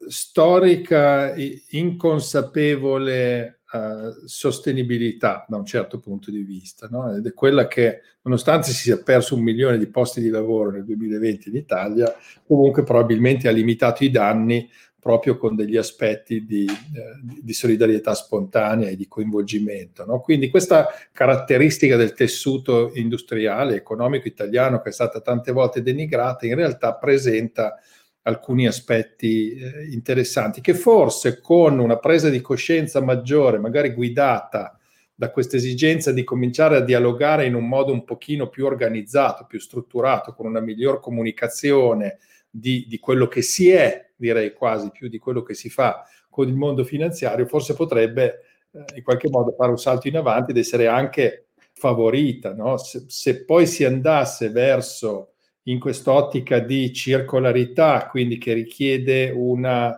storica 0.09 1.35
inconsapevole 1.71 3.58
uh, 3.73 4.27
sostenibilità 4.27 5.45
da 5.49 5.57
un 5.57 5.65
certo 5.65 5.99
punto 5.99 6.31
di 6.31 6.43
vista, 6.43 6.89
no? 6.91 7.15
ed 7.15 7.27
è 7.27 7.35
quella 7.35 7.67
che, 7.67 8.01
nonostante 8.23 8.69
si 8.69 8.75
sia 8.75 8.99
perso 8.99 9.35
un 9.35 9.43
milione 9.43 9.79
di 9.79 9.87
posti 9.87 10.21
di 10.21 10.29
lavoro 10.29 10.71
nel 10.71 10.85
2020 10.85 11.49
in 11.49 11.57
Italia, 11.57 12.15
comunque 12.47 12.83
probabilmente 12.83 13.49
ha 13.49 13.53
limitato 13.53 14.05
i 14.05 14.11
danni 14.11 14.69
proprio 15.01 15.39
con 15.39 15.55
degli 15.55 15.77
aspetti 15.77 16.45
di, 16.45 16.67
eh, 16.67 17.41
di 17.41 17.53
solidarietà 17.53 18.15
spontanea 18.15 18.89
e 18.89 18.97
di 18.97 19.07
coinvolgimento. 19.07 20.05
No? 20.05 20.21
Quindi 20.21 20.51
questa 20.51 20.89
caratteristica 21.13 21.97
del 21.97 22.13
tessuto 22.13 22.91
industriale, 22.95 23.77
economico 23.77 24.27
italiano 24.27 24.81
che 24.81 24.89
è 24.89 24.93
stata 24.93 25.21
tante 25.21 25.53
volte 25.53 25.83
denigrata, 25.83 26.47
in 26.47 26.57
realtà 26.57 26.95
presenta 26.95 27.79
alcuni 28.23 28.67
aspetti 28.67 29.55
eh, 29.55 29.89
interessanti 29.91 30.61
che 30.61 30.75
forse 30.75 31.41
con 31.41 31.79
una 31.79 31.99
presa 31.99 32.29
di 32.29 32.41
coscienza 32.41 33.01
maggiore, 33.01 33.59
magari 33.59 33.95
guidata 33.95 34.79
da 35.15 35.31
questa 35.31 35.57
esigenza 35.57 36.13
di 36.13 36.25
cominciare 36.25 36.77
a 36.77 36.81
dialogare 36.81 37.47
in 37.47 37.55
un 37.55 37.67
modo 37.67 37.93
un 37.93 38.05
pochino 38.05 38.49
più 38.49 38.67
organizzato, 38.67 39.47
più 39.47 39.59
strutturato, 39.59 40.33
con 40.33 40.47
una 40.47 40.61
miglior 40.61 41.01
comunicazione 41.01 42.19
di, 42.51 42.87
di 42.89 42.99
quello 42.99 43.27
che 43.27 43.43
si 43.43 43.71
è 43.71 44.09
direi 44.19 44.53
quasi 44.53 44.91
più 44.91 45.09
di 45.09 45.19
quello 45.19 45.43
che 45.43 45.55
si 45.55 45.71
fa 45.71 46.05
con 46.29 46.49
il 46.49 46.55
mondo 46.55 46.85
finanziario, 46.85 47.47
forse 47.47 47.75
potrebbe 47.75 48.41
eh, 48.73 48.85
in 48.97 49.03
qualche 49.03 49.29
modo 49.31 49.53
fare 49.53 49.71
un 49.71 49.79
salto 49.79 50.09
in 50.09 50.17
avanti 50.17 50.51
ed 50.51 50.59
essere 50.59 50.89
anche 50.89 51.47
favorita. 51.73 52.53
No? 52.53 52.77
Se, 52.77 53.05
se, 53.07 53.45
poi 53.45 53.67
si 53.67 53.85
andasse 53.85 54.51
verso 54.51 55.35
in 55.69 55.79
quest'ottica 55.79 56.59
di 56.59 56.93
circolarità, 56.93 58.09
quindi 58.11 58.39
che 58.39 58.53
richiede 58.53 59.31
un 59.35 59.97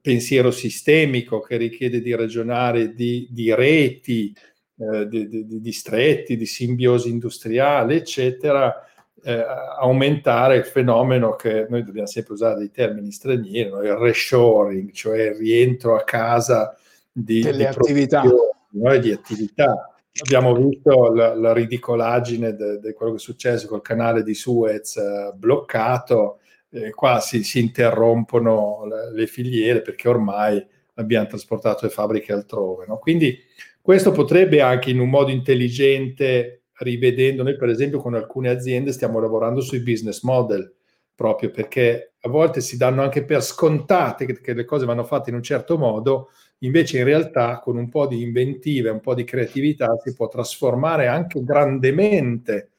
pensiero 0.00 0.50
sistemico, 0.50 1.40
che 1.40 1.56
richiede 1.56 2.00
di 2.00 2.14
ragionare 2.14 2.94
di, 2.94 3.28
di 3.30 3.54
reti, 3.54 4.34
eh, 4.78 5.06
di, 5.06 5.28
di, 5.28 5.46
di 5.46 5.60
distretti, 5.60 6.36
di 6.36 6.46
simbiosi 6.46 7.10
industriale, 7.10 7.96
eccetera, 7.96 8.74
eh, 9.22 9.44
aumentare 9.78 10.56
il 10.56 10.64
fenomeno 10.64 11.34
che 11.34 11.66
noi 11.68 11.84
dobbiamo 11.84 12.08
sempre 12.08 12.34
usare 12.34 12.58
dei 12.58 12.70
termini 12.70 13.12
stranieri, 13.12 13.70
no? 13.70 13.82
il 13.82 13.94
reshoring, 13.94 14.90
cioè 14.92 15.28
il 15.28 15.34
rientro 15.36 15.96
a 15.96 16.02
casa 16.02 16.76
di, 17.10 17.40
delle 17.40 17.68
attività. 17.68 18.22
No? 18.22 18.96
di 18.98 19.12
attività. 19.12 19.93
Abbiamo 20.20 20.54
visto 20.54 21.12
la, 21.12 21.34
la 21.34 21.52
ridicolaggine 21.52 22.54
di 22.54 22.92
quello 22.92 23.12
che 23.12 23.18
è 23.18 23.20
successo 23.20 23.66
col 23.66 23.82
canale 23.82 24.22
di 24.22 24.34
Suez 24.34 24.96
eh, 24.96 25.32
bloccato, 25.34 26.38
eh, 26.70 26.90
qua 26.90 27.18
si, 27.18 27.42
si 27.42 27.58
interrompono 27.58 28.86
le, 28.86 29.12
le, 29.12 29.26
filiere 29.26 29.82
perché 29.82 30.08
ormai 30.08 30.64
abbiamo 30.94 31.26
trasportato 31.26 31.84
le 31.84 31.90
fabbriche 31.90 32.32
altrove. 32.32 32.84
No? 32.86 32.98
Quindi 32.98 33.36
questo 33.80 34.12
potrebbe 34.12 34.60
anche 34.60 34.90
in 34.90 35.00
un 35.00 35.10
modo 35.10 35.32
intelligente 35.32 36.62
rivedendo, 36.78 37.42
noi 37.42 37.56
per 37.56 37.68
esempio 37.68 38.00
con 38.00 38.14
alcune 38.14 38.50
aziende 38.50 38.92
stiamo 38.92 39.18
lavorando 39.18 39.60
sui 39.60 39.80
business 39.80 40.22
model, 40.22 40.72
proprio 41.14 41.50
perché 41.50 42.14
a 42.20 42.28
volte 42.28 42.60
si 42.60 42.76
danno 42.76 43.02
anche 43.02 43.24
per 43.24 43.42
scontate 43.42 44.26
che, 44.26 44.40
che 44.40 44.54
le 44.54 44.64
cose 44.64 44.86
vanno 44.86 45.04
fatte 45.04 45.30
in 45.30 45.36
un 45.36 45.42
certo 45.42 45.76
modo, 45.76 46.30
invece 46.64 46.98
in 46.98 47.04
realtà 47.04 47.58
con 47.60 47.76
un 47.76 47.88
po' 47.88 48.06
di 48.06 48.22
inventiva 48.22 48.92
un 48.92 49.00
po' 49.00 49.14
di 49.14 49.24
creatività 49.24 49.96
si 50.02 50.14
può 50.14 50.28
trasformare 50.28 51.06
anche 51.06 51.42
grandemente 51.42 52.70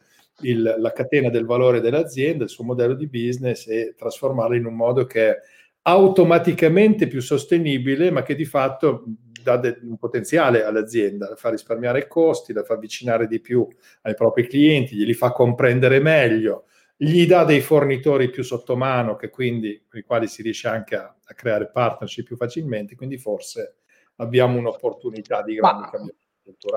il, 0.42 0.76
la 0.78 0.92
catena 0.92 1.30
del 1.30 1.46
valore 1.46 1.80
dell'azienda, 1.80 2.44
il 2.44 2.50
suo 2.50 2.64
modello 2.64 2.94
di 2.94 3.08
business 3.08 3.68
e 3.68 3.94
trasformarlo 3.98 4.56
in 4.56 4.66
un 4.66 4.76
modo 4.76 5.06
che 5.06 5.30
è 5.30 5.38
automaticamente 5.84 7.08
più 7.08 7.22
sostenibile, 7.22 8.12
ma 8.12 8.24
che 8.24 8.36
di 8.36 8.46
fatto 8.46 9.06
dà 9.44 9.58
de- 9.58 9.80
un 9.84 9.98
potenziale 9.98 10.64
all'azienda, 10.64 11.30
la 11.30 11.36
fa 11.36 11.52
risparmiare 11.52 12.08
costi, 12.08 12.54
la 12.54 12.64
fa 12.64 12.74
avvicinare 12.74 13.28
di 13.28 13.40
più 13.40 13.68
ai 14.02 14.16
propri 14.16 14.48
clienti, 14.48 14.96
glieli 14.96 15.14
fa 15.14 15.32
comprendere 15.32 16.00
meglio, 16.00 16.66
gli 16.98 17.26
dà 17.26 17.44
dei 17.44 17.62
fornitori 17.62 18.30
più 18.30 18.44
sotto 18.44 18.76
mano, 18.76 19.16
che 19.16 19.30
quindi, 19.30 19.84
con 19.90 20.00
i 20.00 20.04
quali 20.04 20.28
si 20.28 20.42
riesce 20.42 20.68
anche 20.68 20.96
a, 20.96 21.04
a 21.24 21.34
creare 21.34 21.70
partnership 21.70 22.26
più 22.26 22.36
facilmente, 22.36 22.96
quindi 22.96 23.18
forse 23.18 23.78
abbiamo 24.18 24.58
un'opportunità 24.58 25.44
di 25.44 25.56
grande 25.56 25.82
ma, 25.82 25.90
cambiamento. 25.90 26.24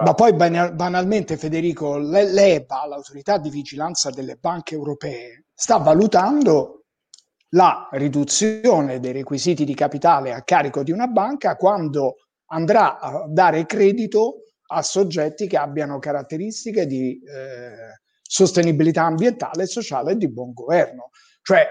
Ma 0.02 0.14
poi 0.14 0.32
banalmente 0.32 1.36
Federico, 1.36 1.98
l'EBA, 1.98 2.86
l'autorità 2.86 3.36
di 3.36 3.50
vigilanza 3.50 4.08
delle 4.10 4.36
banche 4.36 4.74
europee, 4.74 5.44
sta 5.52 5.76
valutando 5.76 6.84
la 7.50 7.88
riduzione 7.92 8.98
dei 8.98 9.12
requisiti 9.12 9.64
di 9.64 9.74
capitale 9.74 10.32
a 10.32 10.42
carico 10.42 10.82
di 10.82 10.90
una 10.90 11.06
banca 11.06 11.56
quando 11.56 12.16
andrà 12.46 12.98
a 12.98 13.26
dare 13.28 13.66
credito 13.66 14.42
a 14.70 14.82
soggetti 14.82 15.46
che 15.46 15.56
abbiano 15.56 15.98
caratteristiche 15.98 16.86
di 16.86 17.20
eh, 17.22 18.00
sostenibilità 18.28 19.04
ambientale, 19.04 19.66
sociale 19.66 20.12
e 20.12 20.16
di 20.16 20.30
buon 20.30 20.52
governo. 20.52 21.10
Cioè 21.40 21.66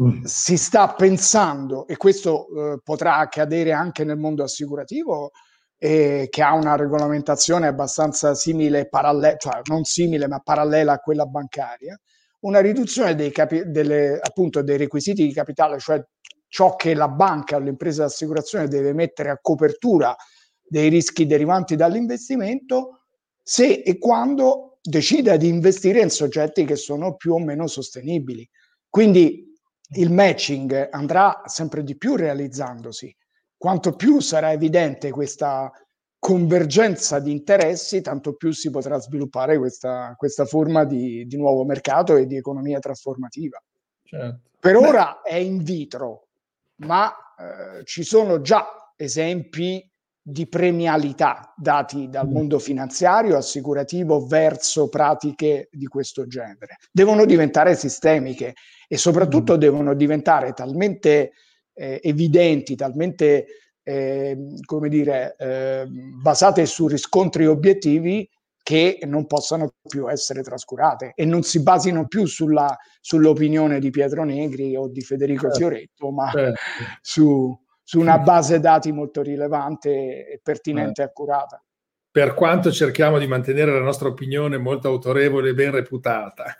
mm. 0.00 0.22
si 0.22 0.56
sta 0.56 0.94
pensando, 0.94 1.88
e 1.88 1.96
questo 1.96 2.46
eh, 2.46 2.80
potrà 2.82 3.16
accadere 3.16 3.72
anche 3.72 4.04
nel 4.04 4.16
mondo 4.16 4.44
assicurativo, 4.44 5.32
eh, 5.76 6.28
che 6.30 6.42
ha 6.42 6.54
una 6.54 6.76
regolamentazione 6.76 7.66
abbastanza 7.66 8.34
simile, 8.34 8.88
parallela, 8.88 9.36
cioè 9.36 9.60
non 9.64 9.82
simile 9.84 10.28
ma 10.28 10.38
parallela 10.38 10.92
a 10.92 10.98
quella 10.98 11.26
bancaria, 11.26 11.98
una 12.40 12.60
riduzione 12.60 13.16
dei, 13.16 13.32
capi- 13.32 13.64
delle, 13.66 14.18
appunto, 14.20 14.62
dei 14.62 14.76
requisiti 14.76 15.26
di 15.26 15.32
capitale, 15.32 15.80
cioè 15.80 16.00
ciò 16.46 16.76
che 16.76 16.94
la 16.94 17.08
banca 17.08 17.56
o 17.56 17.58
l'impresa 17.58 18.04
di 18.04 18.10
assicurazione 18.10 18.68
deve 18.68 18.92
mettere 18.92 19.30
a 19.30 19.38
copertura 19.40 20.14
dei 20.62 20.88
rischi 20.88 21.26
derivanti 21.26 21.74
dall'investimento, 21.74 23.00
se 23.42 23.82
e 23.84 23.98
quando 23.98 24.77
decida 24.88 25.36
di 25.36 25.48
investire 25.48 26.00
in 26.00 26.08
soggetti 26.08 26.64
che 26.64 26.76
sono 26.76 27.14
più 27.14 27.34
o 27.34 27.38
meno 27.38 27.66
sostenibili. 27.66 28.48
Quindi 28.88 29.54
il 29.96 30.10
matching 30.10 30.88
andrà 30.90 31.42
sempre 31.44 31.82
di 31.82 31.96
più 31.96 32.16
realizzandosi. 32.16 33.14
Quanto 33.56 33.94
più 33.94 34.20
sarà 34.20 34.52
evidente 34.52 35.10
questa 35.10 35.70
convergenza 36.18 37.20
di 37.20 37.30
interessi, 37.30 38.00
tanto 38.00 38.34
più 38.34 38.50
si 38.50 38.70
potrà 38.70 38.98
sviluppare 38.98 39.58
questa, 39.58 40.14
questa 40.16 40.46
forma 40.46 40.84
di, 40.84 41.26
di, 41.26 41.36
nuovo 41.36 41.64
mercato 41.64 42.16
e 42.16 42.26
di 42.26 42.36
economia 42.36 42.78
trasformativa. 42.78 43.62
Certo. 44.02 44.40
Per 44.58 44.78
Beh. 44.78 44.86
ora 44.86 45.20
è 45.22 45.36
in 45.36 45.62
vitro, 45.62 46.28
ma 46.76 47.10
eh, 47.10 47.84
ci 47.84 48.02
sono 48.04 48.40
già 48.40 48.92
esempi 48.96 49.86
di 50.30 50.46
premialità 50.46 51.54
dati 51.56 52.10
dal 52.10 52.28
mm. 52.28 52.32
mondo 52.32 52.58
finanziario 52.58 53.38
assicurativo 53.38 54.26
verso 54.26 54.90
pratiche 54.90 55.68
di 55.72 55.86
questo 55.86 56.26
genere. 56.26 56.76
Devono 56.92 57.24
diventare 57.24 57.74
sistemiche 57.74 58.52
e 58.86 58.98
soprattutto 58.98 59.56
mm. 59.56 59.58
devono 59.58 59.94
diventare 59.94 60.52
talmente 60.52 61.32
eh, 61.72 62.00
evidenti, 62.02 62.76
talmente 62.76 63.46
eh, 63.82 64.36
come 64.66 64.90
dire, 64.90 65.34
eh, 65.38 65.86
basate 65.86 66.66
su 66.66 66.88
riscontri 66.88 67.46
obiettivi 67.46 68.28
che 68.62 68.98
non 69.06 69.26
possano 69.26 69.72
più 69.88 70.10
essere 70.10 70.42
trascurate 70.42 71.12
e 71.14 71.24
non 71.24 71.42
si 71.42 71.62
basino 71.62 72.06
più 72.06 72.26
sulla, 72.26 72.76
sull'opinione 73.00 73.78
di 73.78 73.88
Pietro 73.88 74.24
Negri 74.24 74.76
o 74.76 74.88
di 74.88 75.00
Federico 75.00 75.44
certo, 75.44 75.56
Fioretto, 75.56 76.10
ma 76.10 76.30
certo. 76.30 76.60
su, 77.00 77.58
su, 77.88 77.98
una 77.98 78.18
base 78.18 78.60
dati 78.60 78.92
molto 78.92 79.22
rilevante 79.22 80.28
e 80.28 80.40
pertinente 80.42 81.00
e 81.00 81.04
eh. 81.04 81.08
accurata. 81.08 81.64
Per 82.10 82.34
quanto 82.34 82.70
cerchiamo 82.70 83.18
di 83.18 83.26
mantenere 83.26 83.72
la 83.72 83.80
nostra 83.80 84.08
opinione 84.08 84.58
molto 84.58 84.88
autorevole 84.88 85.48
e 85.48 85.54
ben 85.54 85.70
reputata, 85.70 86.54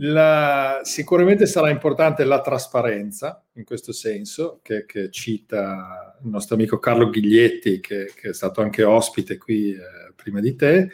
La, 0.00 0.78
sicuramente 0.84 1.46
sarà 1.46 1.70
importante 1.70 2.22
la 2.22 2.40
trasparenza, 2.40 3.44
in 3.54 3.64
questo 3.64 3.90
senso, 3.90 4.60
che, 4.62 4.86
che 4.86 5.10
cita 5.10 6.16
il 6.22 6.28
nostro 6.28 6.54
amico 6.54 6.78
Carlo 6.78 7.10
Ghiglietti, 7.10 7.80
che, 7.80 8.12
che 8.14 8.28
è 8.28 8.32
stato 8.32 8.60
anche 8.60 8.84
ospite 8.84 9.36
qui 9.36 9.72
eh, 9.72 10.12
prima 10.14 10.38
di 10.38 10.54
te. 10.54 10.90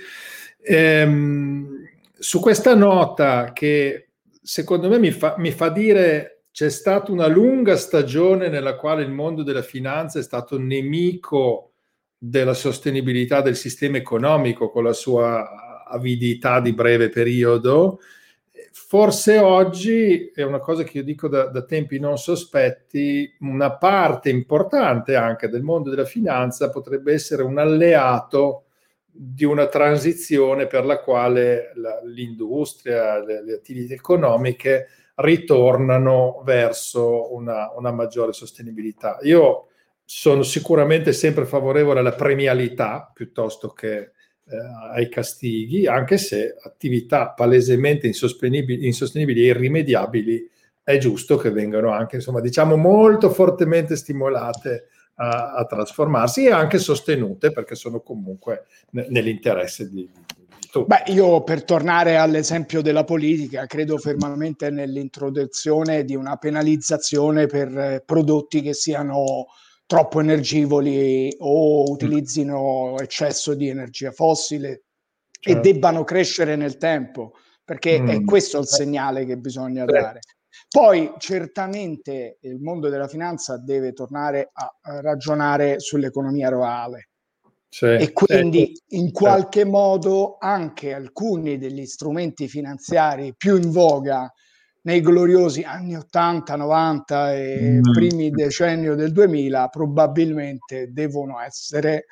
Ehm, 0.63 1.87
su 2.19 2.41
questa 2.41 2.75
nota 2.75 3.53
che 3.53 4.13
secondo 4.41 4.89
me 4.89 4.99
mi 4.99 5.11
fa, 5.11 5.35
mi 5.37 5.51
fa 5.51 5.69
dire 5.69 6.34
c'è 6.55 6.71
stata 6.71 7.11
una 7.11 7.27
lunga 7.27 7.77
stagione 7.77 8.49
nella 8.49 8.77
quale 8.77 9.03
il 9.03 9.11
mondo 9.11 9.43
della 9.43 9.61
finanza 9.61 10.21
è 10.21 10.23
stato 10.23 10.57
nemico 10.57 11.73
della 12.17 12.55
sostenibilità 12.55 13.41
del 13.41 13.57
sistema 13.57 13.97
economico 13.97 14.71
con 14.71 14.85
la 14.85 14.93
sua 14.93 15.85
avidità 15.85 16.61
di 16.61 16.73
breve 16.73 17.09
periodo. 17.09 17.99
Forse 18.71 19.39
oggi 19.39 20.31
è 20.33 20.43
una 20.43 20.61
cosa 20.61 20.85
che 20.85 20.99
io 20.99 21.03
dico 21.03 21.27
da, 21.27 21.47
da, 21.47 21.65
tempi 21.65 21.99
non 21.99 22.19
sospetti, 22.19 23.35
una 23.41 23.77
parte 23.77 24.31
importante 24.31 25.17
anche 25.17 25.49
del 25.49 25.65
mondo 25.65 25.91
della 25.91 26.05
finanza 26.05 26.71
potrebbe 26.71 27.13
essere 27.13 27.43
un 27.43 27.59
alleato 27.59 28.67
di 29.11 29.45
una 29.45 29.67
transizione 29.67 30.69
per 30.69 30.85
la 30.85 31.01
quale 31.01 31.73
la, 31.75 32.01
l'industria, 32.05 33.19
le, 33.19 33.43
le, 33.43 33.55
attività 33.55 33.93
economiche 33.93 34.87
ritornano 35.17 36.43
verso 36.45 37.35
una, 37.35 37.73
una 37.77 37.93
maggiore 37.93 38.33
sostenibilità. 38.33 39.19
Io 39.23 39.69
sono 40.05 40.43
sicuramente 40.43 41.13
sempre 41.13 41.47
favorevole 41.47 42.01
alla 42.01 42.13
premialità 42.15 43.11
piuttosto 43.13 43.71
che 43.73 43.97
eh, 43.97 44.57
ai 44.93 45.09
castighi, 45.09 45.87
anche 45.87 46.19
se 46.19 46.57
attività 46.63 47.31
palesemente 47.31 48.07
insostenibili, 48.07 49.43
e 49.43 49.47
irrimediabili 49.47 50.51
è 50.83 50.99
giusto 50.99 51.39
che 51.39 51.51
vengano 51.51 51.91
anche, 51.91 52.17
insomma, 52.17 52.41
diciamo 52.41 52.77
molto 52.77 53.31
fortemente 53.31 53.97
stimolate 53.97 54.89
a, 55.15 55.55
a 55.55 55.65
trasformarsi 55.65 56.47
e 56.47 56.51
anche 56.51 56.79
sostenute 56.79 57.53
perché 57.53 57.75
sono 57.75 58.01
comunque 58.01 58.67
n- 58.91 59.07
nell'interesse 59.09 59.89
di, 59.89 60.09
di 60.37 60.44
tutti. 60.75 60.87
Beh, 60.87 61.13
io 61.13 61.43
per 61.45 61.65
tornare 61.65 62.17
all'esempio 62.17 62.83
della 62.83 63.05
politica, 63.05 63.67
credo 63.67 63.97
fermamente 63.99 64.71
nell'introduzione 64.71 66.05
di 66.05 66.17
una 66.17 66.37
penalizzazione 66.37 67.47
per 67.47 67.77
eh, 67.79 68.03
prodotti 68.05 68.61
che 68.61 68.75
siano 68.75 69.47
troppo 69.87 70.19
energivori 70.19 71.33
o 71.39 71.91
utilizzino 71.91 72.97
eccesso 72.99 73.55
di 73.55 73.69
energia 73.69 74.11
fossile 74.11 74.85
certo. 75.39 75.59
e 75.59 75.63
debbano 75.63 76.03
crescere 76.03 76.57
nel 76.57 76.77
tempo, 76.77 77.35
perché 77.63 78.01
mm. 78.01 78.09
è 78.09 78.25
questo 78.25 78.59
il 78.59 78.67
segnale 78.67 79.25
che 79.25 79.37
bisogna 79.37 79.85
dare. 79.85 80.21
Poi 80.69 81.13
certamente 81.19 82.39
il 82.41 82.59
mondo 82.61 82.89
della 82.89 83.07
finanza 83.07 83.59
deve 83.59 83.93
tornare 83.93 84.51
a, 84.53 85.01
ragionare 85.01 85.79
sull'economia 85.79 86.49
reale. 86.49 87.11
Sì, 87.75 87.87
e 87.87 88.13
quindi 88.13 88.73
sì, 88.73 88.99
in 88.99 89.11
qualche 89.11 89.63
sì. 89.63 89.69
modo 89.69 90.37
anche 90.39 90.95
alcuni 90.95 91.59
degli 91.59 91.85
strumenti 91.87 92.47
finanziari 92.47 93.35
più 93.37 93.57
in 93.57 93.73
voga 93.73 94.33
nei 94.83 95.01
gloriosi 95.01 95.63
anni 95.63 95.97
80, 95.97 96.55
90 96.55 97.35
e 97.35 97.71
mm. 97.73 97.93
primi 97.93 98.31
decennio 98.31 98.95
del 98.95 99.11
2000 99.11 99.67
probabilmente 99.67 100.93
devono 100.93 101.41
essere 101.41 102.05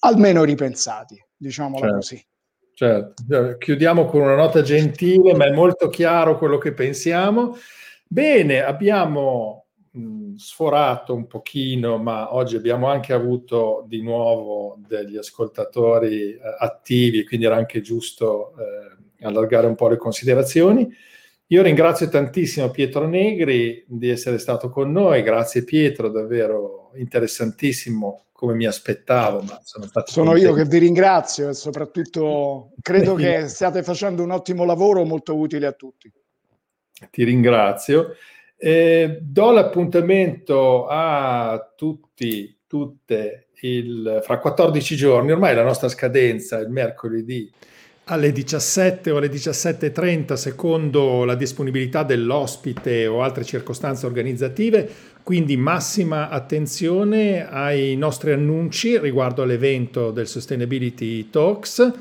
almeno 0.00 0.44
ripensati, 0.44 1.18
diciamolo 1.38 1.78
certo. 1.78 1.94
così. 1.94 2.26
Certo. 2.74 3.56
Chiudiamo 3.56 4.04
con 4.04 4.20
una 4.20 4.36
nota 4.36 4.60
gentile, 4.60 5.34
ma 5.34 5.46
è 5.46 5.52
molto 5.52 5.88
chiaro 5.88 6.36
quello 6.36 6.58
che 6.58 6.74
pensiamo. 6.74 7.56
Bene, 8.06 8.62
abbiamo 8.62 9.61
mh, 9.92 10.34
sforato 10.34 11.14
un 11.14 11.26
pochino, 11.26 11.98
ma 11.98 12.34
oggi 12.34 12.56
abbiamo 12.56 12.88
anche 12.88 13.12
avuto 13.12 13.84
di 13.86 14.02
nuovo 14.02 14.78
degli 14.86 15.16
ascoltatori 15.16 16.32
eh, 16.32 16.40
attivi, 16.58 17.24
quindi 17.24 17.46
era 17.46 17.56
anche 17.56 17.80
giusto 17.80 18.54
eh, 18.58 19.24
allargare 19.24 19.66
un 19.66 19.74
po' 19.74 19.88
le 19.88 19.96
considerazioni. 19.96 20.88
Io 21.48 21.62
ringrazio 21.62 22.08
tantissimo 22.08 22.70
Pietro 22.70 23.06
Negri 23.06 23.84
di 23.86 24.08
essere 24.08 24.38
stato 24.38 24.70
con 24.70 24.90
noi, 24.90 25.22
grazie 25.22 25.64
Pietro, 25.64 26.08
davvero 26.08 26.92
interessantissimo 26.94 28.24
come 28.32 28.54
mi 28.54 28.64
aspettavo. 28.66 29.44
Sono 29.62 29.88
sono 30.06 30.36
io 30.36 30.54
che 30.54 30.64
vi 30.64 30.78
ringrazio 30.78 31.50
e 31.50 31.54
soprattutto 31.54 32.72
credo 32.80 33.14
che 33.14 33.48
stiate 33.48 33.82
facendo 33.82 34.22
un 34.22 34.30
ottimo 34.30 34.64
lavoro 34.64 35.04
molto 35.04 35.36
utile 35.36 35.66
a 35.66 35.72
tutti. 35.72 36.10
Ti 37.10 37.24
ringrazio. 37.24 38.14
Eh, 38.64 39.18
do 39.20 39.50
l'appuntamento 39.50 40.86
a 40.86 41.72
tutti, 41.74 42.56
tutte, 42.68 43.48
il, 43.62 44.20
fra 44.22 44.38
14 44.38 44.94
giorni, 44.94 45.32
ormai 45.32 45.52
la 45.52 45.64
nostra 45.64 45.88
scadenza 45.88 46.60
è 46.60 46.62
il 46.62 46.70
mercoledì. 46.70 47.50
Alle 48.04 48.30
17 48.30 49.10
o 49.10 49.16
alle 49.16 49.26
17.30 49.26 50.34
secondo 50.34 51.24
la 51.24 51.34
disponibilità 51.34 52.04
dell'ospite 52.04 53.08
o 53.08 53.22
altre 53.22 53.42
circostanze 53.42 54.06
organizzative, 54.06 54.88
quindi 55.24 55.56
massima 55.56 56.28
attenzione 56.28 57.48
ai 57.50 57.96
nostri 57.96 58.30
annunci 58.30 58.96
riguardo 58.96 59.42
all'evento 59.42 60.12
del 60.12 60.28
Sustainability 60.28 61.30
Talks 61.30 61.92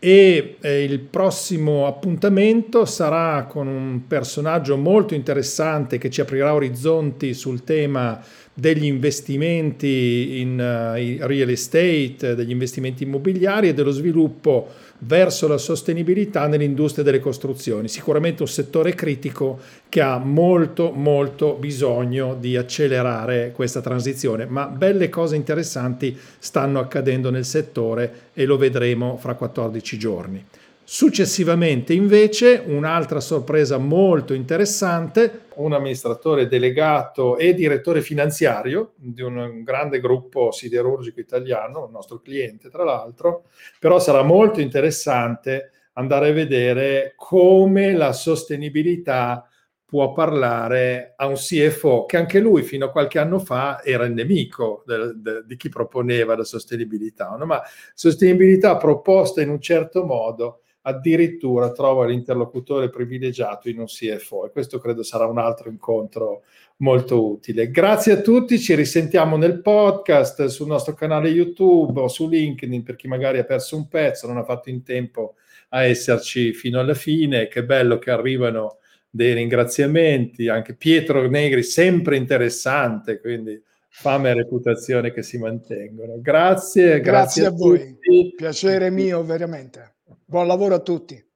e 0.00 0.56
eh, 0.60 0.84
il 0.84 1.00
prossimo 1.00 1.86
appuntamento 1.86 2.84
sarà 2.84 3.46
con 3.48 3.66
un 3.66 4.06
personaggio 4.06 4.76
molto 4.76 5.14
interessante 5.14 5.98
che 5.98 6.08
ci 6.08 6.20
aprirà 6.20 6.54
orizzonti 6.54 7.34
sul 7.34 7.64
tema 7.64 8.22
degli 8.58 8.86
investimenti 8.86 10.40
in 10.40 10.54
uh, 10.58 11.26
real 11.26 11.48
estate, 11.48 12.34
degli 12.34 12.50
investimenti 12.50 13.04
immobiliari 13.04 13.68
e 13.68 13.74
dello 13.74 13.92
sviluppo 13.92 14.66
verso 15.00 15.46
la 15.46 15.58
sostenibilità 15.58 16.48
nell'industria 16.48 17.04
delle 17.04 17.20
costruzioni. 17.20 17.86
Sicuramente 17.86 18.42
un 18.42 18.48
settore 18.48 18.96
critico 18.96 19.60
che 19.88 20.00
ha 20.00 20.18
molto 20.18 20.90
molto 20.90 21.54
bisogno 21.54 22.34
di 22.34 22.56
accelerare 22.56 23.52
questa 23.54 23.80
transizione, 23.80 24.46
ma 24.46 24.66
belle 24.66 25.08
cose 25.08 25.36
interessanti 25.36 26.18
stanno 26.40 26.80
accadendo 26.80 27.30
nel 27.30 27.44
settore 27.44 28.30
e 28.34 28.44
lo 28.44 28.56
vedremo 28.56 29.18
fra 29.18 29.34
14 29.34 29.98
giorni. 29.98 30.44
Successivamente 30.90 31.92
invece 31.92 32.62
un'altra 32.64 33.20
sorpresa 33.20 33.76
molto 33.76 34.32
interessante, 34.32 35.48
un 35.56 35.74
amministratore 35.74 36.48
delegato 36.48 37.36
e 37.36 37.52
direttore 37.52 38.00
finanziario 38.00 38.94
di 38.96 39.20
un 39.20 39.62
grande 39.64 40.00
gruppo 40.00 40.50
siderurgico 40.50 41.20
italiano, 41.20 41.84
il 41.84 41.90
nostro 41.90 42.20
cliente 42.20 42.70
tra 42.70 42.84
l'altro, 42.84 43.48
però 43.78 43.98
sarà 43.98 44.22
molto 44.22 44.62
interessante 44.62 45.72
andare 45.92 46.30
a 46.30 46.32
vedere 46.32 47.12
come 47.16 47.92
la 47.92 48.14
sostenibilità 48.14 49.46
può 49.84 50.12
parlare 50.12 51.12
a 51.16 51.26
un 51.26 51.34
CFO 51.34 52.06
che 52.06 52.16
anche 52.16 52.40
lui 52.40 52.62
fino 52.62 52.86
a 52.86 52.90
qualche 52.90 53.18
anno 53.18 53.38
fa 53.38 53.82
era 53.84 54.06
il 54.06 54.14
nemico 54.14 54.84
de, 54.86 55.12
de, 55.16 55.42
di 55.44 55.56
chi 55.58 55.68
proponeva 55.68 56.34
la 56.34 56.44
sostenibilità, 56.44 57.36
no? 57.38 57.44
ma 57.44 57.60
sostenibilità 57.92 58.78
proposta 58.78 59.42
in 59.42 59.50
un 59.50 59.60
certo 59.60 60.06
modo 60.06 60.62
addirittura 60.82 61.72
trova 61.72 62.06
l'interlocutore 62.06 62.88
privilegiato 62.88 63.68
in 63.68 63.78
un 63.78 63.86
CFO 63.86 64.46
e 64.46 64.50
questo 64.50 64.78
credo 64.78 65.02
sarà 65.02 65.26
un 65.26 65.38
altro 65.38 65.68
incontro 65.68 66.42
molto 66.78 67.28
utile. 67.28 67.70
Grazie 67.70 68.12
a 68.12 68.20
tutti, 68.20 68.58
ci 68.58 68.74
risentiamo 68.74 69.36
nel 69.36 69.60
podcast, 69.60 70.46
sul 70.46 70.68
nostro 70.68 70.94
canale 70.94 71.28
YouTube 71.28 72.00
o 72.00 72.08
su 72.08 72.28
LinkedIn 72.28 72.82
per 72.82 72.96
chi 72.96 73.08
magari 73.08 73.38
ha 73.38 73.44
perso 73.44 73.76
un 73.76 73.88
pezzo, 73.88 74.26
non 74.26 74.36
ha 74.36 74.44
fatto 74.44 74.70
in 74.70 74.82
tempo 74.82 75.34
a 75.70 75.82
esserci 75.82 76.52
fino 76.52 76.78
alla 76.78 76.94
fine. 76.94 77.48
Che 77.48 77.64
bello 77.64 77.98
che 77.98 78.10
arrivano 78.10 78.78
dei 79.10 79.34
ringraziamenti, 79.34 80.48
anche 80.48 80.74
Pietro 80.74 81.28
Negri 81.28 81.62
sempre 81.62 82.16
interessante, 82.16 83.20
quindi 83.20 83.60
fame 83.88 84.30
e 84.30 84.34
reputazione 84.34 85.12
che 85.12 85.22
si 85.22 85.38
mantengono. 85.38 86.20
Grazie, 86.20 87.00
grazie, 87.00 87.42
grazie 87.42 87.44
a, 87.46 87.48
a 87.48 87.52
voi. 87.52 87.96
Piacere 88.36 88.90
mio 88.90 89.24
veramente. 89.24 89.96
Buon 90.30 90.46
lavoro 90.46 90.74
a 90.74 90.80
tutti. 90.80 91.27